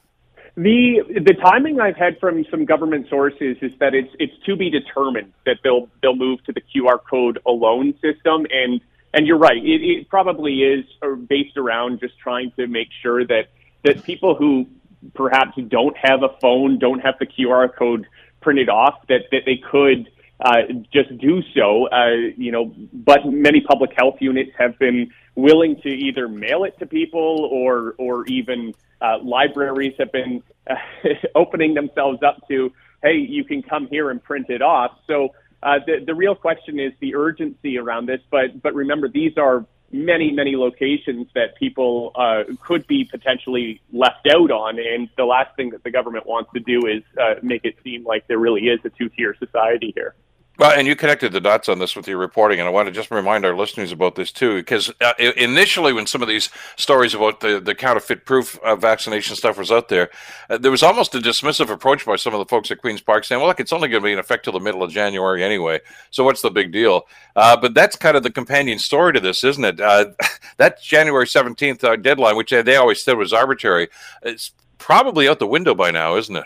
The 0.56 1.02
the 1.10 1.34
timing 1.34 1.82
I've 1.82 1.98
had 1.98 2.18
from 2.20 2.46
some 2.50 2.64
government 2.64 3.08
sources 3.10 3.58
is 3.62 3.72
that 3.80 3.94
it's 3.94 4.14
it's 4.20 4.38
to 4.46 4.56
be 4.56 4.70
determined 4.70 5.34
that 5.46 5.58
they'll 5.64 5.90
they'll 6.02 6.16
move 6.16 6.44
to 6.46 6.54
the 6.54 6.62
QR 6.62 7.00
code 7.10 7.40
alone 7.46 7.94
system 7.96 8.46
and 8.52 8.80
and 9.14 9.28
you're 9.28 9.38
right 9.38 9.58
it, 9.58 9.82
it 9.82 10.08
probably 10.08 10.60
is 10.64 10.86
uh, 11.02 11.16
based 11.16 11.58
around 11.58 12.00
just 12.00 12.18
trying 12.20 12.52
to 12.58 12.68
make 12.68 12.88
sure 13.02 13.26
that 13.26 13.50
that 13.84 14.04
people 14.06 14.34
who 14.34 14.66
perhaps 15.14 15.58
don't 15.68 15.98
have 15.98 16.24
a 16.24 16.30
phone 16.40 16.80
don't 16.80 17.00
have 17.00 17.16
the 17.20 17.26
QR 17.26 17.68
code 17.76 18.08
printed 18.40 18.70
off 18.70 18.96
that 19.10 19.24
that 19.32 19.42
they 19.46 19.58
could 19.58 20.10
uh, 20.40 20.62
just 20.94 21.18
do 21.18 21.42
so. 21.56 21.88
Uh, 21.88 22.32
you 22.36 22.52
know, 22.52 22.74
but 22.94 23.26
many 23.26 23.62
public 23.62 23.92
health 23.98 24.16
units 24.20 24.52
have 24.58 24.78
been 24.80 25.12
willing 25.36 25.80
to 25.82 25.90
either 25.90 26.28
mail 26.28 26.64
it 26.64 26.78
to 26.80 26.86
people 26.86 27.50
or 27.52 27.96
or 27.98 28.26
even 28.28 28.74
uh, 29.02 29.18
libraries 29.24 29.94
have 29.98 30.12
been 30.12 30.44
uh, 30.70 30.76
opening 31.36 31.74
themselves 31.74 32.20
up 32.24 32.48
to 32.48 32.72
hey, 33.02 33.18
you 33.18 33.44
can 33.44 33.62
come 33.62 33.88
here 33.88 34.10
and 34.10 34.22
print 34.24 34.50
it 34.50 34.62
off. 34.62 34.92
So 35.08 35.30
uh, 35.64 35.80
the 35.86 36.04
the 36.06 36.16
real 36.16 36.36
question 36.36 36.80
is 36.80 36.92
the 37.00 37.16
urgency 37.16 37.78
around 37.78 38.08
this. 38.08 38.22
But 38.30 38.62
but 38.62 38.74
remember, 38.74 39.08
these 39.08 39.38
are 39.38 39.66
many 39.92 40.32
many 40.32 40.56
locations 40.56 41.28
that 41.36 41.56
people 41.56 42.12
uh, 42.16 42.44
could 42.62 42.86
be 42.88 43.06
potentially 43.06 43.82
left 43.92 44.28
out 44.28 44.52
on, 44.52 44.80
and 44.80 45.10
the 45.18 45.26
last 45.26 45.56
thing 45.56 45.70
that 45.72 45.84
the 45.84 45.92
government 45.92 46.26
wants 46.26 46.52
to 46.54 46.60
do 46.60 46.88
is 46.88 47.04
uh, 47.22 47.36
make 47.42 47.66
it 47.66 47.76
seem 47.84 48.04
like 48.04 48.28
there 48.28 48.40
really 48.40 48.68
is 48.68 48.80
a 48.84 48.90
two 48.90 49.10
tier 49.10 49.36
society 49.40 49.92
here. 49.96 50.16
Well, 50.58 50.72
and 50.72 50.88
you 50.88 50.96
connected 50.96 51.34
the 51.34 51.42
dots 51.42 51.68
on 51.68 51.80
this 51.80 51.98
with 51.98 52.08
your 52.08 52.18
reporting, 52.18 52.60
and 52.60 52.68
I 52.68 52.72
want 52.72 52.88
to 52.88 52.92
just 52.92 53.12
remind 53.12 53.44
our 53.44 53.56
listeners 53.56 53.92
about 53.92 54.16
this 54.16 54.32
too, 54.32 54.56
because 54.56 54.90
uh, 55.02 55.14
initially, 55.20 55.92
when 55.92 56.08
some 56.08 56.22
of 56.22 56.30
these 56.30 56.50
stories 56.78 57.14
about 57.14 57.42
the, 57.42 57.60
the 57.60 57.76
counterfeit-proof 57.76 58.58
uh, 58.64 58.78
vaccination 58.78 59.36
stuff 59.36 59.58
was 59.58 59.70
out 59.70 59.90
there, 59.90 60.10
uh, 60.50 60.58
there 60.58 60.72
was 60.72 60.82
almost 60.82 61.14
a 61.14 61.20
dismissive 61.20 61.70
approach 61.70 62.06
by 62.06 62.16
some 62.16 62.34
of 62.34 62.40
the 62.40 62.46
folks 62.46 62.72
at 62.72 62.80
Queens 62.80 63.02
Park, 63.02 63.26
saying, 63.26 63.42
"Well, 63.42 63.50
look, 63.50 63.60
it's 63.60 63.74
only 63.74 63.90
going 63.90 64.02
to 64.02 64.06
be 64.06 64.14
in 64.14 64.20
effect 64.20 64.46
till 64.46 64.54
the 64.54 64.62
middle 64.62 64.82
of 64.82 64.92
January 64.92 65.44
anyway, 65.44 65.82
so 66.10 66.24
what's 66.24 66.42
the 66.42 66.52
big 66.52 66.72
deal?" 66.72 67.06
Uh, 67.36 67.58
but 67.58 67.74
that's 67.74 67.98
kind 67.98 68.16
of 68.16 68.24
the 68.24 68.32
companion 68.32 68.80
story 68.80 69.12
to 69.12 69.20
this, 69.20 69.44
isn't 69.44 69.66
it? 69.66 69.82
Uh, 69.82 70.06
that 70.58 70.82
January 70.82 71.28
seventeenth 71.28 71.84
uh, 71.84 71.98
deadline, 71.98 72.38
which 72.38 72.52
they 72.52 72.76
always 72.78 73.04
said 73.04 73.18
was 73.18 73.34
arbitrary, 73.34 73.90
it's 74.22 74.52
probably 74.78 75.28
out 75.28 75.40
the 75.40 75.48
window 75.48 75.76
by 75.76 75.92
now, 75.92 76.16
isn't 76.16 76.36
it? 76.38 76.46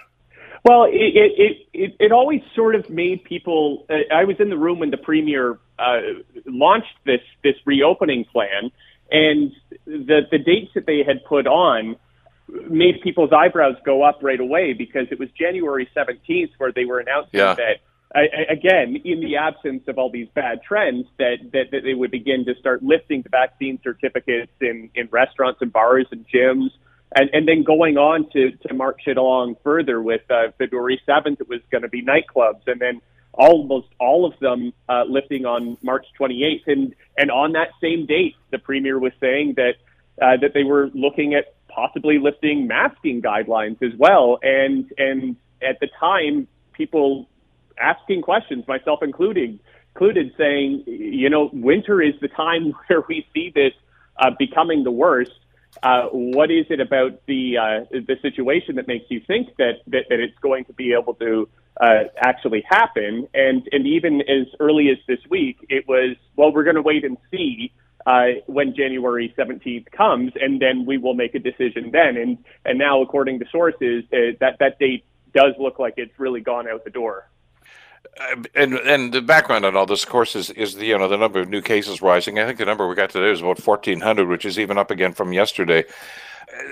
Well, 0.63 0.83
it 0.85 0.91
it 0.93 1.67
it, 1.73 1.95
it 1.99 2.11
always 2.11 2.41
sort 2.55 2.75
of 2.75 2.89
made 2.89 3.23
people. 3.23 3.85
Uh, 3.89 4.13
I 4.13 4.25
was 4.25 4.37
in 4.39 4.49
the 4.49 4.57
room 4.57 4.79
when 4.79 4.91
the 4.91 4.97
premier 4.97 5.57
uh, 5.77 5.99
launched 6.45 6.95
this 7.05 7.21
this 7.43 7.55
reopening 7.65 8.25
plan, 8.25 8.71
and 9.11 9.51
the 9.85 10.21
the 10.29 10.37
dates 10.37 10.71
that 10.75 10.85
they 10.85 11.03
had 11.05 11.23
put 11.25 11.47
on 11.47 11.95
made 12.69 13.01
people's 13.01 13.31
eyebrows 13.31 13.75
go 13.85 14.03
up 14.03 14.19
right 14.21 14.39
away 14.39 14.73
because 14.73 15.07
it 15.11 15.19
was 15.19 15.29
January 15.37 15.87
17th 15.95 16.49
where 16.57 16.71
they 16.71 16.83
were 16.83 16.99
announcing 16.99 17.39
yeah. 17.39 17.53
that 17.53 17.77
I, 18.15 18.25
again, 18.49 18.99
in 19.05 19.19
the 19.19 19.37
absence 19.37 19.83
of 19.87 19.99
all 19.99 20.09
these 20.09 20.27
bad 20.33 20.63
trends, 20.63 21.05
that, 21.19 21.37
that, 21.53 21.65
that 21.71 21.83
they 21.83 21.93
would 21.93 22.09
begin 22.09 22.43
to 22.45 22.55
start 22.55 22.81
lifting 22.81 23.21
the 23.21 23.29
vaccine 23.29 23.79
certificates 23.83 24.51
in, 24.61 24.89
in 24.95 25.09
restaurants 25.11 25.61
and 25.61 25.71
bars 25.71 26.07
and 26.11 26.25
gyms 26.27 26.69
and, 27.15 27.29
and 27.33 27.47
then 27.47 27.63
going 27.63 27.97
on 27.97 28.29
to, 28.31 28.51
to 28.67 28.73
march 28.73 29.01
it 29.07 29.17
along 29.17 29.55
further 29.63 30.01
with 30.01 30.21
uh, 30.29 30.51
February 30.57 31.01
7th, 31.07 31.41
it 31.41 31.49
was 31.49 31.61
going 31.71 31.81
to 31.81 31.89
be 31.89 32.03
nightclubs, 32.03 32.67
and 32.67 32.79
then 32.79 33.01
almost 33.33 33.87
all 33.99 34.25
of 34.25 34.37
them 34.39 34.73
uh, 34.87 35.03
lifting 35.07 35.45
on 35.45 35.77
March 35.81 36.05
28th. 36.19 36.67
And, 36.67 36.95
and 37.17 37.31
on 37.31 37.53
that 37.53 37.69
same 37.81 38.05
date, 38.05 38.35
the 38.51 38.59
premier 38.59 38.99
was 38.99 39.13
saying 39.19 39.55
that, 39.55 39.75
uh, 40.21 40.37
that 40.41 40.53
they 40.53 40.63
were 40.63 40.89
looking 40.93 41.33
at 41.33 41.55
possibly 41.67 42.19
lifting 42.19 42.67
masking 42.67 43.21
guidelines 43.21 43.81
as 43.81 43.97
well. 43.97 44.39
And, 44.41 44.91
and 44.97 45.35
at 45.61 45.79
the 45.79 45.87
time, 45.99 46.47
people 46.73 47.27
asking 47.79 48.21
questions, 48.21 48.67
myself 48.67 48.99
including, 49.01 49.59
included, 49.93 50.33
saying, 50.37 50.83
you 50.85 51.29
know, 51.29 51.49
winter 51.53 52.01
is 52.01 52.13
the 52.21 52.27
time 52.27 52.73
where 52.87 53.03
we 53.07 53.25
see 53.33 53.51
this 53.53 53.73
uh, 54.17 54.31
becoming 54.37 54.83
the 54.83 54.91
worst. 54.91 55.31
Uh, 55.83 56.07
what 56.11 56.51
is 56.51 56.65
it 56.69 56.79
about 56.79 57.21
the 57.25 57.57
uh, 57.57 57.85
the 57.91 58.17
situation 58.21 58.75
that 58.75 58.87
makes 58.87 59.05
you 59.09 59.21
think 59.25 59.55
that, 59.57 59.75
that, 59.87 60.05
that 60.09 60.19
it's 60.19 60.37
going 60.39 60.65
to 60.65 60.73
be 60.73 60.93
able 60.93 61.13
to 61.13 61.47
uh, 61.79 62.05
actually 62.17 62.63
happen? 62.67 63.27
And 63.33 63.67
and 63.71 63.87
even 63.87 64.21
as 64.21 64.47
early 64.59 64.89
as 64.89 64.97
this 65.07 65.19
week, 65.29 65.57
it 65.69 65.87
was 65.87 66.17
well, 66.35 66.51
we're 66.51 66.63
going 66.63 66.75
to 66.75 66.81
wait 66.81 67.05
and 67.05 67.17
see 67.31 67.71
uh, 68.05 68.41
when 68.47 68.75
January 68.75 69.33
17th 69.37 69.91
comes, 69.91 70.31
and 70.39 70.61
then 70.61 70.85
we 70.85 70.97
will 70.97 71.13
make 71.13 71.35
a 71.35 71.39
decision 71.39 71.91
then. 71.91 72.17
And 72.17 72.37
and 72.65 72.79
now, 72.79 73.01
according 73.01 73.39
to 73.39 73.45
sources, 73.51 74.03
uh, 74.11 74.35
that 74.39 74.57
that 74.59 74.79
date 74.79 75.05
does 75.33 75.53
look 75.59 75.79
like 75.79 75.93
it's 75.97 76.17
really 76.17 76.41
gone 76.41 76.67
out 76.67 76.83
the 76.83 76.89
door. 76.89 77.29
Uh, 78.19 78.43
and 78.55 78.73
and 78.73 79.13
the 79.13 79.21
background 79.21 79.65
on 79.65 79.75
all 79.75 79.85
this, 79.85 80.03
of 80.03 80.09
course, 80.09 80.35
is 80.35 80.49
is 80.51 80.75
the 80.75 80.85
you 80.85 80.97
know 80.97 81.07
the 81.07 81.17
number 81.17 81.39
of 81.39 81.49
new 81.49 81.61
cases 81.61 82.01
rising. 82.01 82.39
I 82.39 82.45
think 82.45 82.57
the 82.57 82.65
number 82.65 82.87
we 82.87 82.95
got 82.95 83.09
today 83.09 83.31
is 83.31 83.41
about 83.41 83.59
fourteen 83.59 84.01
hundred, 84.01 84.27
which 84.27 84.45
is 84.45 84.59
even 84.59 84.77
up 84.77 84.91
again 84.91 85.13
from 85.13 85.31
yesterday. 85.31 85.85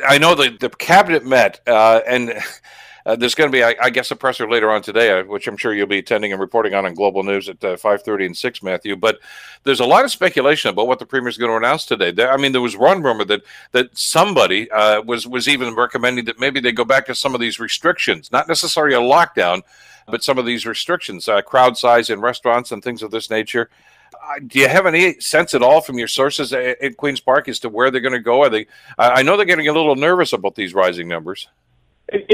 I 0.05 0.17
know 0.17 0.35
that 0.35 0.59
the 0.59 0.69
cabinet 0.69 1.25
met, 1.25 1.61
uh, 1.67 2.01
and 2.07 2.33
uh, 3.05 3.15
there's 3.15 3.35
going 3.35 3.49
to 3.49 3.55
be, 3.55 3.63
I, 3.63 3.75
I, 3.81 3.89
guess, 3.89 4.11
a 4.11 4.17
presser 4.17 4.49
later 4.49 4.69
on 4.69 4.81
today, 4.81 5.11
uh, 5.11 5.23
which 5.23 5.47
I'm 5.47 5.55
sure 5.55 5.73
you'll 5.73 5.87
be 5.87 5.99
attending 5.99 6.33
and 6.33 6.41
reporting 6.41 6.73
on 6.73 6.85
on 6.85 6.93
Global 6.93 7.23
News 7.23 7.47
at 7.47 7.63
uh, 7.63 7.77
five 7.77 8.03
thirty 8.03 8.25
and 8.25 8.35
six, 8.35 8.61
Matthew. 8.61 8.95
But 8.95 9.19
there's 9.63 9.79
a 9.79 9.85
lot 9.85 10.03
of 10.03 10.11
speculation 10.11 10.69
about 10.69 10.87
what 10.87 10.99
the 10.99 11.05
premier 11.05 11.29
is 11.29 11.37
going 11.37 11.51
to 11.51 11.57
announce 11.57 11.85
today. 11.85 12.11
There, 12.11 12.31
I 12.31 12.37
mean, 12.37 12.51
there 12.51 12.61
was 12.61 12.75
one 12.75 13.01
rumor 13.01 13.23
that 13.25 13.43
that 13.71 13.97
somebody 13.97 14.69
uh, 14.71 15.01
was 15.03 15.25
was 15.25 15.47
even 15.47 15.75
recommending 15.75 16.25
that 16.25 16.39
maybe 16.39 16.59
they 16.59 16.73
go 16.73 16.85
back 16.85 17.05
to 17.05 17.15
some 17.15 17.33
of 17.33 17.39
these 17.39 17.59
restrictions, 17.59 18.31
not 18.31 18.47
necessarily 18.47 18.95
a 18.95 18.99
lockdown 18.99 19.61
but 20.07 20.23
some 20.23 20.37
of 20.37 20.45
these 20.45 20.65
restrictions, 20.65 21.27
uh, 21.27 21.41
crowd 21.41 21.77
size 21.77 22.09
in 22.09 22.21
restaurants 22.21 22.71
and 22.71 22.83
things 22.83 23.03
of 23.03 23.11
this 23.11 23.29
nature. 23.29 23.69
Uh, 24.13 24.39
do 24.45 24.59
you 24.59 24.67
have 24.67 24.85
any 24.85 25.19
sense 25.19 25.53
at 25.53 25.61
all 25.61 25.81
from 25.81 25.97
your 25.97 26.07
sources 26.07 26.53
at, 26.53 26.81
at 26.81 26.97
Queens 26.97 27.19
Park 27.19 27.47
as 27.47 27.59
to 27.59 27.69
where 27.69 27.91
they're 27.91 28.01
going 28.01 28.13
to 28.13 28.19
go? 28.19 28.43
Are 28.43 28.49
they? 28.49 28.67
I 28.97 29.21
know 29.21 29.35
they're 29.35 29.45
getting 29.45 29.67
a 29.67 29.73
little 29.73 29.95
nervous 29.95 30.33
about 30.33 30.55
these 30.55 30.73
rising 30.73 31.07
numbers. 31.07 31.47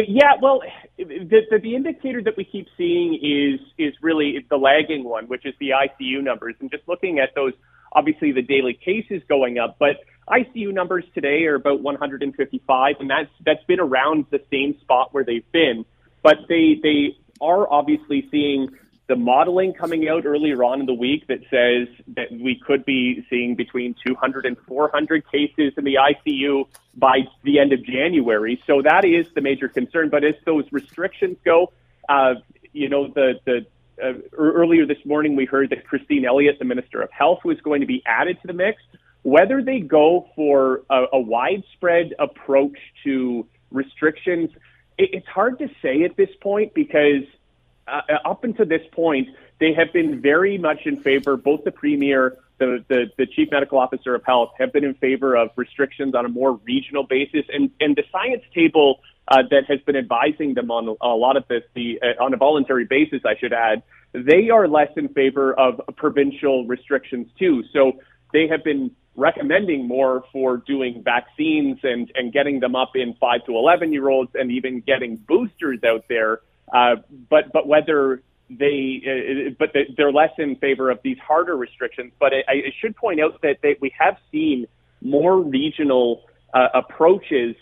Yeah, 0.07 0.33
well, 0.39 0.61
the, 0.97 1.45
the, 1.49 1.59
the 1.59 1.75
indicator 1.75 2.21
that 2.21 2.37
we 2.37 2.45
keep 2.45 2.67
seeing 2.77 3.15
is 3.15 3.59
is 3.79 3.95
really 4.01 4.45
the 4.49 4.57
lagging 4.57 5.03
one, 5.03 5.25
which 5.25 5.45
is 5.47 5.55
the 5.59 5.71
ICU 5.71 6.23
numbers, 6.23 6.55
and 6.59 6.69
just 6.69 6.87
looking 6.87 7.19
at 7.19 7.33
those. 7.35 7.53
Obviously, 7.95 8.31
the 8.31 8.41
daily 8.41 8.73
cases 8.73 9.21
going 9.29 9.59
up, 9.59 9.77
but 9.77 9.97
ICU 10.27 10.73
numbers 10.73 11.03
today 11.13 11.45
are 11.45 11.55
about 11.55 11.81
155, 11.81 12.95
and 12.99 13.09
that's 13.09 13.29
that's 13.45 13.63
been 13.65 13.79
around 13.79 14.25
the 14.29 14.41
same 14.51 14.79
spot 14.81 15.13
where 15.13 15.23
they've 15.23 15.51
been. 15.51 15.85
But 16.21 16.37
they 16.47 16.79
they 16.81 17.17
are 17.41 17.71
obviously 17.71 18.27
seeing 18.31 18.69
the 19.07 19.15
modeling 19.15 19.73
coming 19.73 20.07
out 20.07 20.25
earlier 20.25 20.63
on 20.63 20.79
in 20.79 20.85
the 20.85 20.93
week 20.93 21.27
that 21.27 21.39
says 21.49 21.87
that 22.15 22.31
we 22.31 22.59
could 22.65 22.85
be 22.85 23.25
seeing 23.29 23.55
between 23.55 23.95
200 24.05 24.45
and 24.45 24.57
400 24.65 25.29
cases 25.29 25.73
in 25.77 25.83
the 25.83 25.95
ICU 25.95 26.65
by 26.95 27.19
the 27.43 27.59
end 27.59 27.73
of 27.73 27.83
January. 27.83 28.61
So 28.65 28.81
that 28.81 29.03
is 29.03 29.27
the 29.35 29.41
major 29.41 29.67
concern. 29.67 30.09
But 30.09 30.23
as 30.23 30.35
those 30.45 30.63
restrictions 30.71 31.37
go, 31.43 31.73
uh, 32.07 32.35
you 32.71 32.89
know, 32.89 33.07
the 33.07 33.39
the 33.45 33.65
uh, 34.01 34.13
earlier 34.35 34.85
this 34.85 35.05
morning 35.05 35.35
we 35.35 35.45
heard 35.45 35.69
that 35.69 35.85
Christine 35.85 36.25
Elliott, 36.25 36.57
the 36.59 36.65
Minister 36.65 37.01
of 37.01 37.11
Health, 37.11 37.39
was 37.43 37.59
going 37.61 37.81
to 37.81 37.87
be 37.87 38.01
added 38.05 38.39
to 38.41 38.47
the 38.47 38.53
mix. 38.53 38.81
Whether 39.23 39.61
they 39.61 39.79
go 39.79 40.29
for 40.35 40.83
a, 40.89 41.05
a 41.13 41.19
widespread 41.19 42.13
approach 42.19 42.77
to 43.03 43.45
restrictions 43.71 44.49
it's 44.97 45.27
hard 45.27 45.59
to 45.59 45.69
say 45.81 46.03
at 46.03 46.15
this 46.15 46.29
point 46.41 46.73
because 46.73 47.23
uh, 47.87 48.01
up 48.25 48.43
until 48.43 48.65
this 48.65 48.85
point, 48.91 49.29
they 49.59 49.73
have 49.73 49.93
been 49.93 50.21
very 50.21 50.57
much 50.57 50.85
in 50.85 50.97
favor, 51.01 51.37
both 51.37 51.63
the 51.63 51.71
premier, 51.71 52.37
the, 52.59 52.83
the, 52.87 53.05
the 53.17 53.25
chief 53.25 53.49
medical 53.51 53.77
officer 53.77 54.15
of 54.15 54.23
health 54.25 54.51
have 54.57 54.71
been 54.71 54.83
in 54.83 54.93
favor 54.95 55.35
of 55.35 55.49
restrictions 55.55 56.15
on 56.15 56.25
a 56.25 56.29
more 56.29 56.53
regional 56.63 57.03
basis. 57.03 57.45
And, 57.51 57.71
and 57.79 57.95
the 57.95 58.03
science 58.11 58.43
table 58.53 58.99
uh, 59.27 59.43
that 59.49 59.65
has 59.67 59.79
been 59.81 59.95
advising 59.95 60.53
them 60.53 60.69
on 60.71 60.95
a 61.01 61.07
lot 61.07 61.37
of 61.37 61.47
this, 61.47 61.63
the, 61.73 61.99
uh, 62.01 62.23
on 62.23 62.33
a 62.33 62.37
voluntary 62.37 62.85
basis, 62.85 63.21
I 63.25 63.35
should 63.37 63.53
add, 63.53 63.83
they 64.13 64.49
are 64.49 64.67
less 64.67 64.91
in 64.95 65.09
favor 65.09 65.53
of 65.53 65.81
provincial 65.95 66.65
restrictions 66.67 67.27
too. 67.39 67.63
So 67.73 67.93
they 68.31 68.47
have 68.47 68.63
been 68.63 68.91
recommending 69.15 69.87
more 69.87 70.23
for 70.31 70.57
doing 70.57 71.03
vaccines 71.03 71.79
and, 71.83 72.11
and 72.15 72.33
getting 72.33 72.59
them 72.59 72.75
up 72.75 72.95
in 72.95 73.13
five 73.19 73.45
to 73.45 73.55
11 73.55 73.93
year 73.93 74.09
olds 74.09 74.31
and 74.33 74.51
even 74.51 74.81
getting 74.81 75.17
boosters 75.17 75.79
out 75.83 76.05
there. 76.09 76.41
Uh, 76.73 76.95
but, 77.29 77.51
but 77.51 77.67
whether 77.67 78.21
they, 78.49 79.01
uh, 79.05 79.53
but 79.59 79.71
they're 79.95 80.11
less 80.11 80.31
in 80.37 80.55
favor 80.55 80.89
of 80.89 80.99
these 81.03 81.17
harder 81.19 81.55
restrictions. 81.55 82.11
But 82.19 82.33
I, 82.33 82.51
I 82.51 82.73
should 82.79 82.95
point 82.95 83.21
out 83.21 83.41
that 83.41 83.57
they, 83.61 83.77
we 83.79 83.93
have 83.99 84.17
seen 84.31 84.65
more 85.01 85.39
regional 85.39 86.23
uh, 86.53 86.69
approaches 86.73 87.55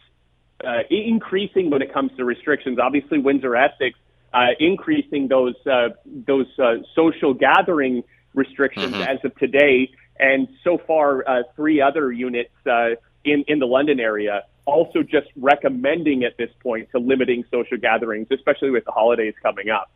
uh, 0.65 0.83
increasing 0.89 1.69
when 1.69 1.81
it 1.81 1.93
comes 1.93 2.11
to 2.17 2.25
restrictions. 2.25 2.79
Obviously, 2.79 3.17
Windsor 3.17 3.55
Essex 3.55 3.97
uh, 4.33 4.47
increasing 4.59 5.27
those 5.27 5.55
uh, 5.65 5.89
those 6.05 6.47
uh, 6.59 6.75
social 6.95 7.33
gathering 7.33 8.03
restrictions 8.33 8.93
mm-hmm. 8.93 9.01
as 9.01 9.19
of 9.25 9.35
today 9.35 9.91
and 10.21 10.47
so 10.63 10.77
far, 10.77 11.27
uh, 11.27 11.43
three 11.55 11.81
other 11.81 12.11
units 12.11 12.53
uh, 12.65 12.91
in 13.25 13.43
in 13.47 13.59
the 13.59 13.67
London 13.67 13.99
area 13.99 14.43
also 14.65 15.01
just 15.01 15.27
recommending 15.35 16.23
at 16.23 16.37
this 16.37 16.49
point 16.61 16.89
to 16.91 16.99
limiting 16.99 17.43
social 17.51 17.77
gatherings, 17.77 18.27
especially 18.31 18.69
with 18.69 18.85
the 18.85 18.91
holidays 18.91 19.33
coming 19.41 19.69
up. 19.69 19.91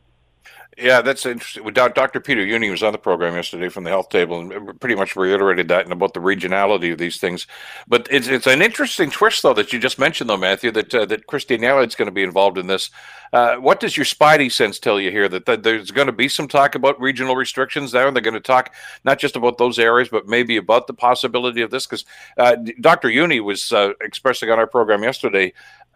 Yeah, 0.77 1.01
that's 1.01 1.25
interesting. 1.25 1.63
Dr. 1.71 2.19
Peter 2.19 2.41
Jüni 2.41 2.69
was 2.69 2.83
on 2.83 2.91
the 2.91 2.97
program 2.97 3.33
yesterday 3.33 3.69
from 3.69 3.85
the 3.85 3.89
Health 3.89 4.09
Table 4.09 4.41
and 4.41 4.77
pretty 4.81 4.95
much 4.95 5.15
reiterated 5.15 5.69
that 5.69 5.85
and 5.85 5.93
about 5.93 6.13
the 6.13 6.19
regionality 6.19 6.91
of 6.91 6.97
these 6.97 7.17
things. 7.17 7.47
But 7.87 8.09
it's 8.11 8.27
it's 8.27 8.45
an 8.45 8.61
interesting 8.61 9.09
twist, 9.09 9.41
though, 9.41 9.53
that 9.53 9.71
you 9.71 9.79
just 9.79 9.99
mentioned, 9.99 10.29
though, 10.29 10.35
Matthew, 10.35 10.71
that 10.71 10.93
uh, 10.93 11.05
that 11.05 11.27
Christine 11.27 11.63
Elliott's 11.63 11.95
going 11.95 12.07
to 12.07 12.11
be 12.11 12.23
involved 12.23 12.57
in 12.57 12.67
this. 12.67 12.89
Uh, 13.31 13.55
what 13.55 13.79
does 13.79 13.95
your 13.95 14.05
spidey 14.05 14.51
sense 14.51 14.77
tell 14.77 14.99
you 14.99 15.11
here? 15.11 15.29
That, 15.29 15.45
that 15.45 15.63
there's 15.63 15.91
going 15.91 16.07
to 16.07 16.13
be 16.13 16.27
some 16.27 16.47
talk 16.47 16.75
about 16.75 16.99
regional 16.99 17.37
restrictions 17.37 17.93
there, 17.93 18.07
and 18.07 18.15
they're 18.15 18.21
going 18.21 18.33
to 18.33 18.41
talk 18.41 18.73
not 19.05 19.17
just 19.17 19.37
about 19.37 19.57
those 19.57 19.79
areas, 19.79 20.09
but 20.09 20.27
maybe 20.27 20.57
about 20.57 20.87
the 20.87 20.93
possibility 20.93 21.61
of 21.61 21.71
this? 21.71 21.85
Because 21.85 22.03
uh, 22.37 22.57
Dr. 22.81 23.07
Jüni 23.07 23.41
was 23.41 23.71
uh, 23.71 23.93
expressing 24.01 24.49
on 24.49 24.59
our 24.59 24.67
program 24.67 25.03
yesterday 25.03 25.53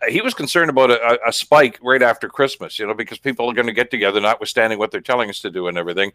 he 0.08 0.22
was 0.22 0.34
concerned 0.34 0.70
about 0.70 0.92
a, 0.92 1.20
a, 1.28 1.34
spike 1.34 1.78
right 1.82 2.02
after 2.02 2.30
Christmas, 2.30 2.80
you 2.80 2.88
know, 2.88 2.94
because 2.94 3.18
people 3.18 3.50
are 3.50 3.54
going 3.54 3.68
to 3.68 3.74
get 3.74 3.92
together, 3.92 4.22
notwithstanding 4.40 4.80
what 4.80 4.92
they're 4.92 5.02
telling 5.02 5.30
us 5.30 5.40
to 5.42 5.50
do 5.50 5.68
and 5.68 5.78
everything, 5.78 6.14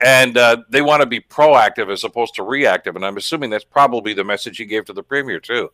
and 0.00 0.38
uh, 0.38 0.56
they 0.70 0.80
want 0.80 1.02
to 1.02 1.06
be 1.06 1.20
proactive 1.20 1.92
as 1.92 2.04
opposed 2.04 2.34
to 2.34 2.42
reactive. 2.42 2.96
And 2.96 3.04
I'm 3.04 3.16
assuming 3.16 3.50
that's 3.50 3.64
probably 3.64 4.14
the 4.14 4.24
message 4.24 4.56
he 4.56 4.64
gave 4.64 4.86
to 4.86 4.94
the 4.94 5.02
premier 5.02 5.40
too. 5.40 5.70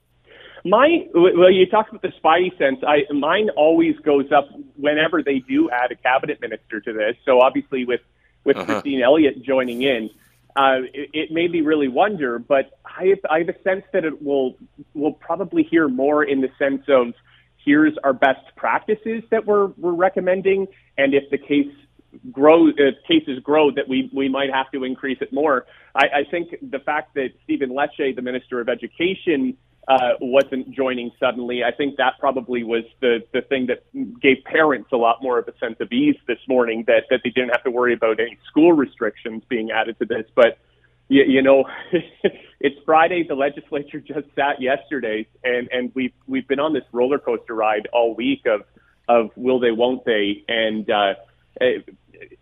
My 0.64 1.06
well, 1.14 1.50
you 1.50 1.66
talked 1.66 1.90
about 1.90 2.02
the 2.02 2.12
spidey 2.22 2.56
sense. 2.58 2.80
I 2.86 3.04
mine 3.12 3.50
always 3.50 3.96
goes 4.00 4.30
up 4.32 4.48
whenever 4.76 5.22
they 5.22 5.40
do 5.40 5.70
add 5.70 5.90
a 5.92 5.96
cabinet 5.96 6.40
minister 6.40 6.80
to 6.80 6.92
this. 6.92 7.16
So 7.24 7.40
obviously, 7.40 7.84
with 7.84 8.00
with 8.44 8.56
uh-huh. 8.56 8.66
Christine 8.66 9.02
Elliott 9.02 9.42
joining 9.42 9.82
in, 9.82 10.10
uh, 10.56 10.82
it, 10.92 11.10
it, 11.12 11.30
made 11.32 11.50
me 11.50 11.60
really 11.60 11.88
wonder. 11.88 12.38
But 12.38 12.78
I 12.84 13.06
have, 13.06 13.18
I 13.28 13.38
have 13.38 13.48
a 13.48 13.60
sense 13.62 13.84
that 13.92 14.04
it 14.04 14.22
will 14.22 14.56
will 14.94 15.12
probably 15.12 15.64
hear 15.64 15.88
more 15.88 16.22
in 16.22 16.40
the 16.40 16.50
sense 16.58 16.84
of 16.88 17.14
here's 17.64 17.96
our 18.04 18.12
best 18.12 18.44
practices 18.56 19.22
that 19.30 19.46
we're, 19.46 19.66
we're 19.78 19.92
recommending. 19.92 20.66
And 20.98 21.14
if 21.14 21.30
the 21.30 21.38
case 21.38 21.72
grows, 22.30 22.74
if 22.76 22.94
cases 23.06 23.38
grow, 23.42 23.70
that 23.70 23.88
we, 23.88 24.10
we 24.14 24.28
might 24.28 24.52
have 24.52 24.70
to 24.72 24.84
increase 24.84 25.18
it 25.20 25.32
more. 25.32 25.66
I, 25.94 26.04
I 26.04 26.24
think 26.30 26.54
the 26.70 26.78
fact 26.78 27.14
that 27.14 27.30
Stephen 27.44 27.70
Lecce, 27.70 28.14
the 28.14 28.22
Minister 28.22 28.60
of 28.60 28.68
Education, 28.68 29.56
uh, 29.88 30.10
wasn't 30.20 30.70
joining 30.70 31.10
suddenly, 31.18 31.64
I 31.64 31.72
think 31.72 31.96
that 31.96 32.12
probably 32.20 32.62
was 32.62 32.84
the, 33.00 33.18
the 33.32 33.42
thing 33.42 33.66
that 33.66 33.82
gave 34.20 34.44
parents 34.44 34.90
a 34.92 34.96
lot 34.96 35.22
more 35.22 35.38
of 35.38 35.48
a 35.48 35.58
sense 35.58 35.76
of 35.80 35.90
ease 35.90 36.14
this 36.28 36.38
morning 36.48 36.84
that, 36.86 37.04
that 37.10 37.20
they 37.24 37.30
didn't 37.30 37.50
have 37.50 37.64
to 37.64 37.70
worry 37.70 37.92
about 37.92 38.20
any 38.20 38.38
school 38.48 38.72
restrictions 38.72 39.42
being 39.48 39.70
added 39.72 39.98
to 39.98 40.04
this. 40.04 40.24
But 40.36 40.58
you, 41.08 41.24
you 41.24 41.42
know, 41.42 41.64
it's 42.60 42.76
Friday. 42.86 43.24
The 43.26 43.34
legislature 43.34 44.00
just 44.00 44.28
sat 44.34 44.60
yesterday, 44.60 45.26
and 45.44 45.68
and 45.70 45.92
we've 45.94 46.14
we've 46.26 46.46
been 46.48 46.60
on 46.60 46.72
this 46.72 46.84
roller 46.92 47.18
coaster 47.18 47.54
ride 47.54 47.88
all 47.92 48.14
week 48.14 48.46
of 48.46 48.62
of 49.08 49.30
will 49.36 49.60
they, 49.60 49.72
won't 49.72 50.04
they, 50.04 50.44
and 50.48 50.88
uh, 50.88 51.14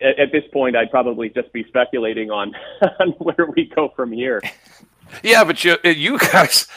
at, 0.01 0.19
at 0.19 0.33
this 0.33 0.45
point, 0.53 0.77
I'd 0.77 0.91
probably 0.91 1.29
just 1.29 1.53
be 1.53 1.65
speculating 1.69 2.31
on 2.31 2.55
on 3.01 3.09
where 3.19 3.47
we 3.55 3.67
go 3.75 3.93
from 3.95 4.13
here. 4.13 4.41
Yeah, 5.25 5.43
but 5.43 5.65
you 5.65 5.77
you 5.83 6.21
guys 6.21 6.69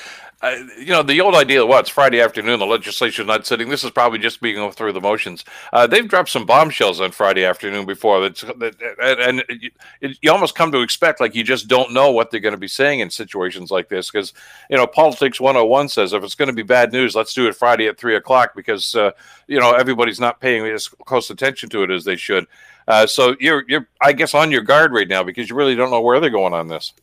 uh, 0.43 0.57
you 0.77 0.87
know, 0.87 1.01
the 1.01 1.21
old 1.21 1.35
idea, 1.35 1.65
well, 1.65 1.79
it's 1.79 1.89
Friday 1.89 2.19
afternoon, 2.19 2.59
the 2.59 2.65
legislature's 2.65 3.25
not 3.25 3.47
sitting. 3.47 3.69
This 3.69 3.85
is 3.85 3.91
probably 3.91 4.19
just 4.19 4.41
being 4.41 4.55
going 4.55 4.73
through 4.73 4.91
the 4.91 4.99
motions. 4.99 5.45
Uh, 5.71 5.87
they've 5.87 6.07
dropped 6.07 6.27
some 6.27 6.45
bombshells 6.45 6.99
on 6.99 7.11
Friday 7.11 7.45
afternoon 7.45 7.85
before. 7.85 8.19
That's, 8.19 8.41
that, 8.41 8.75
and 8.99 9.39
it, 9.47 9.71
it, 10.01 10.17
you 10.21 10.29
almost 10.29 10.53
come 10.53 10.69
to 10.73 10.81
expect, 10.81 11.21
like, 11.21 11.33
you 11.33 11.45
just 11.45 11.69
don't 11.69 11.93
know 11.93 12.11
what 12.11 12.29
they're 12.29 12.41
going 12.41 12.51
to 12.51 12.57
be 12.57 12.67
saying 12.67 12.99
in 12.99 13.09
situations 13.09 13.71
like 13.71 13.87
this. 13.87 14.11
Because, 14.11 14.33
you 14.69 14.75
know, 14.75 14.85
Politics 14.85 15.39
101 15.39 15.87
says 15.87 16.11
if 16.11 16.25
it's 16.25 16.35
going 16.35 16.49
to 16.49 16.53
be 16.53 16.61
bad 16.61 16.91
news, 16.91 17.15
let's 17.15 17.33
do 17.33 17.47
it 17.47 17.55
Friday 17.55 17.87
at 17.87 17.97
3 17.97 18.17
o'clock 18.17 18.53
because, 18.53 18.95
uh, 18.95 19.11
you 19.47 19.61
know, 19.61 19.71
everybody's 19.71 20.19
not 20.19 20.41
paying 20.41 20.65
as 20.65 20.89
close 20.89 21.29
attention 21.29 21.69
to 21.69 21.83
it 21.83 21.89
as 21.89 22.03
they 22.03 22.17
should. 22.17 22.47
Uh, 22.87 23.07
so 23.07 23.35
you're, 23.39 23.63
you're, 23.67 23.87
I 24.01 24.13
guess, 24.13 24.33
on 24.33 24.51
your 24.51 24.61
guard 24.61 24.91
right 24.93 25.07
now 25.07 25.23
because 25.23 25.49
you 25.49 25.55
really 25.55 25.75
don't 25.75 25.91
know 25.91 26.01
where 26.01 26.19
they're 26.19 26.29
going 26.29 26.53
on 26.53 26.67
this. 26.67 26.93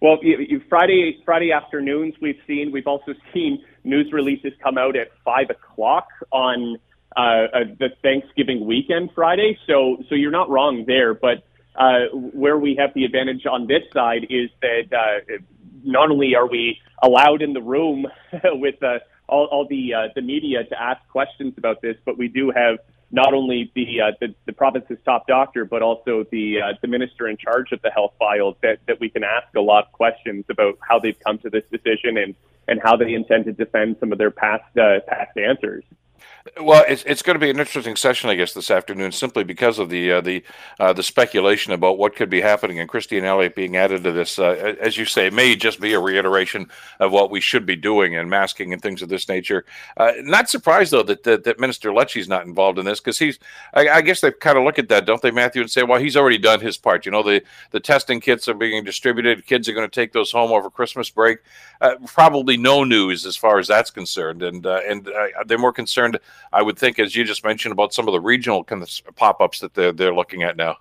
Well, 0.00 0.18
you, 0.22 0.36
you, 0.38 0.62
Friday 0.68 1.22
Friday 1.24 1.50
afternoons 1.50 2.14
we've 2.20 2.40
seen. 2.46 2.72
We've 2.72 2.86
also 2.86 3.14
seen 3.32 3.64
news 3.84 4.12
releases 4.12 4.52
come 4.62 4.76
out 4.76 4.96
at 4.96 5.08
five 5.24 5.48
o'clock 5.48 6.08
on 6.30 6.76
uh, 7.16 7.20
uh, 7.20 7.64
the 7.78 7.88
Thanksgiving 8.02 8.66
weekend 8.66 9.10
Friday. 9.14 9.58
So 9.66 9.96
so 10.08 10.14
you're 10.14 10.30
not 10.30 10.50
wrong 10.50 10.84
there. 10.86 11.14
But 11.14 11.44
uh, 11.76 12.06
where 12.12 12.58
we 12.58 12.76
have 12.78 12.92
the 12.94 13.04
advantage 13.04 13.46
on 13.46 13.66
this 13.66 13.82
side 13.94 14.26
is 14.28 14.50
that 14.60 14.92
uh, 14.92 15.38
not 15.84 16.10
only 16.10 16.34
are 16.34 16.46
we 16.46 16.80
allowed 17.02 17.40
in 17.40 17.52
the 17.52 17.62
room 17.62 18.06
with 18.44 18.82
uh, 18.82 18.98
all, 19.28 19.46
all 19.46 19.66
the 19.66 19.94
uh, 19.94 20.08
the 20.14 20.22
media 20.22 20.64
to 20.64 20.82
ask 20.82 21.00
questions 21.08 21.54
about 21.56 21.80
this, 21.80 21.96
but 22.04 22.18
we 22.18 22.28
do 22.28 22.50
have 22.54 22.78
not 23.10 23.34
only 23.34 23.70
the, 23.74 24.00
uh, 24.00 24.12
the, 24.20 24.34
the 24.46 24.52
province's 24.52 24.98
top 25.04 25.26
doctor, 25.26 25.64
but 25.64 25.82
also 25.82 26.24
the 26.30 26.60
uh, 26.60 26.72
the 26.82 26.88
minister 26.88 27.28
in 27.28 27.36
charge 27.36 27.72
of 27.72 27.80
the 27.82 27.90
health 27.90 28.14
files 28.18 28.56
that, 28.62 28.78
that 28.86 29.00
we 29.00 29.08
can 29.08 29.24
ask 29.24 29.54
a 29.56 29.60
lot 29.60 29.86
of 29.86 29.92
questions 29.92 30.44
about 30.48 30.78
how 30.80 30.98
they've 30.98 31.18
come 31.20 31.38
to 31.38 31.50
this 31.50 31.64
decision 31.70 32.16
and, 32.16 32.34
and 32.66 32.80
how 32.82 32.96
they 32.96 33.14
intend 33.14 33.44
to 33.44 33.52
defend 33.52 33.96
some 34.00 34.12
of 34.12 34.18
their 34.18 34.30
past 34.30 34.64
uh, 34.76 35.00
past 35.06 35.36
answers. 35.36 35.84
Well, 36.60 36.84
it's, 36.86 37.02
it's 37.04 37.22
going 37.22 37.36
to 37.36 37.40
be 37.40 37.48
an 37.48 37.58
interesting 37.58 37.96
session, 37.96 38.28
I 38.28 38.34
guess, 38.34 38.52
this 38.52 38.70
afternoon, 38.70 39.12
simply 39.12 39.44
because 39.44 39.78
of 39.78 39.88
the 39.88 40.12
uh, 40.12 40.20
the 40.20 40.44
uh, 40.78 40.92
the 40.92 41.02
speculation 41.02 41.72
about 41.72 41.96
what 41.96 42.14
could 42.14 42.28
be 42.28 42.42
happening, 42.42 42.78
and 42.78 42.86
Christine 42.86 43.24
Elliott 43.24 43.54
being 43.54 43.78
added 43.78 44.04
to 44.04 44.12
this. 44.12 44.38
Uh, 44.38 44.74
as 44.78 44.98
you 44.98 45.06
say, 45.06 45.28
it 45.28 45.32
may 45.32 45.56
just 45.56 45.80
be 45.80 45.94
a 45.94 45.98
reiteration 45.98 46.68
of 47.00 47.12
what 47.12 47.30
we 47.30 47.40
should 47.40 47.64
be 47.64 47.76
doing 47.76 48.14
and 48.14 48.28
masking 48.28 48.74
and 48.74 48.82
things 48.82 49.00
of 49.00 49.08
this 49.08 49.26
nature. 49.26 49.64
Uh, 49.96 50.12
not 50.20 50.50
surprised 50.50 50.92
though 50.92 51.02
that 51.04 51.22
that, 51.22 51.44
that 51.44 51.58
Minister 51.58 51.94
Lecce's 51.94 52.28
not 52.28 52.44
involved 52.44 52.78
in 52.78 52.84
this 52.84 53.00
because 53.00 53.18
he's. 53.18 53.38
I, 53.72 53.88
I, 53.88 54.02
guess 54.02 54.20
they 54.20 54.30
kind 54.30 54.58
of 54.58 54.64
look 54.64 54.78
at 54.78 54.90
that, 54.90 55.06
don't 55.06 55.22
they, 55.22 55.30
Matthew, 55.30 55.62
and 55.62 55.70
say, 55.70 55.82
well, 55.82 55.98
he's 55.98 56.16
already 56.16 56.36
done 56.36 56.60
his 56.60 56.76
part. 56.76 57.06
You 57.06 57.12
know, 57.12 57.22
the 57.22 57.42
the 57.70 57.80
testing 57.80 58.20
kits 58.20 58.48
are 58.48 58.54
being 58.54 58.84
distributed. 58.84 59.46
Kids 59.46 59.66
are 59.66 59.72
going 59.72 59.88
to 59.88 59.94
take 59.94 60.12
those 60.12 60.30
home 60.30 60.52
over 60.52 60.68
Christmas 60.68 61.08
break. 61.08 61.38
Uh, 61.80 61.94
probably 62.06 62.58
no 62.58 62.84
news 62.84 63.24
as 63.24 63.34
far 63.34 63.58
as 63.58 63.66
that's 63.66 63.90
concerned, 63.90 64.42
and 64.42 64.66
uh, 64.66 64.82
and 64.86 65.08
they're 65.46 65.56
more 65.56 65.72
concerned 65.72 66.18
I 66.52 66.62
would 66.62 66.78
think, 66.78 66.98
as 66.98 67.16
you 67.16 67.24
just 67.24 67.44
mentioned, 67.44 67.72
about 67.72 67.92
some 67.92 68.08
of 68.08 68.12
the 68.12 68.20
regional 68.20 68.64
kind 68.64 68.82
of 68.82 68.90
pop 69.16 69.40
ups 69.40 69.60
that 69.60 69.74
they're, 69.74 69.92
they're 69.92 70.14
looking 70.14 70.42
at 70.42 70.56
now. 70.56 70.78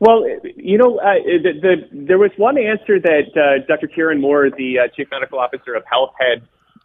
Well, 0.00 0.24
you 0.56 0.78
know, 0.78 0.98
uh, 0.98 1.14
the, 1.24 1.52
the, 1.60 1.88
there 1.92 2.18
was 2.18 2.30
one 2.36 2.56
answer 2.56 3.00
that 3.00 3.36
uh, 3.36 3.66
Dr. 3.66 3.88
Kieran 3.88 4.20
Moore, 4.20 4.48
the 4.48 4.78
uh, 4.78 4.88
Chief 4.94 5.08
Medical 5.10 5.40
Officer 5.40 5.74
of 5.74 5.82
Health, 5.90 6.12
had 6.18 6.42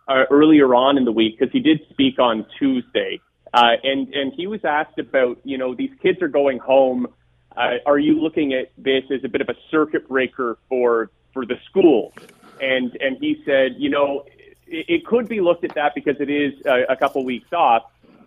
uh, 0.08 0.24
earlier 0.32 0.74
on 0.74 0.98
in 0.98 1.06
the 1.06 1.12
week 1.12 1.38
because 1.38 1.52
he 1.52 1.60
did 1.60 1.82
speak 1.92 2.18
on 2.20 2.46
Tuesday, 2.58 3.22
uh, 3.54 3.74
and 3.84 4.12
and 4.14 4.34
he 4.34 4.48
was 4.48 4.66
asked 4.66 4.98
about, 4.98 5.40
you 5.44 5.58
know, 5.58 5.76
these 5.76 5.92
kids 6.02 6.22
are 6.22 6.28
going 6.28 6.58
home. 6.58 7.08
Uh, 7.56 7.76
are 7.86 8.00
you 8.00 8.20
looking 8.20 8.54
at 8.54 8.72
this 8.78 9.04
as 9.12 9.24
a 9.24 9.28
bit 9.28 9.42
of 9.42 9.50
a 9.50 9.56
circuit 9.70 10.08
breaker 10.08 10.58
for 10.68 11.12
for 11.34 11.46
the 11.46 11.56
school? 11.70 12.14
And 12.60 12.98
and 13.00 13.18
he 13.20 13.44
said, 13.46 13.76
you 13.78 13.90
know, 13.90 14.26
it, 14.66 14.86
it 14.90 15.06
could 15.06 15.30
be 15.30 15.40
looked 15.40 15.64
at 15.64 15.76
that 15.76 15.94
because 15.94 16.20
it 16.20 16.32
is 16.32 16.54
a, 16.66 16.94
a 16.94 16.96
couple 16.96 17.24
weeks 17.24 17.54
off. 17.54 17.84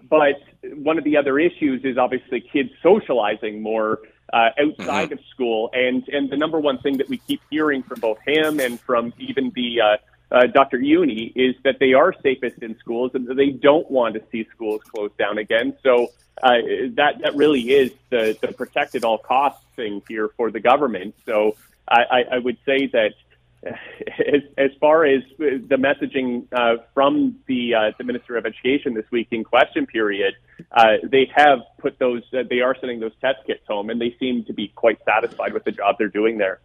But 0.08 0.42
one 0.74 0.98
of 0.98 1.04
the 1.04 1.16
other 1.16 1.38
issues 1.38 1.84
is 1.84 1.98
obviously 1.98 2.40
kids 2.40 2.70
socializing 2.82 3.62
more 3.62 4.00
uh, 4.32 4.50
outside 4.58 5.10
mm-hmm. 5.10 5.12
of 5.14 5.20
school, 5.30 5.70
and 5.72 6.06
and 6.08 6.30
the 6.30 6.36
number 6.36 6.58
one 6.60 6.78
thing 6.78 6.98
that 6.98 7.08
we 7.08 7.18
keep 7.18 7.40
hearing 7.50 7.82
from 7.82 8.00
both 8.00 8.18
him 8.26 8.60
and 8.60 8.80
from 8.80 9.12
even 9.18 9.52
the 9.54 9.80
uh, 9.80 9.96
uh, 10.30 10.46
Dr. 10.46 10.78
Jüni 10.78 11.32
is 11.34 11.54
that 11.64 11.78
they 11.78 11.92
are 11.92 12.12
safest 12.22 12.62
in 12.62 12.76
schools 12.78 13.12
and 13.14 13.26
that 13.28 13.34
they 13.34 13.50
don't 13.50 13.88
want 13.90 14.14
to 14.14 14.22
see 14.32 14.46
schools 14.52 14.82
closed 14.82 15.16
down 15.16 15.38
again. 15.38 15.76
So 15.82 16.08
uh, 16.42 16.54
that 16.94 17.20
that 17.22 17.36
really 17.36 17.62
is 17.70 17.92
the 18.10 18.36
the 18.40 18.48
protect 18.48 18.94
at 18.94 19.04
all 19.04 19.18
costs 19.18 19.64
thing 19.76 20.02
here 20.08 20.28
for 20.36 20.50
the 20.50 20.60
government. 20.60 21.14
So 21.24 21.56
I, 21.88 22.02
I, 22.10 22.24
I 22.32 22.38
would 22.38 22.58
say 22.66 22.86
that 22.88 23.14
as, 23.64 24.42
as 24.56 24.70
far 24.80 25.04
as 25.04 25.22
the 25.38 25.76
messaging 25.76 26.46
uh, 26.52 26.82
from 26.94 27.36
the 27.46 27.74
uh, 27.74 27.92
the 27.98 28.04
Minister 28.04 28.36
of 28.36 28.46
Education 28.46 28.94
this 28.94 29.06
week 29.10 29.28
in 29.30 29.44
question 29.44 29.86
period, 29.86 30.34
uh, 30.72 30.96
they 31.02 31.30
have 31.34 31.60
put 31.78 31.98
those. 31.98 32.22
Uh, 32.32 32.42
they 32.48 32.60
are 32.60 32.76
sending 32.78 33.00
those 33.00 33.12
test 33.20 33.38
kits 33.46 33.62
home, 33.66 33.90
and 33.90 34.00
they 34.00 34.14
seem 34.20 34.44
to 34.44 34.52
be 34.52 34.68
quite 34.68 34.98
satisfied 35.04 35.52
with 35.52 35.64
the 35.64 35.72
job 35.72 35.96
they're 35.98 36.08
doing 36.08 36.38
there. 36.38 36.60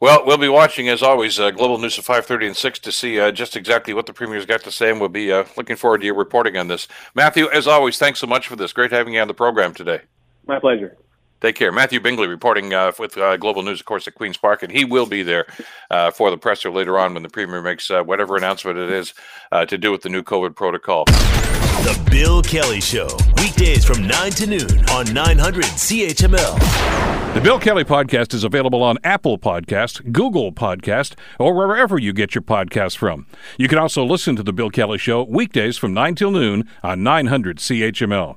Well, 0.00 0.24
we'll 0.26 0.38
be 0.38 0.48
watching 0.48 0.88
as 0.88 1.02
always 1.02 1.38
uh, 1.38 1.50
Global 1.50 1.78
News 1.78 1.98
at 1.98 2.04
five 2.04 2.26
thirty 2.26 2.46
and 2.46 2.56
six 2.56 2.78
to 2.80 2.92
see 2.92 3.18
uh, 3.18 3.32
just 3.32 3.56
exactly 3.56 3.94
what 3.94 4.06
the 4.06 4.12
premier's 4.12 4.46
got 4.46 4.62
to 4.64 4.70
say, 4.70 4.90
and 4.90 5.00
we'll 5.00 5.08
be 5.08 5.32
looking 5.56 5.76
forward 5.76 5.98
to 6.02 6.06
your 6.06 6.16
reporting 6.16 6.56
on 6.56 6.68
this. 6.68 6.88
Matthew, 7.14 7.48
as 7.50 7.66
always, 7.66 7.98
thanks 7.98 8.20
so 8.20 8.26
much 8.26 8.46
for 8.46 8.56
this. 8.56 8.72
Great 8.72 8.92
having 8.92 9.14
you 9.14 9.20
on 9.20 9.28
the 9.28 9.34
program 9.34 9.74
today. 9.74 10.00
My 10.46 10.58
pleasure. 10.58 10.96
Take 11.42 11.56
care. 11.56 11.72
Matthew 11.72 11.98
Bingley 11.98 12.28
reporting 12.28 12.72
uh, 12.72 12.92
with 13.00 13.18
uh, 13.18 13.36
Global 13.36 13.64
News, 13.64 13.80
of 13.80 13.86
course, 13.86 14.06
at 14.06 14.14
Queen's 14.14 14.36
Park, 14.36 14.62
and 14.62 14.70
he 14.70 14.84
will 14.84 15.06
be 15.06 15.24
there 15.24 15.44
uh, 15.90 16.12
for 16.12 16.30
the 16.30 16.38
presser 16.38 16.70
later 16.70 17.00
on 17.00 17.14
when 17.14 17.24
the 17.24 17.28
Premier 17.28 17.60
makes 17.60 17.90
uh, 17.90 18.00
whatever 18.04 18.36
announcement 18.36 18.78
it 18.78 18.90
is 18.90 19.12
uh, 19.50 19.66
to 19.66 19.76
do 19.76 19.90
with 19.90 20.02
the 20.02 20.08
new 20.08 20.22
COVID 20.22 20.54
protocol. 20.54 21.04
The 21.04 22.00
Bill 22.08 22.42
Kelly 22.42 22.80
Show, 22.80 23.08
weekdays 23.38 23.84
from 23.84 24.06
9 24.06 24.30
to 24.30 24.46
noon 24.46 24.88
on 24.90 25.12
900 25.12 25.64
CHML. 25.64 27.34
The 27.34 27.40
Bill 27.40 27.58
Kelly 27.58 27.82
Podcast 27.82 28.34
is 28.34 28.44
available 28.44 28.84
on 28.84 28.98
Apple 29.02 29.36
Podcast, 29.36 30.12
Google 30.12 30.52
Podcast, 30.52 31.16
or 31.40 31.54
wherever 31.54 31.98
you 31.98 32.12
get 32.12 32.36
your 32.36 32.42
podcasts 32.42 32.96
from. 32.96 33.26
You 33.58 33.66
can 33.66 33.78
also 33.78 34.04
listen 34.04 34.36
to 34.36 34.44
The 34.44 34.52
Bill 34.52 34.70
Kelly 34.70 34.98
Show 34.98 35.24
weekdays 35.24 35.76
from 35.76 35.92
9 35.92 36.14
till 36.14 36.30
noon 36.30 36.68
on 36.84 37.02
900 37.02 37.56
CHML. 37.56 38.36